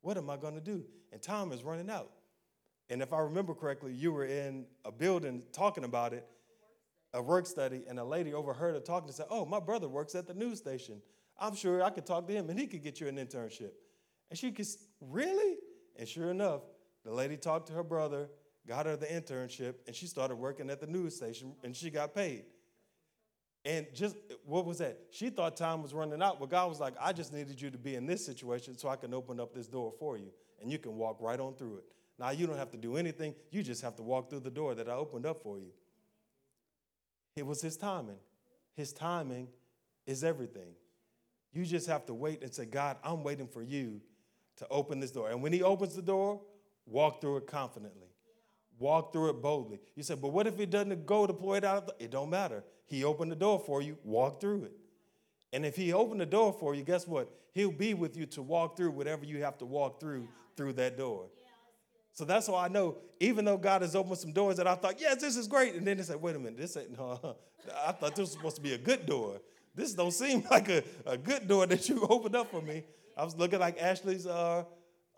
What 0.00 0.16
am 0.16 0.30
I 0.30 0.36
going 0.36 0.54
to 0.54 0.60
do?" 0.60 0.84
And 1.12 1.20
time 1.20 1.52
is 1.52 1.64
running 1.64 1.90
out. 1.90 2.12
And 2.88 3.02
if 3.02 3.12
I 3.12 3.18
remember 3.18 3.52
correctly, 3.52 3.92
you 3.92 4.12
were 4.12 4.24
in 4.24 4.66
a 4.84 4.92
building 4.92 5.42
talking 5.52 5.82
about 5.82 6.12
it, 6.12 6.24
a 7.12 7.20
work 7.20 7.46
study, 7.46 7.84
and 7.88 7.98
a 7.98 8.04
lady 8.04 8.32
overheard 8.32 8.74
her 8.74 8.80
talking 8.80 9.08
and 9.08 9.16
said, 9.16 9.26
"Oh, 9.30 9.44
my 9.44 9.58
brother 9.58 9.88
works 9.88 10.14
at 10.14 10.28
the 10.28 10.34
news 10.34 10.58
station." 10.58 11.02
I'm 11.38 11.54
sure 11.54 11.82
I 11.82 11.90
could 11.90 12.06
talk 12.06 12.26
to 12.26 12.32
him 12.32 12.48
and 12.50 12.58
he 12.58 12.66
could 12.66 12.82
get 12.82 13.00
you 13.00 13.08
an 13.08 13.16
internship. 13.16 13.72
And 14.30 14.38
she 14.38 14.50
could, 14.50 14.66
really? 15.00 15.56
And 15.96 16.08
sure 16.08 16.30
enough, 16.30 16.62
the 17.04 17.12
lady 17.12 17.36
talked 17.36 17.68
to 17.68 17.72
her 17.74 17.84
brother, 17.84 18.28
got 18.66 18.86
her 18.86 18.96
the 18.96 19.06
internship, 19.06 19.74
and 19.86 19.94
she 19.94 20.06
started 20.06 20.36
working 20.36 20.70
at 20.70 20.80
the 20.80 20.86
news 20.86 21.16
station 21.16 21.54
and 21.62 21.76
she 21.76 21.90
got 21.90 22.14
paid. 22.14 22.44
And 23.64 23.86
just 23.94 24.16
what 24.44 24.64
was 24.64 24.78
that? 24.78 24.98
She 25.10 25.28
thought 25.28 25.56
time 25.56 25.82
was 25.82 25.92
running 25.92 26.22
out, 26.22 26.38
but 26.38 26.50
God 26.50 26.68
was 26.68 26.78
like, 26.78 26.94
I 27.00 27.12
just 27.12 27.32
needed 27.32 27.60
you 27.60 27.70
to 27.70 27.78
be 27.78 27.96
in 27.96 28.06
this 28.06 28.24
situation 28.24 28.78
so 28.78 28.88
I 28.88 28.96
can 28.96 29.12
open 29.12 29.40
up 29.40 29.54
this 29.54 29.66
door 29.66 29.92
for 29.98 30.16
you. 30.16 30.30
And 30.62 30.70
you 30.70 30.78
can 30.78 30.96
walk 30.96 31.18
right 31.20 31.38
on 31.38 31.54
through 31.54 31.78
it. 31.78 31.84
Now 32.18 32.30
you 32.30 32.46
don't 32.46 32.56
have 32.56 32.70
to 32.70 32.76
do 32.76 32.96
anything, 32.96 33.34
you 33.50 33.62
just 33.62 33.82
have 33.82 33.96
to 33.96 34.02
walk 34.02 34.30
through 34.30 34.40
the 34.40 34.50
door 34.50 34.74
that 34.74 34.88
I 34.88 34.92
opened 34.92 35.26
up 35.26 35.42
for 35.42 35.58
you. 35.58 35.72
It 37.36 37.44
was 37.44 37.60
his 37.60 37.76
timing. 37.76 38.18
His 38.74 38.92
timing 38.92 39.48
is 40.06 40.24
everything. 40.24 40.74
You 41.56 41.64
just 41.64 41.86
have 41.86 42.04
to 42.06 42.14
wait 42.14 42.42
and 42.42 42.52
say, 42.52 42.66
God, 42.66 42.98
I'm 43.02 43.22
waiting 43.22 43.48
for 43.48 43.62
you 43.62 44.02
to 44.56 44.68
open 44.68 45.00
this 45.00 45.10
door. 45.10 45.30
And 45.30 45.42
when 45.42 45.54
He 45.54 45.62
opens 45.62 45.96
the 45.96 46.02
door, 46.02 46.42
walk 46.84 47.22
through 47.22 47.38
it 47.38 47.46
confidently. 47.46 48.08
Walk 48.78 49.10
through 49.10 49.30
it 49.30 49.40
boldly. 49.40 49.80
You 49.94 50.02
say, 50.02 50.16
but 50.16 50.34
what 50.34 50.46
if 50.46 50.60
it 50.60 50.68
doesn't 50.68 51.06
go 51.06 51.26
deploy 51.26 51.56
it 51.56 51.64
out? 51.64 51.92
It 51.98 52.10
don't 52.10 52.28
matter. 52.28 52.62
He 52.84 53.04
opened 53.04 53.32
the 53.32 53.36
door 53.36 53.58
for 53.58 53.80
you. 53.80 53.96
Walk 54.04 54.38
through 54.38 54.64
it. 54.64 54.72
And 55.54 55.64
if 55.64 55.76
He 55.76 55.94
opened 55.94 56.20
the 56.20 56.26
door 56.26 56.52
for 56.52 56.74
you, 56.74 56.82
guess 56.82 57.08
what? 57.08 57.32
He'll 57.54 57.72
be 57.72 57.94
with 57.94 58.18
you 58.18 58.26
to 58.26 58.42
walk 58.42 58.76
through 58.76 58.90
whatever 58.90 59.24
you 59.24 59.42
have 59.42 59.56
to 59.58 59.64
walk 59.64 59.98
through 59.98 60.28
through 60.58 60.74
that 60.74 60.98
door. 60.98 61.24
So 62.12 62.26
that's 62.26 62.48
why 62.48 62.66
I 62.66 62.68
know, 62.68 62.98
even 63.18 63.46
though 63.46 63.56
God 63.56 63.80
has 63.80 63.96
opened 63.96 64.18
some 64.18 64.32
doors 64.32 64.58
that 64.58 64.66
I 64.66 64.74
thought, 64.74 65.00
yes, 65.00 65.22
this 65.22 65.38
is 65.38 65.48
great. 65.48 65.74
And 65.74 65.86
then 65.86 65.96
they 65.96 66.02
said, 66.02 66.20
wait 66.20 66.36
a 66.36 66.38
minute, 66.38 66.58
this 66.58 66.76
ain't, 66.76 66.98
no, 66.98 67.36
I 67.86 67.92
thought 67.92 68.10
this 68.14 68.20
was 68.20 68.32
supposed 68.32 68.56
to 68.56 68.62
be 68.62 68.74
a 68.74 68.78
good 68.78 69.06
door 69.06 69.40
this 69.76 69.92
don't 69.92 70.10
seem 70.10 70.42
like 70.50 70.68
a, 70.68 70.82
a 71.04 71.16
good 71.16 71.46
door 71.46 71.66
that 71.66 71.88
you 71.88 72.04
opened 72.10 72.34
up 72.34 72.50
for 72.50 72.62
me. 72.62 72.82
I 73.16 73.24
was 73.24 73.36
looking 73.36 73.60
like 73.60 73.80
Ashley's 73.80 74.26
uh, 74.26 74.64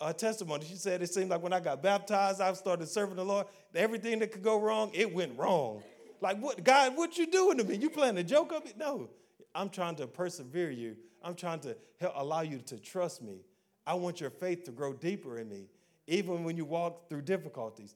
uh, 0.00 0.12
testimony. 0.12 0.66
She 0.66 0.74
said 0.74 1.00
it 1.00 1.12
seemed 1.12 1.30
like 1.30 1.42
when 1.42 1.52
I 1.52 1.60
got 1.60 1.82
baptized, 1.82 2.40
I 2.40 2.52
started 2.52 2.86
serving 2.88 3.16
the 3.16 3.24
Lord. 3.24 3.46
Everything 3.74 4.18
that 4.18 4.32
could 4.32 4.42
go 4.42 4.60
wrong, 4.60 4.90
it 4.92 5.12
went 5.12 5.38
wrong. 5.38 5.82
Like, 6.20 6.38
what, 6.38 6.62
God, 6.64 6.96
what 6.96 7.16
you 7.16 7.26
doing 7.26 7.58
to 7.58 7.64
me? 7.64 7.76
You 7.76 7.90
playing 7.90 8.18
a 8.18 8.24
joke 8.24 8.52
on 8.52 8.64
me? 8.64 8.72
No, 8.76 9.08
I'm 9.54 9.70
trying 9.70 9.96
to 9.96 10.06
persevere 10.06 10.70
you. 10.70 10.96
I'm 11.22 11.34
trying 11.34 11.60
to 11.60 11.76
help 12.00 12.14
allow 12.16 12.42
you 12.42 12.58
to 12.58 12.78
trust 12.78 13.22
me. 13.22 13.40
I 13.86 13.94
want 13.94 14.20
your 14.20 14.30
faith 14.30 14.64
to 14.64 14.72
grow 14.72 14.92
deeper 14.92 15.38
in 15.38 15.48
me, 15.48 15.66
even 16.06 16.44
when 16.44 16.56
you 16.56 16.64
walk 16.64 17.08
through 17.08 17.22
difficulties. 17.22 17.94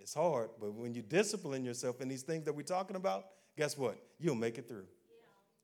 It's 0.00 0.14
hard, 0.14 0.50
but 0.60 0.72
when 0.74 0.94
you 0.94 1.02
discipline 1.02 1.64
yourself 1.64 2.00
in 2.00 2.08
these 2.08 2.22
things 2.22 2.44
that 2.44 2.54
we're 2.54 2.62
talking 2.62 2.96
about, 2.96 3.26
guess 3.56 3.78
what? 3.78 3.96
You'll 4.18 4.34
make 4.34 4.58
it 4.58 4.68
through 4.68 4.86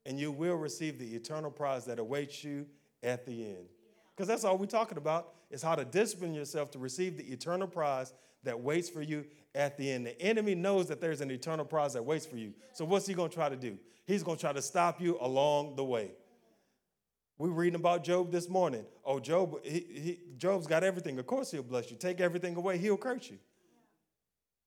and 0.08 0.18
you 0.18 0.32
will 0.32 0.56
receive 0.56 0.98
the 0.98 1.14
eternal 1.14 1.50
prize 1.50 1.84
that 1.84 1.98
awaits 1.98 2.42
you 2.42 2.64
at 3.02 3.26
the 3.26 3.44
end. 3.44 3.66
Because 4.16 4.26
that's 4.26 4.42
all 4.42 4.56
we're 4.56 4.64
talking 4.64 4.96
about 4.96 5.34
is 5.50 5.62
how 5.62 5.74
to 5.74 5.84
discipline 5.84 6.32
yourself 6.32 6.70
to 6.70 6.78
receive 6.78 7.18
the 7.18 7.24
eternal 7.24 7.68
prize 7.68 8.14
that 8.42 8.58
waits 8.58 8.88
for 8.88 9.02
you 9.02 9.26
at 9.54 9.76
the 9.76 9.90
end. 9.90 10.06
The 10.06 10.20
enemy 10.20 10.54
knows 10.54 10.88
that 10.88 11.02
there's 11.02 11.20
an 11.20 11.30
eternal 11.30 11.66
prize 11.66 11.92
that 11.92 12.02
waits 12.02 12.24
for 12.24 12.38
you. 12.38 12.54
So 12.72 12.86
what's 12.86 13.06
he 13.06 13.12
going 13.12 13.28
to 13.28 13.34
try 13.34 13.50
to 13.50 13.56
do? 13.56 13.76
He's 14.06 14.22
going 14.22 14.38
to 14.38 14.40
try 14.40 14.54
to 14.54 14.62
stop 14.62 14.98
you 14.98 15.18
along 15.20 15.76
the 15.76 15.84
way. 15.84 16.12
We 17.36 17.50
are 17.50 17.52
reading 17.52 17.78
about 17.78 18.02
Job 18.02 18.32
this 18.32 18.48
morning. 18.48 18.86
Oh, 19.04 19.20
Job, 19.20 19.62
he, 19.62 19.78
he, 19.78 20.18
Job's 20.38 20.66
got 20.66 20.84
everything. 20.84 21.18
Of 21.18 21.26
course 21.26 21.50
he'll 21.50 21.62
bless 21.62 21.90
you. 21.90 21.98
Take 21.98 22.22
everything 22.22 22.56
away, 22.56 22.78
he'll 22.78 22.96
curse 22.96 23.28
you. 23.28 23.36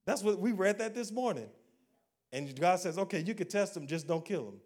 That's 0.06 0.22
what 0.22 0.40
we 0.40 0.52
read 0.52 0.78
that 0.78 0.94
this 0.94 1.12
morning. 1.12 1.50
And 2.32 2.58
God 2.60 2.80
says, 2.80 3.00
okay, 3.00 3.22
you 3.22 3.34
can 3.34 3.48
test 3.48 3.76
him, 3.76 3.88
just 3.88 4.08
don't 4.08 4.24
kill 4.24 4.50
him. 4.50 4.60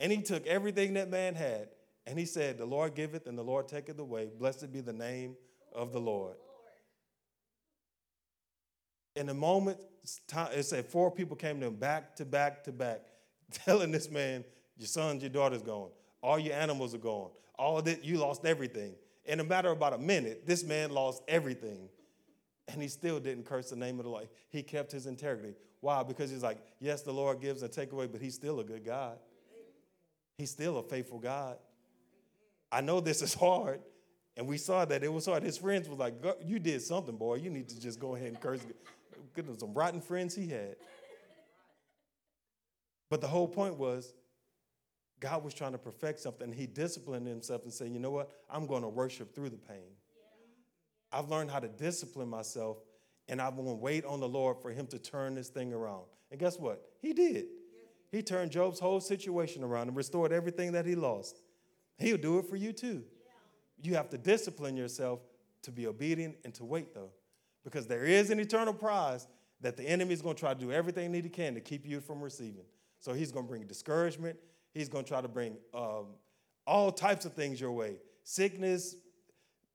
And 0.00 0.10
he 0.10 0.22
took 0.22 0.46
everything 0.46 0.94
that 0.94 1.10
man 1.10 1.34
had, 1.34 1.68
and 2.06 2.18
he 2.18 2.24
said, 2.24 2.58
The 2.58 2.66
Lord 2.66 2.94
giveth 2.94 3.26
and 3.26 3.38
the 3.38 3.42
Lord 3.42 3.68
taketh 3.68 3.98
away. 3.98 4.30
Blessed 4.38 4.72
be 4.72 4.80
the 4.80 4.92
name 4.92 5.36
of 5.74 5.92
the 5.92 6.00
Lord. 6.00 6.36
In 9.14 9.28
a 9.28 9.34
moment, 9.34 9.78
it 10.52 10.64
said 10.64 10.86
four 10.86 11.10
people 11.10 11.36
came 11.36 11.60
to 11.60 11.66
him 11.66 11.76
back 11.76 12.16
to 12.16 12.24
back 12.24 12.64
to 12.64 12.72
back, 12.72 13.02
telling 13.52 13.90
this 13.90 14.10
man, 14.10 14.44
Your 14.76 14.88
sons, 14.88 15.22
your 15.22 15.30
daughter's 15.30 15.62
gone. 15.62 15.90
All 16.22 16.38
your 16.38 16.54
animals 16.54 16.94
are 16.94 16.98
gone. 16.98 17.30
All 17.58 17.82
that 17.82 18.04
you 18.04 18.18
lost 18.18 18.44
everything. 18.44 18.94
In 19.24 19.40
a 19.40 19.44
matter 19.44 19.68
of 19.68 19.76
about 19.76 19.92
a 19.92 19.98
minute, 19.98 20.46
this 20.46 20.64
man 20.64 20.90
lost 20.90 21.22
everything. 21.28 21.88
And 22.68 22.80
he 22.80 22.88
still 22.88 23.20
didn't 23.20 23.44
curse 23.44 23.70
the 23.70 23.76
name 23.76 23.98
of 23.98 24.04
the 24.04 24.10
Lord. 24.10 24.28
He 24.48 24.62
kept 24.62 24.92
his 24.92 25.06
integrity. 25.06 25.54
Why? 25.80 26.02
Because 26.02 26.30
he's 26.30 26.42
like, 26.42 26.58
yes, 26.80 27.02
the 27.02 27.12
Lord 27.12 27.40
gives 27.40 27.62
and 27.62 27.72
take 27.72 27.92
away, 27.92 28.06
but 28.06 28.20
he's 28.20 28.34
still 28.34 28.60
a 28.60 28.64
good 28.64 28.84
God. 28.84 29.18
He's 30.38 30.50
still 30.50 30.78
a 30.78 30.82
faithful 30.82 31.18
God. 31.18 31.58
I 32.70 32.80
know 32.80 33.00
this 33.00 33.22
is 33.22 33.34
hard, 33.34 33.80
and 34.36 34.46
we 34.46 34.56
saw 34.56 34.84
that 34.84 35.04
it 35.04 35.12
was 35.12 35.26
hard. 35.26 35.42
His 35.42 35.58
friends 35.58 35.88
was 35.88 35.98
like, 35.98 36.14
"You 36.42 36.58
did 36.58 36.80
something, 36.82 37.16
boy. 37.16 37.36
You 37.36 37.50
need 37.50 37.68
to 37.68 37.80
just 37.80 38.00
go 38.00 38.14
ahead 38.14 38.28
and 38.28 38.40
curse." 38.40 38.60
Goodness, 39.34 39.60
some 39.60 39.74
rotten 39.74 40.00
friends 40.00 40.34
he 40.34 40.46
had. 40.46 40.76
But 43.10 43.20
the 43.20 43.28
whole 43.28 43.46
point 43.46 43.76
was, 43.76 44.14
God 45.20 45.44
was 45.44 45.54
trying 45.54 45.72
to 45.72 45.78
perfect 45.78 46.18
something. 46.20 46.50
He 46.50 46.66
disciplined 46.66 47.26
himself 47.26 47.64
and 47.64 47.72
said, 47.72 47.92
"You 47.92 48.00
know 48.00 48.10
what? 48.10 48.30
I'm 48.48 48.66
going 48.66 48.82
to 48.82 48.88
worship 48.88 49.34
through 49.34 49.50
the 49.50 49.58
pain. 49.58 49.96
I've 51.12 51.28
learned 51.28 51.50
how 51.50 51.60
to 51.60 51.68
discipline 51.68 52.28
myself, 52.28 52.78
and 53.28 53.40
I'm 53.40 53.54
going 53.56 53.68
to 53.68 53.74
wait 53.74 54.06
on 54.06 54.18
the 54.18 54.28
Lord 54.28 54.58
for 54.62 54.70
Him 54.70 54.86
to 54.88 54.98
turn 54.98 55.34
this 55.34 55.50
thing 55.50 55.74
around." 55.74 56.06
And 56.30 56.40
guess 56.40 56.58
what? 56.58 56.82
He 57.00 57.12
did. 57.12 57.46
He 58.12 58.22
turned 58.22 58.50
Job's 58.50 58.78
whole 58.78 59.00
situation 59.00 59.64
around 59.64 59.88
and 59.88 59.96
restored 59.96 60.32
everything 60.32 60.72
that 60.72 60.84
he 60.84 60.94
lost. 60.94 61.40
He'll 61.96 62.18
do 62.18 62.38
it 62.38 62.46
for 62.46 62.56
you 62.56 62.72
too. 62.72 63.04
You 63.82 63.94
have 63.94 64.10
to 64.10 64.18
discipline 64.18 64.76
yourself 64.76 65.20
to 65.62 65.72
be 65.72 65.86
obedient 65.86 66.36
and 66.44 66.52
to 66.54 66.64
wait, 66.64 66.94
though, 66.94 67.10
because 67.64 67.86
there 67.86 68.04
is 68.04 68.30
an 68.30 68.38
eternal 68.38 68.74
prize 68.74 69.26
that 69.62 69.78
the 69.78 69.84
enemy 69.84 70.12
is 70.12 70.20
going 70.20 70.36
to 70.36 70.40
try 70.40 70.52
to 70.52 70.60
do 70.60 70.70
everything 70.70 71.10
that 71.12 71.24
he 71.24 71.30
can 71.30 71.54
to 71.54 71.60
keep 71.60 71.86
you 71.86 72.00
from 72.00 72.20
receiving. 72.20 72.64
So 73.00 73.14
he's 73.14 73.32
going 73.32 73.46
to 73.46 73.48
bring 73.48 73.66
discouragement. 73.66 74.36
He's 74.74 74.88
going 74.88 75.04
to 75.04 75.08
try 75.08 75.22
to 75.22 75.28
bring 75.28 75.56
um, 75.72 76.08
all 76.66 76.92
types 76.92 77.24
of 77.24 77.32
things 77.32 77.60
your 77.60 77.72
way 77.72 77.96
sickness, 78.24 78.94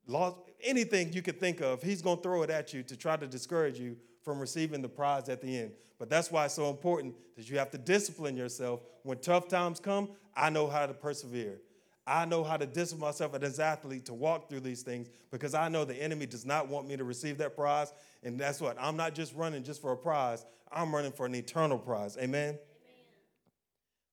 loss, 0.06 0.36
anything 0.62 1.12
you 1.12 1.22
could 1.22 1.40
think 1.40 1.60
of. 1.60 1.82
He's 1.82 2.02
going 2.02 2.18
to 2.18 2.24
throw 2.24 2.44
it 2.44 2.50
at 2.50 2.74
you 2.74 2.84
to 2.84 2.96
try 2.96 3.18
to 3.18 3.28
discourage 3.28 3.80
you 3.80 3.98
from 4.28 4.40
receiving 4.40 4.82
the 4.82 4.90
prize 4.90 5.30
at 5.30 5.40
the 5.40 5.58
end. 5.58 5.72
But 5.98 6.10
that's 6.10 6.30
why 6.30 6.44
it's 6.44 6.54
so 6.54 6.70
important 6.70 7.16
that 7.38 7.50
you 7.50 7.58
have 7.60 7.72
to 7.72 7.78
discipline 7.78 8.36
yourself. 8.36 8.82
When 9.04 9.20
tough 9.20 9.48
times 9.48 9.80
come, 9.80 10.10
I 10.36 10.50
know 10.50 10.68
how 10.68 10.86
to 10.86 10.94
persevere. 10.94 11.62
I 12.06 12.26
know 12.26 12.44
how 12.44 12.58
to 12.58 12.66
discipline 12.66 13.08
myself 13.08 13.42
as 13.42 13.58
an 13.58 13.64
athlete 13.64 14.06
to 14.08 14.14
walk 14.14 14.50
through 14.50 14.60
these 14.60 14.82
things 14.82 15.08
because 15.32 15.54
I 15.54 15.70
know 15.70 15.86
the 15.86 15.96
enemy 15.96 16.26
does 16.26 16.46
not 16.46 16.68
want 16.68 16.90
me 16.90 16.98
to 16.98 17.06
receive 17.06 17.38
that 17.38 17.56
prize. 17.56 17.94
And 18.22 18.38
that's 18.38 18.60
what 18.60 18.76
I'm 18.78 18.98
not 18.98 19.16
just 19.16 19.34
running 19.34 19.64
just 19.64 19.82
for 19.82 19.94
a 19.94 19.98
prize, 19.98 20.46
I'm 20.70 20.94
running 20.94 21.14
for 21.14 21.26
an 21.26 21.34
eternal 21.34 21.78
prize. 21.78 22.18
Amen? 22.18 22.50
Amen. 22.50 22.60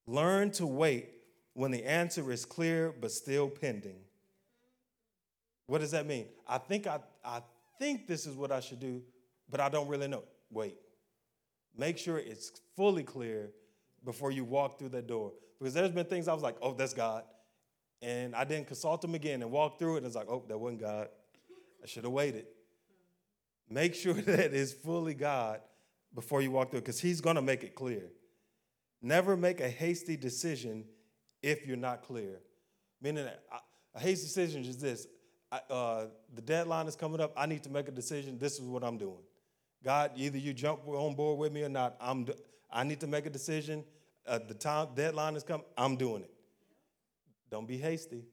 Learn 0.07 0.53
to 0.53 0.67
wait 0.67 1.09
when 1.55 1.73
the 1.73 1.85
answer 1.85 2.31
is 2.31 2.45
clear 2.45 2.95
but 3.01 3.11
still 3.11 3.49
pending. 3.49 3.99
What 5.67 5.81
does 5.81 5.91
that 5.91 6.07
mean? 6.07 6.27
I 6.47 6.59
think 6.59 6.87
I, 6.87 7.01
I 7.25 7.43
think 7.81 8.07
this 8.07 8.27
is 8.27 8.37
what 8.37 8.53
I 8.53 8.61
should 8.61 8.79
do, 8.79 9.03
but 9.55 9.61
I 9.61 9.69
don't 9.69 9.87
really 9.87 10.09
know. 10.09 10.25
Wait. 10.51 10.75
Make 11.79 11.97
sure 11.97 12.19
it's 12.19 12.61
fully 12.75 13.05
clear 13.05 13.53
before 14.05 14.33
you 14.33 14.43
walk 14.43 14.81
through 14.81 14.89
that 14.89 15.07
door. 15.07 15.31
Because 15.61 15.75
there's 15.75 15.93
been 15.93 16.07
things 16.07 16.27
I 16.27 16.35
was 16.35 16.43
like, 16.43 16.57
oh, 16.61 16.75
that's 16.75 16.93
God. 16.93 17.23
And 18.03 18.35
I 18.35 18.43
didn't 18.43 18.67
consult 18.67 19.05
him 19.05 19.15
again 19.15 19.43
and 19.43 19.53
walk 19.53 19.79
through 19.79 19.95
it. 19.95 19.99
And 19.99 20.07
it's 20.07 20.17
like, 20.17 20.27
oh, 20.29 20.43
that 20.49 20.59
wasn't 20.59 20.81
God. 20.81 21.07
I 21.81 21.87
should 21.87 22.03
have 22.03 22.13
waited. 22.13 22.47
Make 23.71 23.95
sure 23.95 24.15
that 24.15 24.53
it's 24.53 24.73
fully 24.73 25.15
God 25.15 25.61
before 26.13 26.43
you 26.43 26.51
walk 26.51 26.73
through 26.73 26.79
it, 26.79 26.87
because 26.87 26.99
he's 26.99 27.21
going 27.21 27.37
to 27.37 27.43
make 27.43 27.63
it 27.63 27.77
clear. 27.77 28.11
Never 29.01 29.37
make 29.37 29.61
a 29.61 29.69
hasty 29.69 30.17
decision 30.17 30.85
if 31.45 31.65
you're 31.65 31.77
not 31.77 32.03
clear. 32.03 32.41
Meaning, 33.01 33.29
a 33.95 34.01
hasty 34.01 34.27
decision 34.27 34.63
is 34.63 34.79
this 34.79 35.07
uh, 35.71 36.07
the 36.35 36.43
deadline 36.43 36.89
is 36.89 36.97
coming 36.97 37.21
up. 37.21 37.33
I 37.37 37.47
need 37.47 37.63
to 37.63 37.71
make 37.71 37.87
a 37.87 37.93
decision. 37.93 38.37
This 38.37 38.55
is 38.55 38.63
what 38.63 38.83
I'm 38.83 38.99
doing. 38.99 39.23
God, 39.85 40.13
either 40.17 40.39
you 40.39 40.55
jump 40.55 40.89
on 40.89 41.15
board 41.15 41.39
with 41.39 41.53
me 41.53 41.63
or 41.63 41.69
not. 41.69 41.97
I'm, 42.01 42.27
I 42.73 42.85
need 42.85 43.01
to 43.01 43.07
make 43.07 43.27
a 43.27 43.31
decision. 43.31 43.85
Uh, 44.27 44.39
the 44.49 44.55
time 44.55 44.89
deadline 44.95 45.37
is 45.37 45.43
coming. 45.43 45.67
I'm 45.77 45.97
doing 45.97 46.23
it. 46.23 46.31
Don't 47.51 47.69
be 47.69 47.77
hasty. 47.77 48.25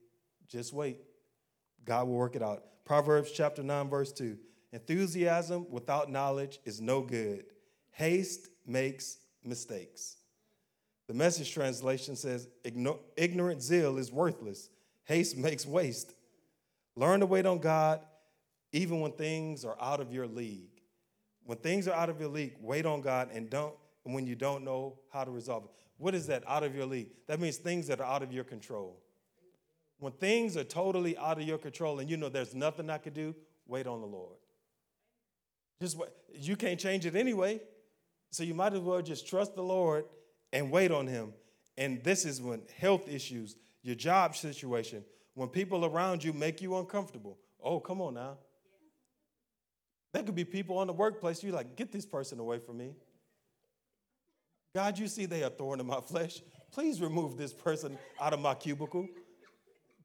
Just 0.48 0.72
wait. 0.74 0.98
God 1.84 2.08
will 2.08 2.16
work 2.16 2.36
it 2.36 2.42
out. 2.42 2.64
Proverbs 2.86 3.32
chapter 3.32 3.62
9, 3.62 3.90
verse 3.90 4.14
2. 4.14 4.38
Enthusiasm 4.72 5.66
without 5.70 6.10
knowledge 6.10 6.60
is 6.64 6.80
no 6.80 7.02
good. 7.02 7.44
Haste 7.92 8.48
makes 8.66 9.18
mistakes. 9.44 10.18
The 11.08 11.14
message 11.14 11.54
translation 11.54 12.16
says, 12.16 12.48
Ignorant 12.64 13.62
zeal 13.62 13.98
is 13.98 14.12
worthless. 14.12 14.70
Haste 15.04 15.36
makes 15.36 15.66
waste. 15.66 16.14
Learn 16.96 17.20
to 17.20 17.26
wait 17.26 17.46
on 17.46 17.60
God 17.60 18.00
even 18.72 19.02
when 19.02 19.12
things 19.12 19.66
are 19.66 19.76
out 19.82 20.00
of 20.00 20.14
your 20.14 20.28
league. 20.28 20.71
When 21.46 21.58
things 21.58 21.88
are 21.88 21.94
out 21.94 22.10
of 22.10 22.20
your 22.20 22.30
league, 22.30 22.56
wait 22.60 22.86
on 22.86 23.02
God 23.02 23.30
and 23.34 23.50
don't 23.50 23.74
when 24.04 24.26
you 24.26 24.36
don't 24.36 24.64
know 24.64 24.98
how 25.12 25.24
to 25.24 25.32
resolve 25.32 25.66
it. 25.66 25.72
What 25.98 26.16
is 26.16 26.28
that 26.28 26.44
out 26.48 26.64
of 26.64 26.76
your 26.76 26.86
league? 26.86 27.10
That 27.28 27.40
means 27.40 27.58
things 27.58 27.88
that 27.88 28.00
are 28.00 28.08
out 28.08 28.24
of 28.24 28.34
your 28.34 28.44
control. 28.44 29.00
When 30.00 30.14
things 30.14 30.58
are 30.58 30.64
totally 30.64 31.16
out 31.18 31.40
of 31.40 31.48
your 31.48 31.60
control 31.60 32.00
and 32.00 32.10
you 32.10 32.18
know 32.18 32.30
there's 32.30 32.56
nothing 32.56 32.90
I 32.90 32.98
could 32.98 33.14
do, 33.14 33.36
wait 33.68 33.86
on 33.86 34.02
the 34.02 34.08
Lord. 34.08 34.38
Just 35.80 35.98
wait. 35.98 36.10
You 36.34 36.56
can't 36.56 36.80
change 36.80 37.06
it 37.06 37.16
anyway. 37.16 37.62
So 38.32 38.44
you 38.44 38.54
might 38.54 38.74
as 38.74 38.80
well 38.80 39.02
just 39.02 39.28
trust 39.28 39.56
the 39.56 39.62
Lord 39.62 40.06
and 40.54 40.72
wait 40.72 40.92
on 40.92 41.06
him. 41.06 41.34
And 41.78 42.04
this 42.04 42.26
is 42.26 42.42
when 42.42 42.62
health 42.78 43.08
issues, 43.08 43.56
your 43.84 43.96
job 43.96 44.36
situation, 44.36 45.04
when 45.34 45.50
people 45.50 45.86
around 45.86 46.24
you 46.24 46.34
make 46.34 46.62
you 46.62 46.78
uncomfortable. 46.78 47.38
Oh, 47.64 47.80
come 47.80 48.02
on 48.02 48.16
now. 48.16 48.38
That 50.14 50.26
could 50.26 50.36
be 50.36 50.46
people 50.46 50.78
on 50.78 50.88
the 50.88 50.94
workplace. 50.94 51.44
You're 51.44 51.54
like, 51.54 51.76
get 51.76 51.92
this 51.92 52.06
person 52.06 52.40
away 52.40 52.60
from 52.60 52.78
me. 52.78 52.94
God, 54.74 54.98
you 54.98 55.08
see 55.08 55.26
they 55.26 55.44
are 55.44 55.50
thorn 55.50 55.80
in 55.80 55.86
my 55.86 56.00
flesh. 56.02 56.42
Please 56.72 57.02
remove 57.02 57.38
this 57.38 57.54
person 57.54 57.98
out 58.20 58.34
of 58.34 58.40
my 58.40 58.54
cubicle. 58.54 59.08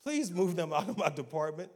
Please 0.02 0.30
move 0.30 0.57
them 0.57 0.72
out 0.72 0.88
of 0.88 0.96
my 0.96 1.09
department. 1.09 1.70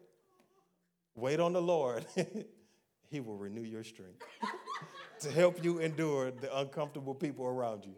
Wait 1.14 1.40
on 1.40 1.52
the 1.52 1.62
Lord. 1.62 2.04
he 3.10 3.20
will 3.20 3.36
renew 3.36 3.62
your 3.62 3.84
strength 3.84 4.22
to 5.20 5.30
help 5.30 5.62
you 5.62 5.78
endure 5.78 6.30
the 6.30 6.56
uncomfortable 6.58 7.14
people 7.14 7.46
around 7.46 7.84
you. 7.84 7.94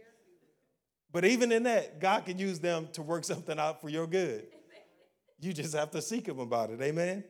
But 1.12 1.26
even 1.26 1.52
in 1.52 1.64
that, 1.64 2.00
God 2.00 2.24
can 2.24 2.38
use 2.38 2.58
them 2.58 2.88
to 2.94 3.02
work 3.02 3.24
something 3.24 3.58
out 3.58 3.80
for 3.82 3.90
your 3.90 4.06
good. 4.06 4.46
You 5.40 5.52
just 5.52 5.74
have 5.74 5.90
to 5.90 6.00
seek 6.00 6.26
Him 6.26 6.38
about 6.38 6.70
it. 6.70 6.80
Amen? 6.80 7.24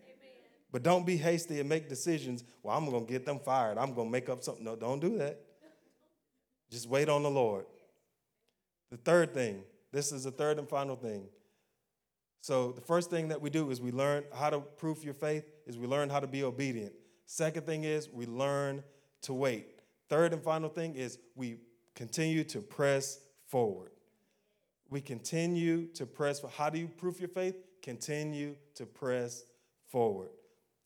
But 0.73 0.83
don't 0.83 1.05
be 1.05 1.19
hasty 1.19 1.61
and 1.61 1.69
make 1.69 1.89
decisions. 1.89 2.43
Well, 2.63 2.77
I'm 2.77 2.89
going 2.89 3.07
to 3.07 3.13
get 3.13 3.27
them 3.27 3.39
fired. 3.39 3.77
I'm 3.77 3.93
going 3.93 4.09
to 4.09 4.13
make 4.13 4.31
up 4.31 4.43
something. 4.43 4.65
No, 4.65 4.75
don't 4.75 5.01
do 5.01 5.19
that. 5.19 5.39
Just 6.71 6.89
wait 6.89 7.11
on 7.11 7.23
the 7.23 7.31
Lord. 7.31 7.67
The 8.91 8.97
third 8.97 9.35
thing, 9.35 9.63
this 9.93 10.11
is 10.11 10.25
the 10.25 10.31
third 10.31 10.59
and 10.59 10.69
final 10.69 10.97
thing. 10.97 11.27
So, 12.41 12.73
the 12.73 12.81
first 12.81 13.11
thing 13.11 13.29
that 13.29 13.41
we 13.41 13.51
do 13.51 13.71
is 13.71 13.81
we 13.81 13.93
learn 13.93 14.25
how 14.35 14.51
to 14.51 14.61
prove 14.61 15.05
your 15.05 15.15
faith, 15.15 15.45
is 15.67 15.79
we 15.79 15.87
learn 15.87 16.09
how 16.09 16.19
to 16.19 16.27
be 16.27 16.43
obedient. 16.43 16.93
Second 17.27 17.67
thing 17.67 17.85
is 17.85 18.09
we 18.11 18.27
learn 18.27 18.83
to 19.23 19.33
wait. 19.33 19.81
Third 20.09 20.33
and 20.33 20.43
final 20.43 20.69
thing 20.69 20.97
is 20.97 21.19
we 21.37 21.59
continue 21.95 22.43
to 22.45 22.61
press 22.61 23.21
forward. 23.47 23.93
We 24.91 25.01
continue 25.01 25.87
to 25.95 26.05
press. 26.05 26.43
How 26.57 26.69
do 26.69 26.79
you 26.79 26.89
prove 26.89 27.21
your 27.21 27.29
faith? 27.29 27.55
Continue 27.83 28.57
to 28.75 28.87
press 28.87 29.45
forward. 29.89 30.31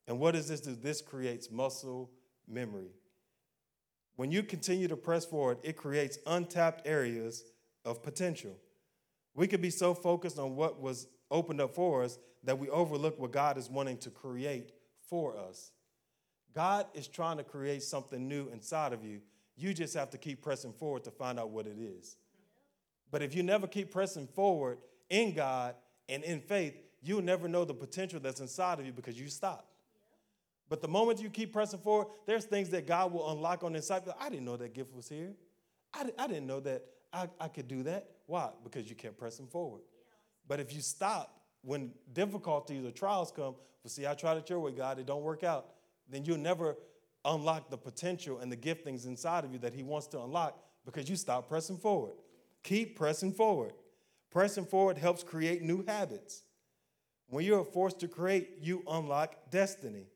And 0.06 0.18
what 0.18 0.32
does 0.32 0.48
this 0.48 0.60
do? 0.60 0.74
This 0.74 1.00
creates 1.00 1.50
muscle 1.50 2.10
memory. 2.46 2.90
When 4.16 4.30
you 4.30 4.42
continue 4.42 4.88
to 4.88 4.96
press 4.96 5.24
forward, 5.24 5.58
it 5.62 5.76
creates 5.76 6.18
untapped 6.26 6.86
areas 6.86 7.44
of 7.84 8.02
potential. 8.02 8.56
We 9.34 9.46
could 9.46 9.60
be 9.60 9.70
so 9.70 9.92
focused 9.94 10.38
on 10.38 10.56
what 10.56 10.80
was 10.80 11.06
opened 11.30 11.60
up 11.60 11.74
for 11.74 12.02
us 12.02 12.18
that 12.44 12.58
we 12.58 12.68
overlook 12.70 13.18
what 13.18 13.32
God 13.32 13.58
is 13.58 13.68
wanting 13.68 13.98
to 13.98 14.10
create 14.10 14.72
for 15.08 15.36
us. 15.36 15.72
God 16.54 16.86
is 16.94 17.06
trying 17.06 17.36
to 17.36 17.44
create 17.44 17.82
something 17.82 18.26
new 18.26 18.48
inside 18.48 18.92
of 18.92 19.04
you. 19.04 19.20
You 19.56 19.74
just 19.74 19.94
have 19.94 20.10
to 20.10 20.18
keep 20.18 20.42
pressing 20.42 20.72
forward 20.72 21.04
to 21.04 21.10
find 21.10 21.38
out 21.38 21.50
what 21.50 21.66
it 21.66 21.76
is. 21.78 22.16
But 23.10 23.22
if 23.22 23.34
you 23.34 23.42
never 23.42 23.66
keep 23.66 23.90
pressing 23.90 24.26
forward 24.26 24.78
in 25.10 25.34
God 25.34 25.74
and 26.08 26.24
in 26.24 26.40
faith, 26.40 26.74
you'll 27.02 27.22
never 27.22 27.48
know 27.48 27.64
the 27.64 27.74
potential 27.74 28.20
that's 28.20 28.40
inside 28.40 28.78
of 28.78 28.86
you 28.86 28.92
because 28.92 29.20
you 29.20 29.28
stop. 29.28 29.66
But 30.68 30.82
the 30.82 30.88
moment 30.88 31.20
you 31.20 31.30
keep 31.30 31.52
pressing 31.52 31.78
forward, 31.78 32.08
there's 32.26 32.44
things 32.44 32.70
that 32.70 32.86
God 32.86 33.12
will 33.12 33.30
unlock 33.30 33.62
on 33.62 33.72
the 33.72 33.78
inside. 33.78 34.02
I 34.18 34.28
didn't 34.28 34.44
know 34.44 34.56
that 34.56 34.74
gift 34.74 34.94
was 34.94 35.08
here. 35.08 35.34
I, 35.94 36.10
I 36.18 36.26
didn't 36.26 36.46
know 36.46 36.60
that 36.60 36.84
I, 37.12 37.28
I 37.40 37.48
could 37.48 37.68
do 37.68 37.82
that. 37.84 38.10
Why? 38.26 38.50
Because 38.64 38.88
you 38.88 38.96
kept 38.96 39.18
pressing 39.18 39.46
forward. 39.46 39.82
But 40.48 40.60
if 40.60 40.74
you 40.74 40.80
stop 40.80 41.40
when 41.62 41.92
difficulties 42.12 42.84
or 42.84 42.90
trials 42.90 43.30
come, 43.30 43.54
well, 43.54 43.90
see, 43.90 44.06
I 44.06 44.14
tried 44.14 44.38
it 44.38 44.50
your 44.50 44.60
way, 44.60 44.72
God, 44.72 44.98
it 44.98 45.06
don't 45.06 45.22
work 45.22 45.44
out, 45.44 45.66
then 46.08 46.24
you'll 46.24 46.38
never 46.38 46.76
unlock 47.24 47.70
the 47.70 47.76
potential 47.76 48.38
and 48.38 48.50
the 48.50 48.56
giftings 48.56 49.06
inside 49.06 49.44
of 49.44 49.52
you 49.52 49.58
that 49.60 49.74
He 49.74 49.82
wants 49.82 50.06
to 50.08 50.20
unlock 50.20 50.58
because 50.84 51.08
you 51.08 51.16
stop 51.16 51.48
pressing 51.48 51.78
forward. 51.78 52.14
Keep 52.62 52.96
pressing 52.96 53.32
forward. 53.32 53.72
Pressing 54.30 54.64
forward 54.64 54.98
helps 54.98 55.22
create 55.22 55.62
new 55.62 55.84
habits. 55.86 56.42
When 57.28 57.44
you're 57.44 57.64
forced 57.64 58.00
to 58.00 58.08
create, 58.08 58.58
you 58.60 58.82
unlock 58.88 59.34
destiny. 59.50 60.06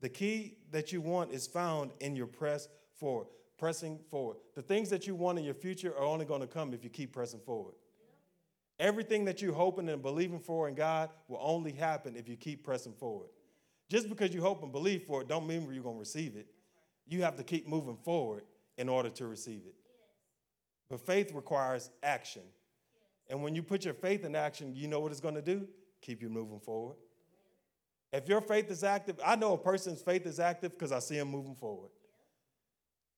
The 0.00 0.08
key 0.08 0.58
that 0.70 0.92
you 0.92 1.00
want 1.00 1.32
is 1.32 1.46
found 1.46 1.92
in 2.00 2.16
your 2.16 2.26
press 2.26 2.68
forward, 2.98 3.28
pressing 3.58 3.98
forward. 4.10 4.36
The 4.54 4.62
things 4.62 4.90
that 4.90 5.06
you 5.06 5.14
want 5.14 5.38
in 5.38 5.44
your 5.44 5.54
future 5.54 5.94
are 5.96 6.04
only 6.04 6.24
going 6.24 6.42
to 6.42 6.46
come 6.46 6.74
if 6.74 6.84
you 6.84 6.90
keep 6.90 7.12
pressing 7.12 7.40
forward. 7.40 7.74
Everything 8.78 9.24
that 9.24 9.40
you're 9.40 9.54
hoping 9.54 9.88
and 9.88 10.02
believing 10.02 10.38
for 10.38 10.68
in 10.68 10.74
God 10.74 11.08
will 11.28 11.40
only 11.40 11.72
happen 11.72 12.14
if 12.14 12.28
you 12.28 12.36
keep 12.36 12.62
pressing 12.62 12.92
forward. 12.92 13.28
Just 13.88 14.08
because 14.08 14.34
you 14.34 14.42
hope 14.42 14.62
and 14.62 14.72
believe 14.72 15.04
for 15.04 15.22
it, 15.22 15.28
don't 15.28 15.46
mean 15.46 15.62
you're 15.72 15.82
going 15.82 15.96
to 15.96 16.00
receive 16.00 16.36
it. 16.36 16.46
You 17.06 17.22
have 17.22 17.36
to 17.36 17.44
keep 17.44 17.66
moving 17.66 17.96
forward 17.96 18.42
in 18.76 18.88
order 18.88 19.08
to 19.08 19.26
receive 19.26 19.62
it. 19.66 19.74
But 20.90 21.00
faith 21.00 21.32
requires 21.32 21.90
action. 22.02 22.42
And 23.30 23.42
when 23.42 23.54
you 23.54 23.62
put 23.62 23.84
your 23.84 23.94
faith 23.94 24.24
in 24.24 24.34
action, 24.34 24.74
you 24.74 24.88
know 24.88 25.00
what 25.00 25.10
it's 25.10 25.20
going 25.20 25.34
to 25.34 25.42
do? 25.42 25.66
Keep 26.02 26.20
you 26.20 26.28
moving 26.28 26.60
forward. 26.60 26.96
If 28.12 28.28
your 28.28 28.40
faith 28.40 28.70
is 28.70 28.84
active, 28.84 29.20
I 29.24 29.36
know 29.36 29.54
a 29.54 29.58
person's 29.58 30.00
faith 30.00 30.26
is 30.26 30.40
active 30.40 30.72
because 30.72 30.92
I 30.92 31.00
see 31.00 31.16
them 31.16 31.28
moving 31.28 31.54
forward. 31.54 31.90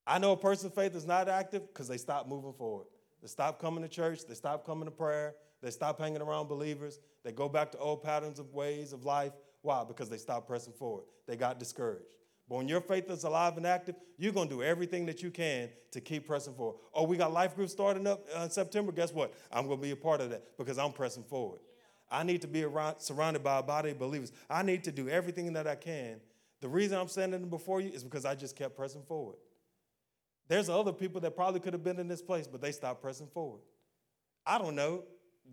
I 0.07 0.19
know 0.19 0.33
a 0.33 0.37
person's 0.37 0.73
faith 0.73 0.95
is 0.97 1.07
not 1.07 1.29
active 1.29 1.69
because 1.69 1.89
they 1.89 1.99
stop 1.99 2.27
moving 2.27 2.55
forward. 2.55 2.87
They 3.21 3.29
stop 3.29 3.61
coming 3.61 3.83
to 3.83 3.89
church, 3.89 4.27
they 4.27 4.35
stop 4.35 4.65
coming 4.65 4.87
to 4.87 4.91
prayer, 4.91 5.35
they 5.61 5.71
stop 5.71 6.01
hanging 6.01 6.23
around 6.23 6.49
believers, 6.49 7.01
they 7.25 7.33
go 7.33 7.49
back 7.49 7.73
to 7.73 7.79
old 7.79 8.03
patterns 8.03 8.39
of 8.39 8.55
ways 8.55 8.93
of 8.93 9.05
life. 9.05 9.33
Why? 9.63 9.85
Because 9.85 10.09
they 10.09 10.17
stopped 10.17 10.47
pressing 10.47 10.73
forward. 10.73 11.05
They 11.27 11.37
got 11.37 11.59
discouraged. 11.59 12.15
But 12.49 12.57
when 12.57 12.69
your 12.69 12.81
faith 12.81 13.11
is 13.11 13.25
alive 13.25 13.57
and 13.59 13.67
active, 13.67 13.97
you're 14.17 14.33
going 14.33 14.49
to 14.49 14.55
do 14.55 14.63
everything 14.63 15.05
that 15.07 15.23
you 15.23 15.31
can 15.31 15.69
to 15.91 16.01
keep 16.01 16.27
pressing 16.27 16.55
forward. 16.55 16.77
Oh, 16.95 17.03
we 17.03 17.17
got 17.17 17.33
life 17.33 17.55
group 17.55 17.69
starting 17.69 18.07
up 18.07 18.25
uh, 18.35 18.45
in 18.45 18.51
September. 18.51 18.93
Guess 18.93 19.13
what? 19.13 19.35
I'm 19.53 19.67
going 19.67 19.79
to 19.79 19.83
be 19.83 19.91
a 19.91 19.97
part 19.97 20.21
of 20.21 20.31
that 20.31 20.57
because 20.57 20.79
I'm 20.79 20.93
pressing 20.93 21.25
forward. 21.25 21.61
I 22.11 22.23
need 22.23 22.43
to 22.43 22.49
be 22.49 22.65
around, 22.65 22.97
surrounded 22.99 23.43
by 23.43 23.59
a 23.59 23.63
body 23.63 23.91
of 23.91 23.99
believers. 23.99 24.33
I 24.49 24.63
need 24.63 24.85
to 24.85 24.93
do 24.93 25.09
everything 25.09 25.53
that 25.53 25.67
I 25.67 25.75
can. 25.75 26.21
The 26.61 26.69
reason 26.69 26.99
I'm 26.99 27.09
standing 27.09 27.49
before 27.49 27.81
you 27.81 27.91
is 27.91 28.03
because 28.03 28.25
I 28.25 28.35
just 28.35 28.57
kept 28.57 28.77
pressing 28.77 29.03
forward. 29.03 29.37
There's 30.49 30.69
other 30.69 30.93
people 30.93 31.21
that 31.21 31.37
probably 31.37 31.61
could 31.61 31.75
have 31.75 31.85
been 31.85 31.99
in 31.99 32.09
this 32.09 32.23
place, 32.23 32.47
but 32.47 32.61
they 32.61 32.73
stopped 32.73 33.03
pressing 33.03 33.27
forward. 33.29 33.61
I 34.47 34.59
don't 34.59 34.75
know. 34.75 35.05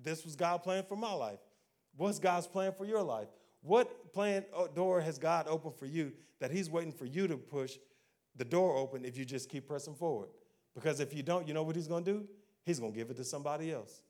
This 0.02 0.24
was 0.24 0.36
God's 0.36 0.64
plan 0.64 0.84
for 0.88 0.96
my 0.96 1.14
life. 1.14 1.40
What's 1.98 2.20
God's 2.20 2.48
plan 2.48 2.72
for 2.72 2.86
your 2.86 3.04
life? 3.04 3.28
What 3.62 4.14
plan 4.14 4.46
uh, 4.56 4.68
door 4.68 5.02
has 5.02 5.18
God 5.18 5.48
opened 5.48 5.76
for 5.76 5.86
you 5.86 6.14
that 6.40 6.52
He's 6.52 6.70
waiting 6.70 6.92
for 6.92 7.06
you 7.06 7.28
to 7.28 7.38
push 7.38 7.78
the 8.36 8.46
door 8.46 8.78
open 8.78 9.04
if 9.06 9.18
you 9.18 9.26
just 9.26 9.50
keep 9.50 9.68
pressing 9.68 9.96
forward? 9.96 10.30
Because 10.74 11.00
if 11.00 11.14
you 11.14 11.24
don't, 11.24 11.48
you 11.48 11.54
know 11.54 11.64
what 11.64 11.76
He's 11.76 11.88
going 11.88 12.04
to 12.06 12.12
do? 12.14 12.28
He's 12.66 12.80
going 12.80 12.92
to 12.92 12.98
give 12.98 13.10
it 13.10 13.18
to 13.18 13.24
somebody 13.24 13.72
else. 13.72 14.02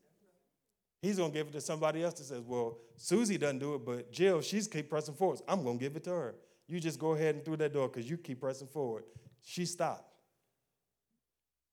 He's 1.01 1.17
going 1.17 1.31
to 1.31 1.37
give 1.37 1.47
it 1.47 1.53
to 1.53 1.61
somebody 1.61 2.03
else 2.03 2.15
that 2.15 2.25
says, 2.25 2.41
Well, 2.41 2.77
Susie 2.95 3.37
doesn't 3.37 3.59
do 3.59 3.75
it, 3.75 3.85
but 3.85 4.11
Jill, 4.11 4.41
she's 4.41 4.67
keep 4.67 4.89
pressing 4.89 5.13
forward. 5.13 5.39
I'm 5.47 5.63
going 5.63 5.77
to 5.77 5.83
give 5.83 5.95
it 5.95 6.03
to 6.05 6.11
her. 6.11 6.35
You 6.67 6.79
just 6.79 6.99
go 6.99 7.13
ahead 7.13 7.35
and 7.35 7.45
through 7.45 7.57
that 7.57 7.73
door 7.73 7.87
because 7.87 8.09
you 8.09 8.17
keep 8.17 8.41
pressing 8.41 8.67
forward. 8.67 9.03
She 9.43 9.65
stopped. 9.65 10.15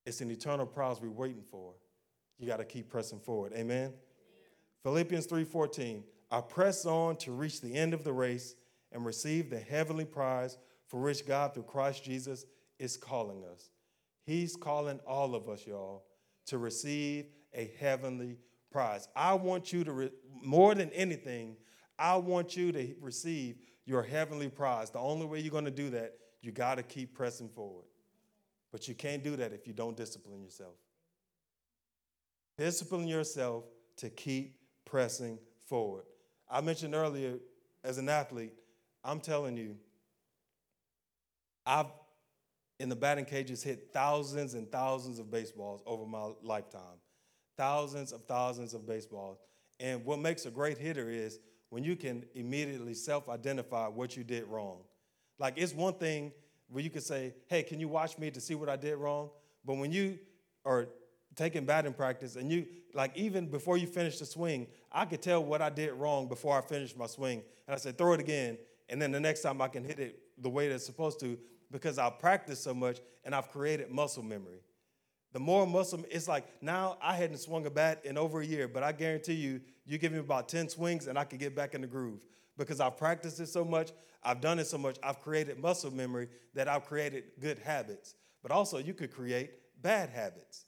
It's 0.05 0.21
an 0.21 0.31
eternal 0.31 0.67
prize 0.67 1.01
we're 1.01 1.11
waiting 1.11 1.45
for. 1.51 1.75
You 2.39 2.47
got 2.47 2.59
to 2.59 2.65
keep 2.65 2.91
pressing 2.91 3.21
forward. 3.21 3.53
Amen? 3.53 3.87
Amen. 3.87 3.95
Philippians 4.83 5.27
3:14. 5.27 6.03
I 6.31 6.41
press 6.41 6.87
on 6.87 7.17
to 7.17 7.33
reach 7.33 7.61
the 7.61 7.75
end 7.75 7.95
of 7.95 8.05
the 8.05 8.13
race 8.13 8.55
and 8.91 9.05
receive 9.05 9.51
the 9.51 9.59
heavenly 9.59 10.05
prize 10.05 10.59
for 10.89 11.01
which 11.01 11.27
God 11.27 11.55
through 11.55 11.65
Christ 11.65 12.05
Jesus 12.05 12.47
is 12.79 12.97
calling 12.97 13.45
us. 13.45 13.71
He's 14.25 14.57
calling 14.57 14.99
all 15.07 15.35
of 15.35 15.49
us, 15.49 15.67
y'all, 15.67 16.05
to 16.47 16.59
receive 16.59 17.27
a 17.55 17.71
heavenly 17.79 18.39
prize. 18.73 19.09
I 19.15 19.35
want 19.35 19.73
you 19.73 19.85
to, 19.85 19.93
re- 19.93 20.11
more 20.43 20.75
than 20.75 20.91
anything, 20.91 21.57
I 21.99 22.17
want 22.17 22.57
you 22.57 22.73
to 22.73 22.95
receive 23.01 23.57
your 23.85 24.03
heavenly 24.03 24.49
prize. 24.49 24.91
The 24.91 24.99
only 24.99 25.27
way 25.27 25.41
you're 25.41 25.53
going 25.53 25.65
to 25.67 25.71
do 25.71 25.91
that, 25.91 26.15
you 26.41 26.51
got 26.51 26.77
to 26.77 26.83
keep 26.83 27.15
pressing 27.15 27.49
forward. 27.49 27.85
But 28.73 28.89
you 28.89 28.95
can't 28.95 29.23
do 29.23 29.37
that 29.37 29.53
if 29.53 29.67
you 29.67 29.73
don't 29.73 29.97
discipline 29.97 30.43
yourself. 30.43 30.75
Discipline 32.57 33.07
yourself 33.07 33.65
to 33.99 34.09
keep 34.09 34.57
pressing 34.85 35.39
forward. 35.67 36.05
I 36.51 36.61
mentioned 36.61 36.95
earlier, 36.95 37.39
as 37.85 37.99
an 37.99 38.09
athlete, 38.09 38.55
I'm 39.05 39.21
telling 39.21 39.57
you, 39.57 39.77
I've 41.67 41.87
in 42.81 42.89
the 42.89 42.97
batting 42.97 43.25
cages 43.25 43.63
hit 43.63 43.91
thousands 43.93 44.55
and 44.55 44.71
thousands 44.73 45.21
of 45.21 45.31
baseballs 45.31 45.83
over 45.87 46.05
my 46.05 46.33
lifetime. 46.43 46.99
Thousands 47.57 48.13
of 48.13 48.25
thousands 48.25 48.75
of 48.75 48.87
baseballs. 48.87 49.39
And 49.81 50.05
what 50.05 50.19
makes 50.19 50.47
a 50.47 50.51
great 50.51 50.79
hitter 50.79 51.11
is 51.11 51.39
when 51.71 51.85
you 51.85 51.97
can 51.97 52.25
immediately 52.35 52.95
self 52.95 53.29
identify 53.29 53.89
what 53.89 54.17
you 54.17 54.25
did 54.25 54.45
wrong. 54.47 54.79
Like, 55.39 55.55
it's 55.57 55.75
one 55.75 55.95
thing 55.95 56.33
where 56.69 56.83
you 56.83 56.91
can 56.91 57.01
say, 57.01 57.35
hey, 57.49 57.63
can 57.63 57.81
you 57.81 57.89
watch 57.89 58.19
me 58.19 58.31
to 58.31 58.41
see 58.41 58.55
what 58.55 58.69
I 58.69 58.77
did 58.77 58.97
wrong? 58.97 59.31
But 59.65 59.75
when 59.75 59.93
you 59.93 60.19
are 60.65 60.89
taking 61.35 61.65
batting 61.65 61.95
practice 61.95 62.37
and 62.37 62.51
you, 62.51 62.67
like, 62.95 63.17
even 63.17 63.47
before 63.47 63.77
you 63.77 63.87
finish 63.87 64.19
the 64.19 64.27
swing, 64.27 64.67
I 64.91 65.05
could 65.05 65.23
tell 65.23 65.43
what 65.43 65.63
I 65.63 65.71
did 65.71 65.93
wrong 65.95 66.29
before 66.29 66.57
I 66.57 66.61
finished 66.61 66.97
my 66.97 67.07
swing. 67.07 67.43
And 67.67 67.75
I 67.75 67.79
said, 67.79 67.97
throw 67.97 68.13
it 68.13 68.21
again. 68.21 68.59
And 68.89 69.01
then 69.01 69.11
the 69.13 69.21
next 69.21 69.43
time 69.43 69.61
I 69.61 69.69
can 69.69 69.85
hit 69.85 69.99
it 69.99 70.19
the 70.39 70.51
way 70.51 70.69
that's 70.69 70.85
supposed 70.85 71.21
to 71.21 71.39
because 71.71 71.99
I've 71.99 72.19
practiced 72.19 72.63
so 72.63 72.75
much 72.75 73.01
and 73.25 73.35
I've 73.35 73.51
created 73.51 73.91
muscle 73.91 74.23
memory. 74.23 74.61
The 75.33 75.41
more 75.41 75.67
muscle, 75.67 76.05
it's 76.11 76.29
like 76.29 76.47
now 76.63 76.99
I 77.01 77.15
hadn't 77.15 77.39
swung 77.39 77.65
a 77.67 77.71
bat 77.71 78.03
in 78.05 78.19
over 78.19 78.41
a 78.41 78.47
year, 78.47 78.69
but 78.69 78.83
I 78.83 78.93
guarantee 78.93 79.35
you, 79.35 79.61
you 79.87 79.97
give 79.99 80.13
me 80.13 80.19
about 80.19 80.49
10 80.49 80.69
swings 80.69 81.07
and 81.07 81.19
I 81.19 81.25
can 81.25 81.39
get 81.39 81.57
back 81.57 81.75
in 81.75 81.81
the 81.81 81.87
groove 81.87 82.27
because 82.59 82.81
I've 82.81 82.99
practiced 82.99 83.41
it 83.41 83.49
so 83.49 83.65
much, 83.65 83.93
I've 84.23 84.41
done 84.41 84.59
it 84.59 84.67
so 84.67 84.77
much, 84.77 84.99
I've 85.03 85.21
created 85.21 85.59
muscle 85.59 85.91
memory 85.91 86.29
that 86.55 86.69
I've 86.69 86.85
created 86.85 87.25
good 87.41 87.59
habits. 87.59 88.15
But 88.43 88.53
also, 88.53 88.79
you 88.79 88.93
could 88.93 89.11
create 89.11 89.53
bad 89.81 90.11
habits. 90.11 90.67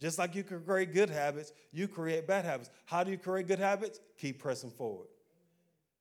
Just 0.00 0.18
like 0.18 0.34
you 0.34 0.42
can 0.42 0.60
create 0.62 0.92
good 0.92 1.10
habits, 1.10 1.52
you 1.72 1.88
create 1.88 2.26
bad 2.26 2.44
habits. 2.44 2.70
How 2.86 3.02
do 3.02 3.10
you 3.10 3.18
create 3.18 3.48
good 3.48 3.58
habits? 3.58 4.00
Keep 4.18 4.40
pressing 4.40 4.70
forward. 4.70 5.08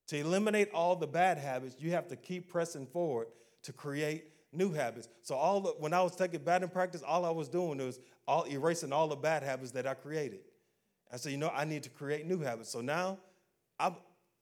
To 0.07 0.17
eliminate 0.17 0.69
all 0.73 0.95
the 0.95 1.07
bad 1.07 1.38
habits, 1.38 1.75
you 1.79 1.91
have 1.91 2.07
to 2.09 2.15
keep 2.15 2.49
pressing 2.49 2.86
forward 2.86 3.27
to 3.63 3.73
create 3.73 4.25
new 4.54 4.72
habits. 4.72 5.08
So 5.22 5.36
all 5.36 5.62
when 5.80 5.93
I 5.93 6.02
was 6.02 6.16
taking 6.16 6.43
batting 6.43 6.70
practice, 6.70 7.02
all 7.06 7.26
I 7.26 7.32
was 7.32 7.47
doing 7.47 7.78
was 7.78 7.99
all 8.28 8.45
erasing 8.45 8.91
all 8.91 9.08
the 9.08 9.16
bad 9.16 9.43
habits 9.43 9.72
that 9.72 9.88
I 9.88 9.93
created. 9.93 10.41
I 11.12 11.18
said, 11.18 11.32
you 11.32 11.38
know, 11.38 11.52
I 11.54 11.66
need 11.66 11.84
to 11.84 11.89
create 11.89 12.26
new 12.26 12.39
habits. 12.39 12.70
So 12.70 12.82
now, 12.82 13.18
I, 13.80 13.93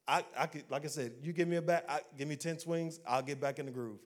I, 0.08 0.24
I 0.38 0.46
could, 0.48 0.64
like 0.70 0.86
I 0.86 0.88
said, 0.88 1.14
you 1.22 1.34
give 1.34 1.48
me 1.48 1.58
a 1.58 1.62
bat, 1.62 1.86
I, 1.90 2.02
give 2.18 2.28
me 2.28 2.36
ten 2.36 2.60
swings, 2.60 3.00
I'll 3.08 3.22
get 3.22 3.40
back 3.40 3.60
in 3.60 3.66
the 3.66 3.72
groove. 3.72 4.00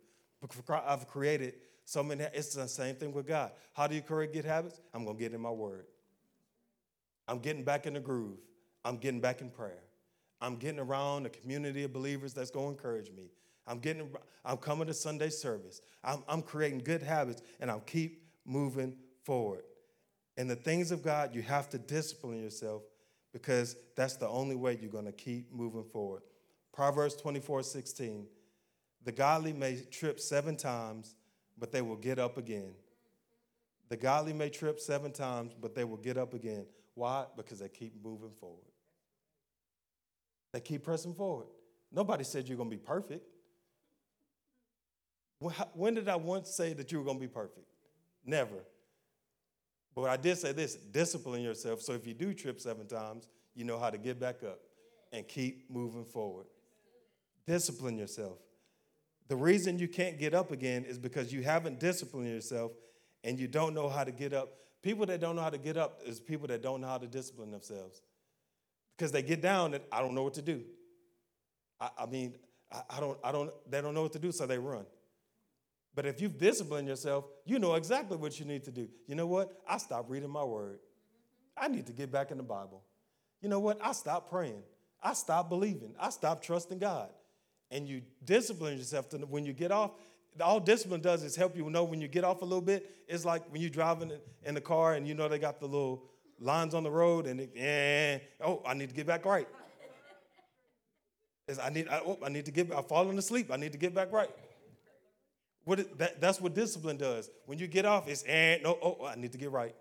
I've 0.70 1.08
created 1.08 1.56
so 1.86 2.04
many. 2.04 2.26
It's 2.34 2.54
the 2.54 2.68
same 2.68 2.96
thing 2.96 3.14
with 3.14 3.28
God. 3.28 3.52
How 3.74 3.88
do 3.88 3.96
you 3.96 4.02
create 4.02 4.34
good 4.34 4.46
habits? 4.46 4.82
I'm 4.94 5.06
gonna 5.06 5.18
get 5.18 5.34
in 5.34 5.42
my 5.42 5.50
Word. 5.50 5.86
I'm 7.28 7.40
getting 7.40 7.64
back 7.64 7.86
in 7.86 7.94
the 7.94 8.00
groove. 8.02 8.38
I'm 8.84 8.98
getting 8.98 9.22
back 9.22 9.40
in 9.42 9.50
prayer. 9.50 9.84
I'm 10.42 10.58
getting 10.58 10.80
around 10.80 11.26
a 11.26 11.30
community 11.30 11.84
of 11.84 11.94
believers 11.94 12.34
that's 12.34 12.52
gonna 12.52 12.70
encourage 12.70 13.10
me. 13.12 13.30
I'm 13.66 13.80
getting, 13.80 14.10
I'm 14.44 14.58
coming 14.58 14.88
to 14.88 14.94
Sunday 14.94 15.30
service. 15.30 15.82
I'm, 16.04 16.24
I'm 16.28 16.42
creating 16.42 16.80
good 16.80 17.02
habits 17.02 17.42
and 17.60 17.72
I'll 17.72 17.80
keep 17.80 18.24
moving 18.46 18.96
forward. 19.24 19.64
In 20.38 20.48
the 20.48 20.56
things 20.56 20.92
of 20.92 21.04
God, 21.04 21.34
you 21.36 21.42
have 21.44 21.70
to 21.70 21.78
discipline 21.78 22.42
yourself 22.42 22.84
because 23.32 23.76
that's 23.96 24.16
the 24.16 24.28
only 24.28 24.56
way 24.56 24.78
you're 24.82 24.92
going 24.92 25.06
to 25.06 25.12
keep 25.12 25.54
moving 25.54 25.84
forward. 25.84 26.24
Proverbs 26.74 27.16
24 27.16 27.64
16. 27.64 28.28
The 29.06 29.12
godly 29.12 29.54
may 29.54 29.82
trip 29.92 30.20
seven 30.20 30.56
times, 30.56 31.16
but 31.58 31.72
they 31.72 31.82
will 31.82 31.98
get 31.98 32.20
up 32.20 32.38
again. 32.38 32.74
The 33.90 33.98
godly 33.98 34.34
may 34.34 34.50
trip 34.50 34.80
seven 34.80 35.12
times, 35.12 35.54
but 35.60 35.76
they 35.76 35.84
will 35.84 35.98
get 35.98 36.18
up 36.18 36.34
again. 36.34 36.66
Why? 36.96 37.26
Because 37.36 37.60
they 37.60 37.70
keep 37.70 37.94
moving 38.04 38.32
forward. 38.40 38.64
They 40.52 40.62
keep 40.62 40.84
pressing 40.84 41.14
forward. 41.14 41.48
Nobody 41.92 42.24
said 42.24 42.48
you're 42.48 42.58
going 42.58 42.70
to 42.70 42.76
be 42.76 42.82
perfect. 42.82 43.28
When 45.74 45.94
did 45.94 46.08
I 46.10 46.16
once 46.16 46.50
say 46.50 46.74
that 46.74 46.92
you 46.92 47.00
were 47.00 47.04
going 47.04 47.18
to 47.18 47.22
be 47.22 47.28
perfect? 47.28 47.68
Never. 48.26 48.64
But 49.96 50.10
I 50.10 50.18
did 50.18 50.38
say 50.38 50.52
this 50.52 50.76
discipline 50.76 51.42
yourself. 51.42 51.82
So 51.82 51.94
if 51.94 52.08
you 52.08 52.14
do 52.14 52.34
trip 52.34 52.60
seven 52.60 52.88
times, 52.88 53.28
you 53.56 53.64
know 53.64 53.78
how 53.78 53.90
to 53.90 53.98
get 53.98 54.20
back 54.20 54.44
up 54.44 54.60
and 55.12 55.28
keep 55.28 55.70
moving 55.70 56.06
forward. 56.06 56.48
Discipline 57.46 57.98
yourself. 57.98 58.40
The 59.28 59.36
reason 59.36 59.80
you 59.80 59.88
can't 59.88 60.18
get 60.18 60.34
up 60.34 60.52
again 60.52 60.84
is 60.84 60.98
because 60.98 61.32
you 61.32 61.44
haven't 61.44 61.80
disciplined 61.80 62.30
yourself 62.30 62.72
and 63.24 63.40
you 63.40 63.48
don't 63.48 63.74
know 63.74 63.90
how 63.90 64.04
to 64.04 64.12
get 64.12 64.34
up. 64.34 64.50
People 64.82 65.06
that 65.06 65.22
don't 65.22 65.36
know 65.36 65.42
how 65.42 65.50
to 65.50 65.58
get 65.58 65.78
up 65.78 66.00
is 66.06 66.20
people 66.20 66.48
that 66.48 66.62
don't 66.62 66.82
know 66.82 66.88
how 66.88 66.98
to 66.98 67.08
discipline 67.08 67.52
themselves. 67.52 68.02
Because 68.98 69.12
they 69.12 69.22
get 69.22 69.42
down 69.42 69.74
and 69.74 69.84
I 69.92 70.02
don't 70.02 70.14
know 70.14 70.24
what 70.24 70.34
to 70.36 70.42
do. 70.42 70.62
I, 71.80 71.90
I 72.00 72.06
mean, 72.06 72.36
I, 72.72 72.82
I, 72.90 73.00
don't, 73.00 73.18
I 73.24 73.32
don't, 73.32 73.52
they 73.70 73.82
don't 73.82 73.94
know 73.94 74.04
what 74.04 74.14
to 74.14 74.20
do, 74.20 74.32
so 74.32 74.46
they 74.46 74.58
run. 74.58 74.86
But 75.96 76.06
if 76.06 76.22
you've 76.22 76.38
disciplined 76.38 76.88
yourself, 76.88 77.26
you 77.46 77.60
know 77.60 77.76
exactly 77.76 78.18
what 78.18 78.40
you 78.40 78.46
need 78.46 78.64
to 78.64 78.72
do. 78.72 78.88
You 79.08 79.16
know 79.16 79.28
what? 79.28 79.62
I 79.68 79.78
stopped 79.78 80.10
reading 80.10 80.30
my 80.30 80.44
word. 80.44 80.80
I 81.56 81.68
need 81.68 81.86
to 81.88 81.94
get 81.94 82.12
back 82.12 82.32
in 82.32 82.38
the 82.38 82.44
Bible. 82.44 82.84
You 83.42 83.50
know 83.50 83.60
what? 83.60 83.78
I 83.84 83.92
stopped 83.92 84.30
praying. 84.30 84.64
I 85.02 85.14
stopped 85.14 85.50
believing. 85.50 85.94
I 86.00 86.10
stopped 86.10 86.44
trusting 86.44 86.80
God. 86.80 87.10
And 87.70 87.88
you 87.88 88.02
discipline 88.24 88.78
yourself 88.78 89.10
to 89.10 89.18
when 89.18 89.46
you 89.46 89.54
get 89.54 89.72
off. 89.72 89.92
All 90.42 90.60
discipline 90.60 91.02
does 91.02 91.24
is 91.24 91.36
help 91.36 91.56
you 91.56 91.70
know 91.70 91.84
when 91.84 92.02
you 92.02 92.08
get 92.08 92.24
off 92.24 92.42
a 92.42 92.46
little 92.46 92.62
bit. 92.62 92.90
It's 93.08 93.26
like 93.26 93.44
when 93.52 93.62
you're 93.62 93.70
driving 93.70 94.12
in 94.44 94.56
the 94.56 94.62
car 94.62 94.94
and 94.94 95.08
you 95.08 95.14
know 95.14 95.28
they 95.28 95.38
got 95.38 95.60
the 95.60 95.68
little 95.68 96.06
lines 96.40 96.74
on 96.74 96.84
the 96.84 96.90
road 96.90 97.28
and 97.28 97.48
eh, 97.56 98.20
oh, 98.42 98.64
I 98.66 98.74
need 98.74 98.90
to 98.90 98.96
get 98.96 99.06
back 99.06 99.26
right. 99.26 99.48
I 101.62 101.70
need, 101.70 101.88
I, 101.90 102.00
oh, 102.00 102.18
I 102.24 102.30
need 102.30 102.46
to 102.46 102.52
get. 102.52 102.72
I'm 102.74 102.84
falling 102.86 103.18
asleep. 103.18 103.52
I 103.52 103.58
need 103.58 103.74
to 103.74 103.78
get 103.78 103.94
back 103.94 104.12
right. 104.14 104.30
What 105.66 105.98
that, 105.98 106.20
that's 106.20 106.42
what 106.42 106.54
discipline 106.54 106.98
does. 106.98 107.30
When 107.46 107.58
you 107.58 107.68
get 107.68 107.86
off, 107.86 108.08
it's 108.08 108.24
and 108.24 108.64
no, 108.64 108.78
oh, 108.82 108.98
oh, 109.02 109.06
I 109.06 109.16
need 109.16 109.32
to 109.32 109.38
get 109.38 109.52
right. 109.52 109.76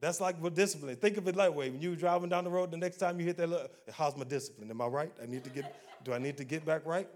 That's 0.00 0.20
like 0.20 0.40
what 0.42 0.54
discipline. 0.54 0.96
Think 0.96 1.18
of 1.18 1.28
it 1.28 1.36
that 1.36 1.54
way. 1.54 1.70
When 1.70 1.80
you're 1.80 1.94
driving 1.94 2.30
down 2.30 2.44
the 2.44 2.50
road, 2.50 2.70
the 2.70 2.76
next 2.76 2.96
time 2.96 3.20
you 3.20 3.26
hit 3.26 3.36
that, 3.36 3.48
look, 3.48 3.70
how's 3.92 4.16
my 4.16 4.24
discipline? 4.24 4.70
Am 4.70 4.80
I 4.80 4.86
right? 4.86 5.12
I 5.22 5.26
need 5.26 5.44
to 5.44 5.50
get. 5.50 5.74
do 6.02 6.12
I 6.12 6.18
need 6.18 6.36
to 6.38 6.44
get 6.44 6.64
back 6.64 6.86
right? 6.86 7.08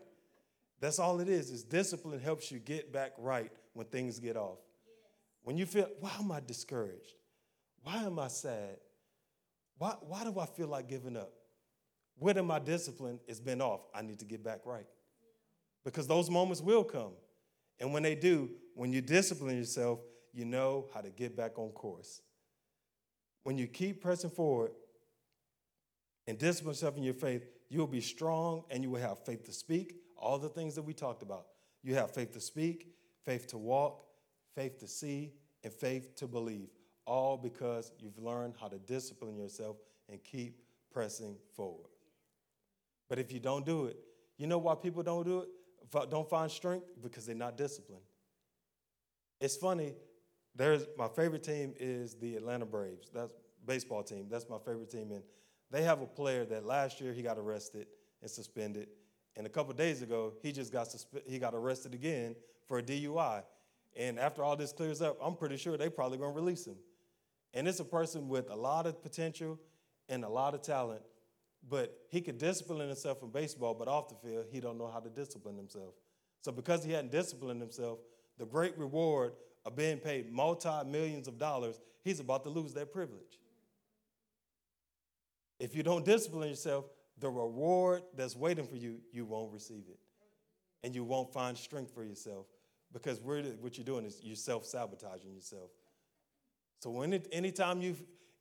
That's 0.81 0.99
all 0.99 1.21
it 1.21 1.29
is. 1.29 1.51
Is 1.51 1.65
discipline 1.65 2.21
helps 2.21 2.53
you 2.53 2.59
get 2.59 2.93
back 2.93 3.13
right 3.19 3.51
when 3.73 3.87
things 3.87 4.19
get 4.19 4.37
off. 4.37 4.59
When 5.43 5.57
you 5.57 5.67
feel, 5.67 5.89
why 6.01 6.13
am 6.19 6.31
I 6.33 6.41
discouraged? 6.41 7.15
Why 7.83 7.97
am 8.03 8.19
I 8.19 8.29
sad? 8.29 8.79
Why, 9.79 9.95
why 10.01 10.25
do 10.25 10.39
I 10.39 10.47
feel 10.47 10.69
like 10.69 10.89
giving 10.89 11.17
up? 11.17 11.33
Where 12.17 12.43
my 12.43 12.59
discipline 12.59 13.19
has 13.29 13.41
been 13.41 13.61
off? 13.61 13.81
I 13.95 14.03
need 14.03 14.19
to 14.21 14.25
get 14.25 14.43
back 14.43 14.61
right. 14.65 14.87
Because 15.85 16.07
those 16.07 16.31
moments 16.31 16.63
will 16.63 16.85
come. 16.85 17.13
And 17.81 17.93
when 17.93 18.03
they 18.03 18.15
do, 18.15 18.51
when 18.75 18.93
you 18.93 19.01
discipline 19.01 19.57
yourself, 19.57 20.01
you 20.33 20.45
know 20.45 20.87
how 20.93 21.01
to 21.01 21.11
get 21.11 21.37
back 21.37 21.59
on 21.59 21.71
course. 21.71 22.23
When 23.45 23.59
you 23.59 23.67
keep 23.67 24.03
pressing 24.03 24.31
forward 24.31 24.73
and 26.27 26.39
discipline 26.39 26.73
yourself 26.73 26.97
in 26.97 27.03
your 27.03 27.15
faith, 27.15 27.45
you'll 27.69 27.87
be 27.87 28.01
strong 28.01 28.65
and 28.71 28.83
you 28.83 28.91
will 28.91 29.01
have 29.01 29.25
faith 29.25 29.45
to 29.45 29.53
speak, 29.53 29.97
all 30.17 30.39
the 30.39 30.49
things 30.49 30.75
that 30.75 30.83
we 30.83 30.95
talked 30.95 31.23
about. 31.23 31.47
You 31.83 31.95
have 31.97 32.13
faith 32.13 32.33
to 32.33 32.41
speak, 32.41 32.89
faith 33.25 33.47
to 33.49 33.59
walk, 33.59 34.05
faith 34.55 34.79
to 34.81 34.89
see, 34.89 35.33
and 35.63 35.73
faith 35.73 36.17
to 36.17 36.27
believe, 36.27 36.69
all 37.07 37.37
because 37.37 37.93
you've 37.99 38.19
learned 38.19 38.55
how 38.61 38.69
to 38.69 38.79
discipline 38.79 39.37
yourself 39.37 39.77
and 40.09 40.23
keep 40.23 40.63
pressing 40.93 41.37
forward. 41.55 41.91
But 43.09 43.19
if 43.19 43.33
you 43.33 43.41
don't 43.41 43.67
do 43.67 43.87
it, 43.87 43.99
you 44.39 44.47
know 44.47 44.59
why 44.59 44.75
people 44.75 45.03
don't 45.03 45.25
do 45.25 45.41
it? 45.41 45.49
Don't 45.91 46.29
find 46.29 46.51
strength? 46.51 46.87
Because 47.03 47.27
they're 47.27 47.35
not 47.35 47.57
disciplined. 47.57 48.03
It's 49.41 49.57
funny, 49.57 49.95
there's 50.55 50.87
my 50.97 51.09
favorite 51.09 51.43
team 51.43 51.75
is 51.79 52.15
the 52.15 52.37
Atlanta 52.37 52.65
Braves. 52.65 53.11
That's 53.13 53.33
baseball 53.67 54.03
team. 54.03 54.27
That's 54.31 54.49
my 54.49 54.59
favorite 54.59 54.91
team. 54.91 55.11
And 55.11 55.23
they 55.71 55.83
have 55.83 56.01
a 56.01 56.07
player 56.07 56.45
that 56.47 56.65
last 56.65 57.01
year 57.01 57.13
he 57.13 57.23
got 57.23 57.39
arrested 57.39 57.87
and 58.23 58.31
suspended. 58.31 58.89
And 59.37 59.47
a 59.47 59.51
couple 59.51 59.73
days 59.75 60.03
ago, 60.03 60.35
he 60.43 60.53
just 60.53 60.73
got 60.73 60.87
suspe- 60.87 61.27
he 61.27 61.39
got 61.39 61.55
arrested 61.55 61.95
again 61.95 62.37
for 62.67 62.79
a 62.79 62.83
DUI. 62.83 63.43
And 63.97 64.19
after 64.19 64.45
all 64.45 64.57
this 64.57 64.73
clears 64.73 65.03
up, 65.03 65.19
I'm 65.21 65.35
pretty 65.35 65.57
sure 65.57 65.77
they 65.77 65.89
probably 65.89 66.19
gonna 66.19 66.33
release 66.33 66.67
him. 66.67 66.77
And 67.53 67.67
it's 67.69 67.81
a 67.81 67.85
person 67.85 68.29
with 68.29 68.51
a 68.51 68.57
lot 68.57 68.87
of 68.87 69.03
potential 69.03 69.59
and 70.09 70.25
a 70.25 70.29
lot 70.29 70.55
of 70.55 70.63
talent, 70.63 71.03
but 71.69 71.97
he 72.09 72.21
could 72.21 72.39
discipline 72.39 72.87
himself 72.87 73.23
in 73.23 73.31
baseball, 73.31 73.75
but 73.75 73.89
off 73.89 74.09
the 74.09 74.15
field, 74.17 74.47
he 74.51 74.61
don't 74.61 74.79
know 74.79 74.89
how 74.89 75.01
to 75.01 75.09
discipline 75.09 75.57
himself. 75.57 75.95
So 76.43 76.53
because 76.53 76.85
he 76.85 76.93
hadn't 76.93 77.13
disciplined 77.13 77.61
himself, 77.61 78.01
the 78.39 78.47
great 78.47 78.77
reward 78.77 79.33
of 79.65 79.77
being 79.77 79.99
paid 79.99 80.31
multi-millions 80.31 81.27
of 81.27 81.39
dollars, 81.39 81.81
he's 82.03 82.21
about 82.21 82.45
to 82.45 82.51
lose 82.51 82.75
that 82.75 82.93
privilege. 82.93 83.39
If 85.59 85.75
you 85.75 85.83
don't 85.83 86.05
discipline 86.05 86.51
yourself, 86.51 86.85
the 87.19 87.31
reward 87.31 88.03
that's 88.15 88.37
waiting 88.37 88.67
for 88.67 88.77
you, 88.77 88.99
you 89.13 89.25
won't 89.25 89.53
receive 89.53 89.85
it. 89.89 89.99
And 90.83 90.95
you 90.95 91.05
won't 91.05 91.33
find 91.33 91.57
strength 91.57 91.95
for 91.95 92.05
yourself 92.05 92.47
because 92.93 93.21
what 93.21 93.79
you're 93.79 93.85
doing 93.85 94.05
is 94.05 94.21
you're 94.23 94.37
self-sabotaging 94.37 95.33
yourself. 95.33 95.71
So 96.81 96.91
when 96.91 97.15
it, 97.15 97.29
anytime 97.33 97.81
you 97.81 97.97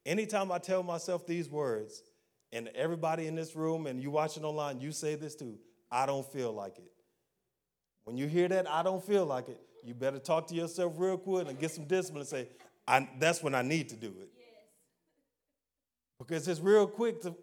anytime 0.06 0.52
I 0.52 0.58
tell 0.58 0.84
myself 0.84 1.26
these 1.26 1.50
words, 1.50 2.04
and 2.54 2.70
everybody 2.70 3.28
in 3.28 3.36
this 3.36 3.56
room 3.56 3.88
and 3.88 4.02
you 4.02 4.12
watching 4.12 4.46
online, 4.46 4.80
you 4.80 4.92
say 4.92 5.16
this 5.16 5.36
too. 5.36 5.58
I 5.92 6.06
don't 6.06 6.26
feel 6.32 6.54
like 6.54 6.78
it. 6.78 6.92
When 8.06 8.16
you 8.16 8.28
hear 8.28 8.48
that, 8.48 8.70
I 8.70 8.84
don't 8.84 9.04
feel 9.04 9.26
like 9.26 9.50
it, 9.50 9.60
you 9.84 9.94
better 9.94 10.20
talk 10.20 10.48
to 10.48 10.56
yourself 10.56 10.94
real 10.98 11.18
quick 11.18 11.48
and 11.50 11.60
get 11.60 11.72
some 11.72 11.86
discipline 11.86 12.22
and 12.22 12.30
say, 12.30 12.48
that's 13.20 13.42
when 13.42 13.56
I 13.56 13.64
need 13.64 13.90
to 13.90 13.96
do 13.96 14.08
it. 14.08 14.30
Yes. 14.38 14.48
Because 16.20 16.48
it's 16.48 16.60
real 16.60 16.86
quick 16.88 17.22
to, 17.22 17.36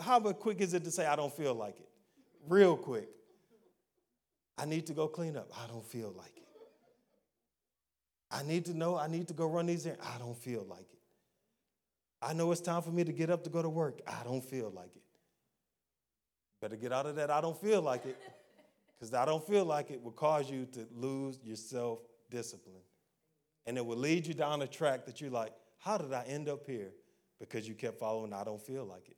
how 0.00 0.18
quick 0.20 0.60
is 0.60 0.74
it 0.74 0.82
to 0.84 0.90
say, 0.90 1.06
I 1.06 1.14
don't 1.16 1.32
feel 1.32 1.54
like 1.54 1.78
it? 1.78 1.88
Real 2.48 2.76
quick. 2.76 3.08
I 4.56 4.64
need 4.64 4.86
to 4.86 4.92
go 4.92 5.06
clean 5.08 5.36
up. 5.36 5.50
I 5.62 5.68
don't 5.68 5.84
feel 5.84 6.12
like 6.16 6.32
it. 6.36 6.42
I 8.30 8.42
need 8.42 8.64
to 8.66 8.74
know, 8.76 8.96
I 8.96 9.08
need 9.08 9.28
to 9.28 9.34
go 9.34 9.46
run 9.46 9.66
these 9.66 9.86
errands. 9.86 10.04
I 10.14 10.18
don't 10.18 10.36
feel 10.36 10.66
like 10.68 10.86
it. 10.92 10.97
I 12.20 12.32
know 12.32 12.50
it's 12.50 12.60
time 12.60 12.82
for 12.82 12.90
me 12.90 13.04
to 13.04 13.12
get 13.12 13.30
up 13.30 13.44
to 13.44 13.50
go 13.50 13.62
to 13.62 13.68
work. 13.68 14.00
I 14.06 14.24
don't 14.24 14.44
feel 14.44 14.72
like 14.74 14.94
it. 14.96 15.02
Better 16.60 16.76
get 16.76 16.92
out 16.92 17.06
of 17.06 17.16
that. 17.16 17.30
I 17.30 17.40
don't 17.40 17.60
feel 17.60 17.80
like 17.80 18.04
it. 18.04 18.16
Because 18.98 19.14
I 19.14 19.24
don't 19.24 19.46
feel 19.46 19.64
like 19.64 19.90
it 19.90 20.02
will 20.02 20.12
cause 20.12 20.50
you 20.50 20.66
to 20.72 20.86
lose 20.96 21.38
your 21.44 21.56
self 21.56 22.00
discipline. 22.30 22.82
And 23.66 23.76
it 23.76 23.86
will 23.86 23.96
lead 23.96 24.26
you 24.26 24.34
down 24.34 24.62
a 24.62 24.66
track 24.66 25.06
that 25.06 25.20
you're 25.20 25.30
like, 25.30 25.52
how 25.78 25.98
did 25.98 26.12
I 26.12 26.24
end 26.24 26.48
up 26.48 26.66
here? 26.66 26.90
Because 27.38 27.68
you 27.68 27.74
kept 27.74 28.00
following, 28.00 28.32
I 28.32 28.42
don't 28.42 28.60
feel 28.60 28.84
like 28.84 29.08
it. 29.08 29.16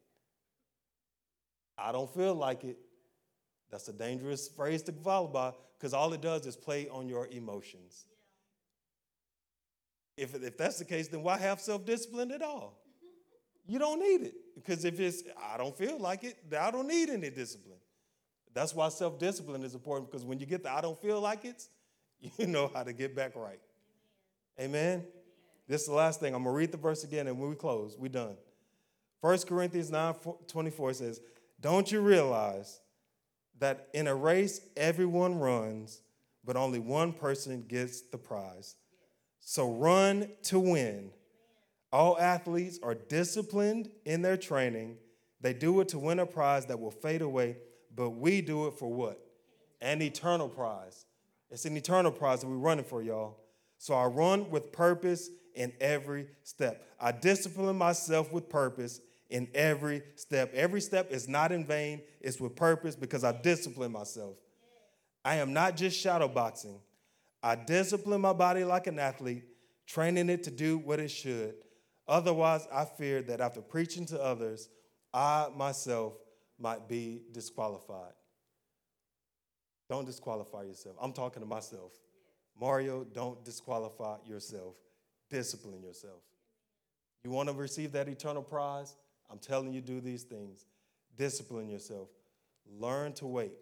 I 1.79 1.93
don't 1.93 2.13
feel 2.13 2.35
like 2.35 2.65
it. 2.65 2.79
That's 3.71 3.89
a 3.89 3.93
dangerous 3.93 4.49
phrase 4.49 4.83
to 4.83 4.93
follow 4.93 5.29
by 5.29 5.53
because 5.79 5.95
all 5.95 6.13
it 6.13 6.21
does 6.21 6.45
is 6.45 6.57
play 6.57 6.89
on 6.89 7.09
your 7.09 7.29
emotions. 7.29 8.05
If, 10.17 10.35
if 10.35 10.59
that's 10.59 10.79
the 10.79 10.85
case, 10.85 11.09
then 11.09 11.23
why 11.23 11.39
have 11.39 11.61
self 11.61 11.87
discipline 11.87 12.33
at 12.33 12.43
all? 12.43 12.80
You 13.71 13.79
don't 13.79 14.01
need 14.01 14.23
it 14.23 14.35
because 14.57 14.85
if 14.85 14.99
it's, 14.99 15.23
I 15.41 15.57
don't 15.57 15.77
feel 15.79 15.97
like 15.97 16.25
it, 16.25 16.37
I 16.59 16.73
don't 16.73 16.89
need 16.89 17.09
any 17.09 17.31
discipline. 17.31 17.79
That's 18.53 18.75
why 18.75 18.89
self 18.89 19.17
discipline 19.21 19.63
is 19.63 19.75
important 19.75 20.11
because 20.11 20.25
when 20.25 20.41
you 20.41 20.47
get 20.47 20.65
the 20.65 20.73
I 20.73 20.81
don't 20.81 21.01
feel 21.01 21.21
like 21.21 21.45
it, 21.45 21.69
you 22.37 22.49
know 22.49 22.69
how 22.75 22.83
to 22.83 22.93
get 22.93 23.15
back 23.15 23.37
right. 23.37 23.61
Amen? 24.59 24.99
Amen? 24.99 25.05
This 25.69 25.83
is 25.83 25.87
the 25.87 25.95
last 25.95 26.19
thing. 26.19 26.35
I'm 26.35 26.43
going 26.43 26.53
to 26.53 26.59
read 26.59 26.73
the 26.73 26.79
verse 26.79 27.05
again 27.05 27.29
and 27.29 27.39
when 27.39 27.49
we 27.49 27.55
close, 27.55 27.97
we're 27.97 28.09
done. 28.09 28.37
1 29.21 29.39
Corinthians 29.43 29.93
9 29.93 30.15
24 30.49 30.95
says, 30.95 31.21
Don't 31.61 31.93
you 31.93 32.01
realize 32.01 32.81
that 33.61 33.87
in 33.95 34.09
a 34.09 34.15
race 34.17 34.63
everyone 34.77 35.39
runs, 35.39 36.03
but 36.45 36.57
only 36.57 36.81
one 36.81 37.13
person 37.13 37.67
gets 37.69 38.01
the 38.01 38.19
prize? 38.19 38.75
So 39.39 39.71
run 39.71 40.29
to 40.43 40.59
win. 40.59 41.13
All 41.93 42.19
athletes 42.19 42.79
are 42.83 42.95
disciplined 42.95 43.91
in 44.05 44.23
their 44.23 44.37
training. 44.37 44.97
They 45.41 45.53
do 45.53 45.81
it 45.81 45.89
to 45.89 45.99
win 45.99 46.19
a 46.19 46.27
prize 46.27 46.67
that 46.67 46.79
will 46.79 46.91
fade 46.91 47.23
away, 47.23 47.57
but 47.95 48.11
we 48.11 48.41
do 48.41 48.67
it 48.67 48.75
for 48.75 48.93
what? 48.93 49.21
An 49.81 50.01
eternal 50.03 50.49
prize. 50.49 51.07
It's 51.51 51.65
an 51.65 51.77
eternal 51.77 52.13
prize 52.13 52.41
that 52.41 52.47
we're 52.47 52.57
running 52.57 52.85
for, 52.85 53.03
y'all. 53.03 53.39
So 53.79 53.95
I 53.95 54.07
run 54.07 54.51
with 54.51 54.73
purpose 54.73 55.31
in 55.55 55.73
every 55.81 56.29
step. 56.43 56.87
I 57.01 57.13
discipline 57.13 57.77
myself 57.77 58.33
with 58.33 58.49
purpose 58.49 59.01
in 59.31 59.49
every 59.55 60.03
step. 60.17 60.53
Every 60.55 60.81
step 60.81 61.11
is 61.11 61.29
not 61.29 61.51
in 61.51 61.65
vain, 61.65 62.03
it's 62.21 62.41
with 62.41 62.55
purpose 62.55 62.95
because 62.95 63.25
I 63.25 63.33
discipline 63.33 63.93
myself. 63.93 64.37
I 65.25 65.37
am 65.37 65.53
not 65.53 65.77
just 65.77 66.05
shadowboxing. 66.05 66.79
I 67.43 67.55
discipline 67.55 68.21
my 68.21 68.33
body 68.33 68.65
like 68.65 68.87
an 68.87 68.99
athlete, 68.99 69.45
training 69.87 70.29
it 70.29 70.45
to 70.45 70.51
do 70.51 70.79
what 70.79 71.01
it 71.01 71.11
should. 71.11 71.55
Otherwise, 72.09 72.67
I 72.73 72.85
fear 72.85 73.23
that 73.23 73.41
after 73.41 73.61
preaching 73.61 74.07
to 74.07 74.21
others, 74.21 74.69
I 75.13 75.49
myself 75.57 76.15
might 76.59 76.89
be 76.89 77.23
disqualified. 77.33 78.13
Don't 79.89 80.07
disqualify 80.07 80.63
yourself. 80.63 80.97
I'm 81.01 81.13
talking 81.13 81.43
to 81.43 81.49
myself. 81.49 81.93
Mario, 82.59 83.05
don't 83.05 83.45
disqualify 83.45 84.17
yourself. 84.25 84.77
Discipline 85.31 85.83
yourself. 85.83 86.21
You 87.25 87.31
want 87.31 87.49
to 87.49 87.55
receive 87.55 87.93
that 87.93 88.09
eternal 88.09 88.43
prize? 88.43 88.97
I'm 89.31 89.39
telling 89.39 89.73
you, 89.73 89.81
do 89.81 90.01
these 90.01 90.23
things. 90.23 90.65
Discipline 91.17 91.69
yourself. 91.69 92.09
Learn 92.79 93.13
to 93.15 93.27
wait. 93.27 93.53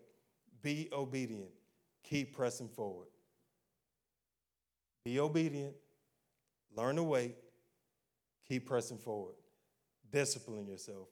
Be 0.63 0.89
obedient. 0.93 1.51
Keep 2.03 2.37
pressing 2.37 2.69
forward. 2.69 3.09
Be 5.05 5.21
obedient. 5.21 5.75
Learn 6.75 6.97
to 6.97 7.03
wait 7.03 7.37
Keep 8.49 8.67
pressing 8.67 8.99
forward. 8.99 9.35
Discipline 10.11 10.67
yourself. 10.67 11.09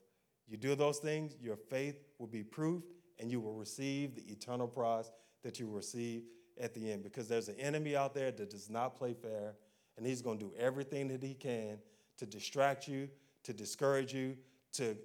You 0.48 0.56
do 0.56 0.74
those 0.74 0.98
things, 0.98 1.36
your 1.40 1.56
faith 1.56 1.96
will 2.18 2.28
be 2.28 2.42
proof, 2.42 2.84
and 3.18 3.30
you 3.30 3.40
will 3.40 3.54
receive 3.54 4.14
the 4.14 4.22
eternal 4.30 4.68
prize 4.68 5.10
that 5.42 5.58
you 5.58 5.68
receive 5.68 6.22
at 6.60 6.72
the 6.74 6.90
end. 6.90 7.02
Because 7.02 7.28
there's 7.28 7.48
an 7.48 7.56
enemy 7.58 7.96
out 7.96 8.14
there 8.14 8.30
that 8.30 8.50
does 8.50 8.70
not 8.70 8.96
play 8.96 9.14
fair, 9.14 9.54
and 9.96 10.06
he's 10.06 10.22
going 10.22 10.38
to 10.38 10.44
do 10.46 10.52
everything 10.58 11.08
that 11.08 11.22
he 11.22 11.34
can 11.34 11.78
to 12.18 12.26
distract 12.26 12.88
you, 12.88 13.08
to 13.42 13.52
discourage 13.52 14.14
you, 14.14 14.36
to 14.72 14.96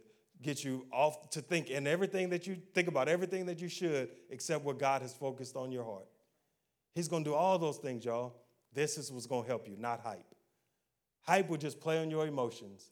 get 0.42 0.64
you 0.64 0.86
off 0.92 1.30
to 1.30 1.42
think 1.42 1.70
and 1.70 1.88
everything 1.88 2.30
that 2.30 2.48
you 2.48 2.58
think 2.74 2.88
about 2.88 3.08
everything 3.08 3.46
that 3.46 3.62
you 3.62 3.68
should 3.68 4.10
except 4.30 4.64
what 4.64 4.80
God 4.80 5.02
has 5.02 5.14
focused 5.14 5.56
on 5.56 5.72
your 5.72 5.84
heart. 5.84 6.08
He's 6.96 7.08
going 7.08 7.24
to 7.24 7.30
do 7.30 7.36
all 7.36 7.58
those 7.60 7.78
things, 7.78 8.04
y'all. 8.04 8.36
This 8.74 8.98
is 8.98 9.12
what's 9.12 9.28
going 9.28 9.44
to 9.44 9.48
help 9.48 9.68
you, 9.68 9.76
not 9.78 10.02
hype. 10.02 10.26
Hype 11.24 11.50
will 11.50 11.58
just 11.58 11.80
play 11.80 12.00
on 12.00 12.10
your 12.10 12.28
emotions. 12.28 12.92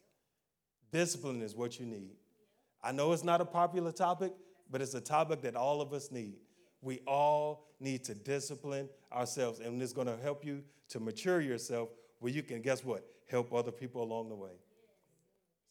Discipline 0.92 1.42
is 1.42 1.56
what 1.56 1.80
you 1.80 1.86
need. 1.86 2.12
I 2.84 2.92
know 2.92 3.12
it's 3.12 3.24
not 3.24 3.42
a 3.42 3.46
popular 3.46 3.92
topic, 3.92 4.34
but 4.72 4.82
it's 4.82 4.94
a 4.94 5.02
topic 5.02 5.42
that 5.42 5.56
all 5.56 5.82
of 5.82 5.94
us 5.94 6.12
need. 6.12 6.38
We 6.82 7.02
all 7.06 7.68
need 7.80 8.04
to 8.06 8.14
discipline 8.14 8.88
ourselves, 9.12 9.60
and 9.60 9.82
it's 9.82 9.94
going 9.94 10.08
to 10.08 10.18
help 10.18 10.46
you 10.46 10.64
to 10.90 11.00
mature 11.00 11.42
yourself 11.42 11.90
where 12.20 12.32
you 12.32 12.42
can, 12.44 12.62
guess 12.62 12.84
what, 12.84 13.06
help 13.28 13.54
other 13.54 13.72
people 13.72 14.02
along 14.04 14.30
the 14.30 14.36
way. 14.36 14.52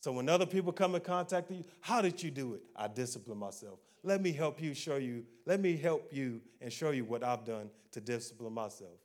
So 0.01 0.13
when 0.13 0.29
other 0.29 0.47
people 0.47 0.73
come 0.73 0.95
in 0.95 1.01
contact 1.01 1.49
with 1.49 1.59
you, 1.59 1.65
how 1.81 2.01
did 2.01 2.23
you 2.23 2.31
do 2.31 2.55
it? 2.55 2.63
I 2.77 2.89
discipline 2.89 3.39
myself. 3.39 3.81
Let 4.05 4.23
me 4.23 4.33
help 4.33 4.63
you 4.63 4.75
show 4.75 4.97
you, 4.97 5.25
let 5.45 5.61
me 5.61 5.77
help 5.77 6.09
you 6.13 6.41
and 6.61 6.73
show 6.73 6.91
you 6.91 7.05
what 7.05 7.25
I've 7.25 7.45
done 7.45 7.71
to 7.93 8.01
discipline 8.01 8.53
myself. 8.53 8.99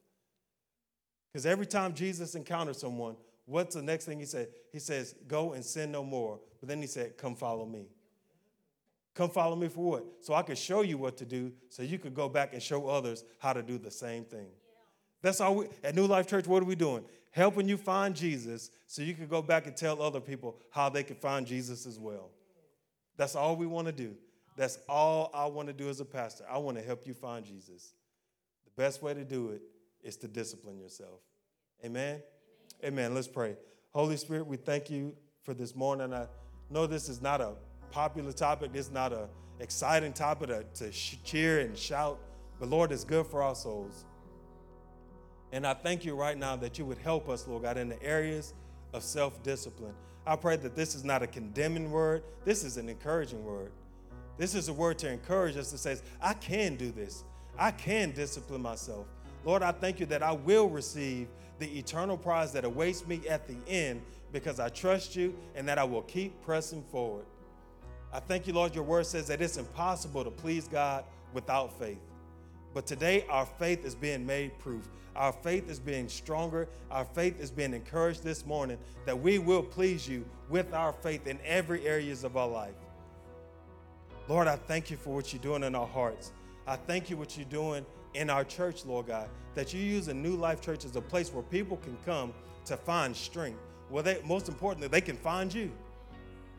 Because 1.32 1.45
every 1.47 1.66
time 1.66 1.95
Jesus 1.95 2.36
encounters 2.36 2.80
someone, 2.80 3.16
what's 3.46 3.76
the 3.76 3.82
next 3.82 4.06
thing 4.06 4.20
he 4.20 4.26
said? 4.26 4.50
He 4.72 4.80
says, 4.80 5.16
Go 5.28 5.54
and 5.54 5.64
sin 5.64 5.91
no 5.91 6.04
more. 6.04 6.39
But 6.60 6.70
then 6.70 6.82
he 6.82 6.88
said, 6.88 7.18
Come 7.18 7.36
follow 7.36 7.66
me. 7.66 7.88
Come 9.14 9.30
follow 9.30 9.56
me 9.56 9.68
for 9.68 9.84
what? 9.84 10.06
So 10.22 10.34
I 10.34 10.41
could 10.41 10.58
show 10.58 10.82
you 10.82 10.98
what 10.98 11.18
to 11.18 11.26
do 11.26 11.52
so 11.70 11.84
you 11.84 12.00
could 12.00 12.16
go 12.16 12.28
back 12.28 12.54
and 12.54 12.62
show 12.62 12.88
others 12.88 13.24
how 13.38 13.54
to 13.54 13.62
do 13.62 13.78
the 13.78 13.91
same 13.91 14.24
thing. 14.24 14.48
That's 15.22 15.39
all 15.39 15.56
we, 15.56 15.68
at 15.84 15.96
New 15.96 16.08
Life 16.08 16.28
Church, 16.28 16.48
what 16.48 16.64
are 16.64 16.66
we 16.66 16.76
doing? 16.76 17.06
Helping 17.32 17.68
you 17.68 17.78
find 17.78 18.16
Jesus 18.16 18.72
so 18.88 19.02
you 19.02 19.14
could 19.14 19.30
go 19.30 19.41
back 19.41 19.68
and 19.68 19.76
tell 19.76 20.02
other 20.02 20.20
people 20.20 20.58
how 20.72 20.89
they 20.89 21.04
can 21.04 21.16
find 21.16 21.46
Jesus 21.46 21.86
as 21.86 22.00
well. 22.00 22.32
That's 23.18 23.36
all 23.36 23.56
we 23.56 23.68
want 23.68 23.88
to 23.88 23.94
do. 23.94 24.16
That's 24.56 24.80
all 24.89 25.32
I 25.34 25.46
want 25.46 25.68
to 25.68 25.74
do 25.74 25.89
as 25.89 26.00
a 26.00 26.06
pastor. 26.06 26.46
I 26.50 26.58
want 26.58 26.78
to 26.78 26.84
help 26.84 27.08
you 27.08 27.14
find 27.14 27.46
Jesus. 27.46 27.94
The 28.66 28.82
best 28.82 29.02
way 29.02 29.14
to 29.14 29.24
do 29.24 29.50
it 29.50 29.62
is 30.04 30.18
to 30.18 30.28
discipline 30.28 30.80
yourself. 30.80 31.22
Amen. 31.84 32.22
Amen. 32.84 33.13
Let's 33.13 33.29
pray. 33.29 33.55
Holy 33.91 34.17
Spirit, 34.17 34.45
we 34.45 34.57
thank 34.57 34.89
you 34.89 35.15
for 35.43 35.53
this 35.53 35.73
morning. 35.73 36.13
I 36.13 36.27
know 36.69 36.86
this 36.86 37.07
is 37.07 37.21
not 37.21 37.39
a 37.39 37.53
popular 37.91 38.34
topic. 38.34 38.73
This 38.73 38.88
is 38.88 38.91
not 38.91 39.13
a 39.13 39.29
exciting 39.61 40.11
topic 40.11 40.49
to, 40.49 40.63
to 40.63 40.91
cheer 40.91 41.61
and 41.61 41.77
shout. 41.77 42.19
But 42.59 42.69
Lord, 42.69 42.91
it's 42.91 43.05
good 43.05 43.25
for 43.27 43.41
our 43.41 43.55
souls. 43.55 44.03
And 45.53 45.65
I 45.65 45.75
thank 45.75 46.03
you 46.03 46.13
right 46.13 46.38
now 46.38 46.57
that 46.57 46.77
you 46.77 46.84
would 46.84 46.97
help 46.97 47.29
us, 47.29 47.47
Lord 47.47 47.63
God, 47.63 47.77
in 47.77 47.88
the 47.88 48.03
areas 48.03 48.53
of 48.91 49.01
self 49.01 49.41
discipline. 49.43 49.93
I 50.27 50.36
pray 50.36 50.57
that 50.57 50.75
this 50.75 50.93
is 50.93 51.05
not 51.05 51.23
a 51.23 51.27
condemning 51.27 51.89
word, 51.89 52.23
this 52.43 52.65
is 52.65 52.75
an 52.75 52.89
encouraging 52.89 53.45
word. 53.45 53.71
This 54.38 54.55
is 54.55 54.67
a 54.67 54.73
word 54.73 54.97
to 54.99 55.09
encourage 55.09 55.55
us 55.55 55.71
that 55.71 55.77
says, 55.77 56.03
I 56.21 56.34
can 56.34 56.75
do 56.75 56.91
this. 56.91 57.23
I 57.57 57.71
can 57.71 58.11
discipline 58.11 58.61
myself. 58.61 59.05
Lord, 59.45 59.61
I 59.61 59.71
thank 59.71 59.99
you 59.99 60.05
that 60.07 60.23
I 60.23 60.31
will 60.31 60.69
receive 60.69 61.27
the 61.64 61.80
eternal 61.80 62.18
prize 62.18 62.51
that 62.51 62.66
awaits 62.66 63.07
me 63.07 63.22
at 63.30 63.47
the 63.47 63.55
end 63.70 64.01
because 64.34 64.59
I 64.59 64.68
trust 64.68 65.16
you 65.16 65.34
and 65.55 65.66
that 65.70 65.78
I 65.78 65.86
will 65.86 66.01
keep 66.01 66.41
pressing 66.41 66.84
forward. 66.84 67.24
I 68.11 68.20
thank 68.20 68.47
you, 68.47 68.53
Lord. 68.53 68.76
Your 68.76 68.84
word 68.84 69.05
says 69.05 69.28
that 69.28 69.41
it's 69.41 69.55
impossible 69.55 70.26
to 70.26 70.30
please 70.30 70.68
God 70.68 71.05
without 71.34 71.72
faith. 71.80 72.01
But 72.74 72.86
today, 72.86 73.26
our 73.30 73.45
faith 73.45 73.86
is 73.86 73.95
being 73.95 74.26
made 74.26 74.59
proof. 74.59 74.89
Our 75.16 75.32
faith 75.32 75.70
is 75.70 75.80
being 75.80 76.09
stronger. 76.09 76.68
Our 76.91 77.05
faith 77.05 77.39
is 77.39 77.49
being 77.49 77.74
encouraged 77.74 78.24
this 78.24 78.45
morning 78.45 78.78
that 79.05 79.18
we 79.18 79.39
will 79.39 79.64
please 79.64 80.05
you 80.05 80.26
with 80.49 80.74
our 80.74 80.91
faith 80.91 81.28
in 81.28 81.39
every 81.45 81.88
areas 81.88 82.26
of 82.26 82.36
our 82.36 82.47
life. 82.47 82.76
Lord, 84.28 84.49
I 84.49 84.57
thank 84.57 84.91
you 84.91 84.97
for 84.97 85.16
what 85.16 85.32
you're 85.32 85.41
doing 85.41 85.64
in 85.64 85.76
our 85.76 85.88
hearts. 85.88 86.34
I 86.68 86.76
thank 86.76 87.09
you 87.09 87.16
what 87.16 87.38
you're 87.38 87.45
doing 87.45 87.86
in 88.14 88.30
our 88.30 88.43
church, 88.43 88.86
Lord 88.86 89.07
God, 89.07 89.30
that 89.55 89.74
you 89.74 89.82
use 89.82 90.07
a 90.07 90.14
new 90.14 90.36
life 90.36 90.61
church 90.61 90.86
as 90.86 90.95
a 90.95 91.01
place 91.01 91.34
where 91.34 91.43
people 91.43 91.78
can 91.78 91.97
come 92.05 92.34
to 92.66 92.78
find 92.78 93.16
strength. 93.16 93.59
Well, 93.89 94.03
they, 94.03 94.20
most 94.26 94.47
importantly, 94.47 94.88
they 94.88 95.01
can 95.01 95.18
find 95.18 95.53
you 95.53 95.72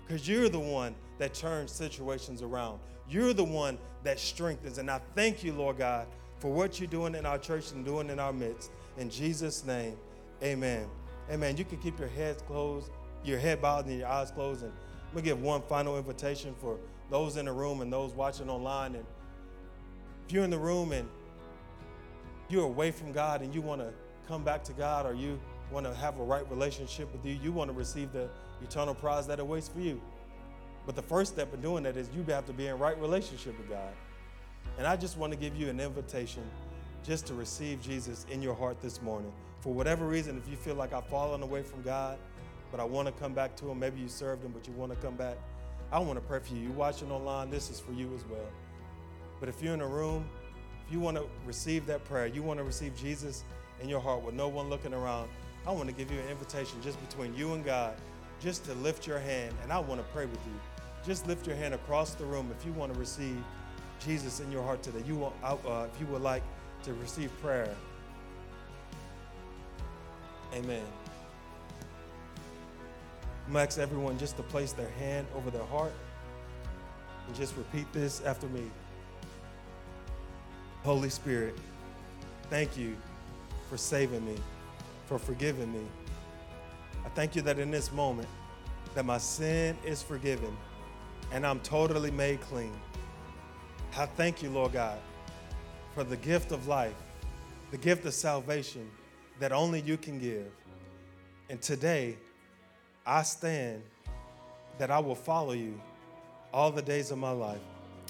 because 0.07 0.29
you're 0.29 0.49
the 0.49 0.59
one 0.59 0.95
that 1.19 1.35
turns 1.35 1.73
situations 1.73 2.43
around. 2.43 2.81
You're 3.09 3.33
the 3.33 3.45
one 3.45 3.79
that 4.03 4.19
strengthens. 4.19 4.79
And 4.79 4.91
I 4.91 5.01
thank 5.15 5.43
you, 5.43 5.53
Lord 5.53 5.79
God, 5.79 6.07
for 6.39 6.53
what 6.53 6.79
you're 6.79 6.89
doing 6.89 7.15
in 7.15 7.27
our 7.27 7.39
church 7.39 7.73
and 7.73 7.85
doing 7.85 8.11
in 8.11 8.19
our 8.19 8.33
midst. 8.33 8.71
In 8.99 9.11
Jesus' 9.11 9.65
name, 9.65 9.97
amen. 10.43 10.87
Amen. 11.31 11.57
You 11.57 11.65
can 11.65 11.79
keep 11.79 11.99
your 11.99 12.09
heads 12.09 12.43
closed, 12.43 12.91
your 13.25 13.39
head 13.39 13.63
bowed 13.63 13.87
and 13.87 13.99
your 13.99 14.09
eyes 14.09 14.31
closed. 14.31 14.63
And 14.63 14.73
I'm 14.73 15.13
going 15.13 15.25
to 15.25 15.31
give 15.31 15.43
one 15.43 15.63
final 15.63 15.97
invitation 15.97 16.55
for 16.61 16.79
those 17.11 17.37
in 17.37 17.47
the 17.47 17.53
room 17.53 17.81
and 17.81 17.93
those 17.93 18.13
watching 18.13 18.51
online. 18.51 18.95
And 18.95 19.07
if 20.27 20.33
you're 20.33 20.45
in 20.45 20.51
the 20.51 20.59
room 20.59 20.93
and 20.93 21.09
you're 22.49 22.65
away 22.65 22.91
from 22.91 23.13
God 23.13 23.43
and 23.43 23.55
you 23.55 23.63
want 23.63 23.81
to 23.81 23.93
come 24.29 24.45
back 24.45 24.65
to 24.65 24.73
God 24.73 25.07
or 25.07 25.15
you 25.15 25.39
want 25.71 25.87
to 25.87 25.95
have 25.95 26.19
a 26.19 26.23
right 26.23 26.49
relationship 26.51 27.13
with 27.13 27.25
you, 27.25 27.39
you 27.43 27.53
want 27.53 27.71
to 27.71 27.77
receive 27.77 28.13
the 28.13 28.29
eternal 28.63 28.95
prize 28.95 29.27
that 29.27 29.41
awaits 29.41 29.69
for 29.69 29.81
you. 29.81 30.01
But 30.87 30.97
the 30.97 31.03
first 31.03 31.33
step 31.33 31.53
in 31.55 31.61
doing 31.61 31.83
that 31.85 31.97
is 31.97 32.09
you 32.15 32.23
have 32.25 32.47
to 32.47 32.53
be 32.53 32.67
in 32.67 32.79
right 32.79 32.99
relationship 33.01 33.59
with 33.59 33.69
God. 33.69 33.93
And 34.79 34.87
I 34.87 34.97
just 34.97 35.17
want 35.17 35.33
to 35.33 35.39
give 35.39 35.57
you 35.57 35.69
an 35.69 35.81
invitation 35.81 36.43
just 37.05 37.27
to 37.27 37.35
receive 37.35 37.83
Jesus 37.83 38.27
in 38.31 38.43
your 38.43 38.55
heart 38.55 38.81
this 38.81 39.01
morning. 39.03 39.33
For 39.61 39.73
whatever 39.73 40.07
reason, 40.07 40.37
if 40.37 40.49
you 40.49 40.57
feel 40.57 40.75
like 40.75 40.93
I've 40.93 41.07
fallen 41.07 41.43
away 41.43 41.63
from 41.63 41.83
God, 41.83 42.19
but 42.71 42.81
I 42.81 42.85
want 42.85 43.07
to 43.07 43.13
come 43.13 43.33
back 43.33 43.57
to 43.57 43.71
Him, 43.71 43.79
maybe 43.79 44.01
you 44.01 44.09
served 44.09 44.45
Him, 44.45 44.53
but 44.53 44.67
you 44.67 44.73
want 44.75 44.93
to 44.93 44.99
come 44.99 45.15
back, 45.15 45.37
I 45.93 45.99
want 45.99 46.19
to 46.19 46.25
pray 46.25 46.41
for 46.41 46.55
you. 46.55 46.61
You 46.63 46.73
watching 46.73 47.11
online, 47.11 47.51
this 47.51 47.71
is 47.71 47.79
for 47.79 47.93
you 47.93 48.13
as 48.15 48.25
well. 48.27 48.49
But 49.39 49.49
if 49.49 49.63
you're 49.63 49.75
in 49.75 49.81
a 49.81 49.87
room, 49.87 50.29
if 50.87 50.93
you 50.93 51.01
want 51.01 51.17
to 51.17 51.25
receive 51.47 51.87
that 51.87 52.05
prayer, 52.05 52.27
you 52.27 52.43
want 52.43 52.59
to 52.59 52.65
receive 52.65 52.95
Jesus 52.97 53.45
in 53.81 53.89
your 53.89 54.01
heart 54.01 54.23
with 54.23 54.35
no 54.35 54.49
one 54.49 54.69
looking 54.69 54.93
around, 54.93 55.29
I 55.67 55.71
want 55.71 55.89
to 55.89 55.95
give 55.95 56.11
you 56.11 56.19
an 56.19 56.29
invitation 56.29 56.79
just 56.83 57.01
between 57.09 57.35
you 57.35 57.55
and 57.55 57.65
God, 57.65 57.95
just 58.41 58.65
to 58.67 58.75
lift 58.75 59.07
your 59.07 59.19
hand, 59.19 59.55
and 59.63 59.73
I 59.73 59.79
want 59.79 60.01
to 60.01 60.07
pray 60.13 60.27
with 60.27 60.41
you. 60.47 60.61
Just 61.07 61.27
lift 61.27 61.47
your 61.47 61.57
hand 61.57 61.75
across 61.75 62.15
the 62.15 62.25
room 62.25 62.53
if 62.57 62.67
you 62.67 62.73
want 62.73 62.93
to 62.93 62.99
receive 62.99 63.43
Jesus 64.05 64.41
in 64.41 64.53
your 64.53 64.63
heart 64.63 64.83
today. 64.83 65.03
You 65.07 65.17
want, 65.17 65.35
uh, 65.43 65.87
if 65.93 66.01
you 66.01 66.07
would 66.07 66.23
like 66.23 66.43
to 66.83 66.93
receive 66.95 67.31
prayer. 67.41 67.75
Amen. 70.55 70.85
I'm 73.49 73.57
ask 73.57 73.79
everyone 73.79 74.19
just 74.19 74.37
to 74.37 74.43
place 74.43 74.73
their 74.73 74.89
hand 74.91 75.27
over 75.37 75.51
their 75.51 75.65
heart 75.65 75.93
and 77.27 77.37
just 77.37 77.57
repeat 77.57 77.91
this 77.93 78.23
after 78.23 78.47
me. 78.49 78.63
Holy 80.85 81.09
Spirit, 81.09 81.55
thank 82.51 82.77
you 82.77 82.95
for 83.71 83.79
saving 83.79 84.23
me, 84.27 84.37
for 85.07 85.19
forgiving 85.19 85.73
me. 85.73 85.81
I 87.07 87.09
thank 87.09 87.35
you 87.35 87.41
that 87.41 87.59
in 87.59 87.71
this 87.71 87.91
moment 87.91 88.29
that 88.95 89.07
my 89.07 89.17
sin 89.17 89.79
is 89.83 90.03
forgiven 90.03 90.55
and 91.33 91.47
I'm 91.47 91.59
totally 91.61 92.11
made 92.11 92.43
clean. 92.43 92.75
I 93.97 94.05
thank 94.05 94.43
you, 94.43 94.51
Lord 94.51 94.75
God, 94.75 94.99
for 95.95 96.05
the 96.05 96.19
gift 96.19 96.53
of 96.53 96.67
life, 96.67 96.95
the 97.71 97.79
gift 97.79 98.05
of 98.05 98.13
salvation 98.13 98.91
that 99.41 99.53
only 99.53 99.81
you 99.81 99.97
can 99.97 100.19
give. 100.19 100.53
And 101.49 101.63
today, 101.63 102.19
I 103.07 103.23
stand 103.23 103.83
that 104.77 104.91
I 104.91 104.99
will 104.99 105.15
follow 105.15 105.53
you 105.53 105.81
all 106.53 106.71
the 106.71 106.83
days 106.83 107.11
of 107.11 107.17
my 107.17 107.31
life. 107.31 107.63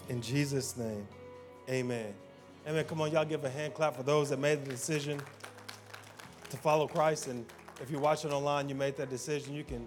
In 0.09 0.21
Jesus' 0.21 0.77
name, 0.77 1.07
amen. 1.71 2.15
Amen. 2.67 2.85
Come 2.87 3.03
on, 3.03 3.13
y'all 3.13 3.27
give 3.27 3.45
a 3.45 3.51
hand 3.51 3.75
clap 3.75 3.95
for 3.95 4.03
those 4.03 4.31
that 4.31 4.39
made 4.39 4.65
the 4.65 4.71
decision 4.71 5.21
to 6.49 6.57
follow 6.57 6.89
Christ. 6.89 7.27
And 7.27 7.45
if 7.83 7.91
you're 7.91 8.01
watching 8.01 8.33
online, 8.33 8.71
you 8.71 8.75
made 8.75 8.97
that 8.97 9.11
decision, 9.11 9.55
you 9.55 9.65
can 9.65 9.87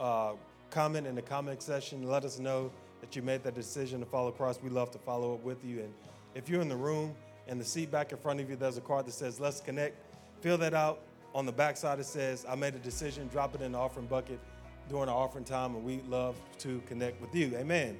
uh, 0.00 0.32
comment 0.70 1.06
in 1.06 1.14
the 1.14 1.20
comment 1.20 1.60
section. 1.60 2.08
Let 2.08 2.24
us 2.24 2.38
know 2.38 2.72
that 3.02 3.14
you 3.14 3.20
made 3.20 3.42
that 3.42 3.54
decision 3.54 4.00
to 4.00 4.06
follow 4.06 4.30
Christ. 4.30 4.62
We 4.62 4.70
love 4.70 4.90
to 4.92 4.98
follow 4.98 5.34
up 5.34 5.44
with 5.44 5.62
you. 5.62 5.80
And 5.80 5.92
if 6.34 6.48
you're 6.48 6.62
in 6.62 6.70
the 6.70 6.76
room 6.76 7.14
and 7.48 7.60
the 7.60 7.64
seat 7.66 7.90
back 7.90 8.12
in 8.12 8.18
front 8.18 8.40
of 8.40 8.48
you, 8.48 8.56
there's 8.56 8.78
a 8.78 8.80
card 8.80 9.04
that 9.06 9.12
says, 9.12 9.38
Let's 9.38 9.60
connect. 9.60 9.96
Fill 10.40 10.56
that 10.58 10.72
out 10.72 11.02
on 11.34 11.44
the 11.44 11.52
back 11.52 11.76
side, 11.76 12.00
it 12.00 12.06
says, 12.06 12.46
I 12.48 12.54
made 12.54 12.74
a 12.74 12.78
decision, 12.78 13.28
drop 13.28 13.54
it 13.54 13.60
in 13.60 13.72
the 13.72 13.78
offering 13.78 14.06
bucket 14.06 14.40
during 14.88 15.10
our 15.10 15.16
offering 15.16 15.44
time, 15.44 15.74
and 15.74 15.84
we 15.84 16.00
love 16.08 16.34
to 16.60 16.80
connect 16.86 17.20
with 17.20 17.34
you. 17.34 17.54
Amen. 17.56 17.98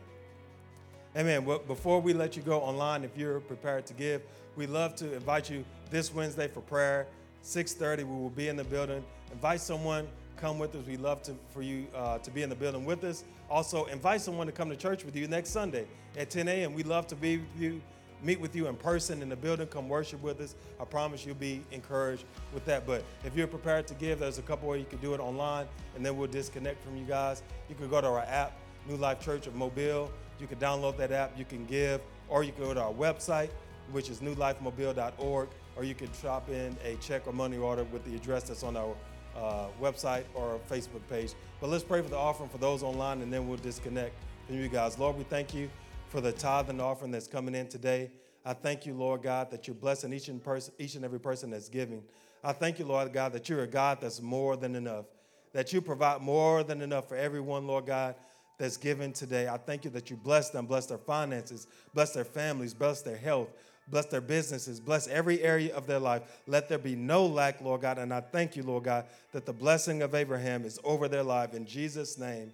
Amen. 1.16 1.46
Well, 1.46 1.60
before 1.60 1.98
we 1.98 2.12
let 2.12 2.36
you 2.36 2.42
go 2.42 2.60
online, 2.60 3.02
if 3.02 3.16
you're 3.16 3.40
prepared 3.40 3.86
to 3.86 3.94
give, 3.94 4.20
we'd 4.54 4.68
love 4.68 4.94
to 4.96 5.14
invite 5.14 5.48
you 5.48 5.64
this 5.90 6.12
Wednesday 6.12 6.46
for 6.46 6.60
prayer. 6.60 7.06
6:30, 7.42 8.04
we 8.04 8.04
will 8.04 8.28
be 8.28 8.48
in 8.48 8.56
the 8.56 8.64
building. 8.64 9.02
Invite 9.32 9.62
someone, 9.62 10.08
come 10.36 10.58
with 10.58 10.74
us. 10.74 10.84
We'd 10.86 11.00
love 11.00 11.22
to, 11.22 11.34
for 11.54 11.62
you 11.62 11.86
uh, 11.94 12.18
to 12.18 12.30
be 12.30 12.42
in 12.42 12.50
the 12.50 12.54
building 12.54 12.84
with 12.84 13.02
us. 13.02 13.24
Also, 13.48 13.86
invite 13.86 14.20
someone 14.20 14.46
to 14.46 14.52
come 14.52 14.68
to 14.68 14.76
church 14.76 15.06
with 15.06 15.16
you 15.16 15.26
next 15.26 15.50
Sunday 15.50 15.86
at 16.18 16.28
10 16.28 16.48
a.m. 16.48 16.74
We'd 16.74 16.86
love 16.86 17.06
to 17.06 17.16
be 17.16 17.38
with 17.38 17.46
you 17.58 17.80
meet 18.22 18.38
with 18.38 18.54
you 18.54 18.66
in 18.66 18.74
person 18.76 19.22
in 19.22 19.30
the 19.30 19.36
building, 19.36 19.66
come 19.68 19.88
worship 19.88 20.22
with 20.22 20.40
us. 20.40 20.54
I 20.78 20.84
promise 20.84 21.24
you'll 21.24 21.34
be 21.36 21.62
encouraged 21.70 22.24
with 22.52 22.64
that. 22.66 22.86
But 22.86 23.04
if 23.24 23.34
you're 23.34 23.46
prepared 23.46 23.86
to 23.88 23.94
give, 23.94 24.20
there's 24.20 24.38
a 24.38 24.42
couple 24.42 24.68
ways 24.68 24.80
you 24.80 24.86
can 24.86 24.98
do 24.98 25.14
it 25.14 25.20
online, 25.20 25.66
and 25.94 26.04
then 26.04 26.16
we'll 26.16 26.28
disconnect 26.28 26.82
from 26.82 26.96
you 26.96 27.04
guys. 27.04 27.42
You 27.68 27.74
can 27.74 27.88
go 27.88 28.00
to 28.02 28.06
our 28.06 28.20
app, 28.20 28.52
New 28.86 28.96
Life 28.96 29.20
Church 29.20 29.46
of 29.46 29.54
Mobile. 29.54 30.10
You 30.38 30.46
can 30.46 30.58
download 30.58 30.96
that 30.98 31.12
app, 31.12 31.38
you 31.38 31.44
can 31.44 31.64
give, 31.66 32.00
or 32.28 32.42
you 32.44 32.52
can 32.52 32.64
go 32.64 32.74
to 32.74 32.82
our 32.82 32.92
website, 32.92 33.50
which 33.92 34.10
is 34.10 34.20
newlifemobile.org, 34.20 35.48
or 35.76 35.84
you 35.84 35.94
can 35.94 36.08
drop 36.20 36.48
in 36.48 36.76
a 36.84 36.96
check 36.96 37.26
or 37.26 37.32
money 37.32 37.56
order 37.56 37.84
with 37.84 38.04
the 38.04 38.14
address 38.14 38.44
that's 38.44 38.62
on 38.62 38.76
our 38.76 38.94
uh, 39.36 39.66
website 39.80 40.24
or 40.34 40.52
our 40.52 40.58
Facebook 40.70 41.06
page. 41.08 41.32
But 41.60 41.70
let's 41.70 41.84
pray 41.84 42.02
for 42.02 42.08
the 42.08 42.16
offering 42.16 42.48
for 42.48 42.58
those 42.58 42.82
online, 42.82 43.22
and 43.22 43.32
then 43.32 43.48
we'll 43.48 43.58
disconnect 43.58 44.14
from 44.46 44.56
you 44.56 44.68
guys. 44.68 44.98
Lord, 44.98 45.16
we 45.16 45.24
thank 45.24 45.54
you 45.54 45.70
for 46.08 46.20
the 46.20 46.32
tithe 46.32 46.70
and 46.70 46.80
offering 46.80 47.10
that's 47.10 47.26
coming 47.26 47.54
in 47.54 47.68
today. 47.68 48.10
I 48.44 48.54
thank 48.54 48.86
you, 48.86 48.94
Lord 48.94 49.22
God, 49.22 49.50
that 49.50 49.66
you're 49.66 49.74
blessing 49.74 50.12
each 50.12 50.28
and, 50.28 50.42
person, 50.42 50.72
each 50.78 50.94
and 50.94 51.04
every 51.04 51.18
person 51.18 51.50
that's 51.50 51.68
giving. 51.68 52.02
I 52.44 52.52
thank 52.52 52.78
you, 52.78 52.84
Lord 52.84 53.12
God, 53.12 53.32
that 53.32 53.48
you're 53.48 53.64
a 53.64 53.66
God 53.66 53.98
that's 54.00 54.22
more 54.22 54.56
than 54.56 54.76
enough, 54.76 55.06
that 55.52 55.72
you 55.72 55.80
provide 55.80 56.20
more 56.20 56.62
than 56.62 56.80
enough 56.80 57.08
for 57.08 57.16
everyone, 57.16 57.66
Lord 57.66 57.86
God, 57.86 58.14
that's 58.58 58.76
given 58.76 59.12
today. 59.12 59.48
I 59.48 59.56
thank 59.58 59.84
you 59.84 59.90
that 59.90 60.10
you 60.10 60.16
bless 60.16 60.50
them, 60.50 60.66
bless 60.66 60.86
their 60.86 60.98
finances, 60.98 61.66
bless 61.94 62.12
their 62.12 62.24
families, 62.24 62.74
bless 62.74 63.02
their 63.02 63.16
health, 63.16 63.48
bless 63.88 64.06
their 64.06 64.20
businesses, 64.20 64.80
bless 64.80 65.08
every 65.08 65.42
area 65.42 65.74
of 65.74 65.86
their 65.86 65.98
life. 65.98 66.22
Let 66.46 66.68
there 66.68 66.78
be 66.78 66.96
no 66.96 67.26
lack, 67.26 67.60
Lord 67.60 67.82
God. 67.82 67.98
And 67.98 68.12
I 68.12 68.20
thank 68.20 68.56
you, 68.56 68.62
Lord 68.62 68.84
God, 68.84 69.04
that 69.32 69.46
the 69.46 69.52
blessing 69.52 70.02
of 70.02 70.14
Abraham 70.14 70.64
is 70.64 70.78
over 70.84 71.08
their 71.08 71.22
life. 71.22 71.54
In 71.54 71.66
Jesus' 71.66 72.18
name, 72.18 72.52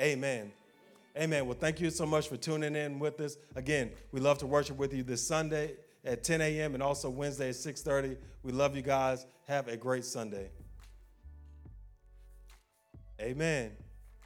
amen. 0.00 0.52
Amen. 1.16 1.46
Well, 1.46 1.58
thank 1.58 1.80
you 1.80 1.90
so 1.90 2.06
much 2.06 2.28
for 2.28 2.38
tuning 2.38 2.74
in 2.74 2.98
with 2.98 3.20
us. 3.20 3.36
Again, 3.54 3.90
we 4.12 4.20
love 4.20 4.38
to 4.38 4.46
worship 4.46 4.78
with 4.78 4.94
you 4.94 5.02
this 5.02 5.26
Sunday 5.26 5.74
at 6.04 6.24
10 6.24 6.40
a.m. 6.40 6.74
and 6.74 6.82
also 6.82 7.10
Wednesday 7.10 7.50
at 7.50 7.54
6:30. 7.54 8.16
We 8.42 8.52
love 8.52 8.74
you 8.74 8.82
guys. 8.82 9.26
Have 9.46 9.68
a 9.68 9.76
great 9.76 10.06
Sunday. 10.06 10.48
Amen. 13.20 13.72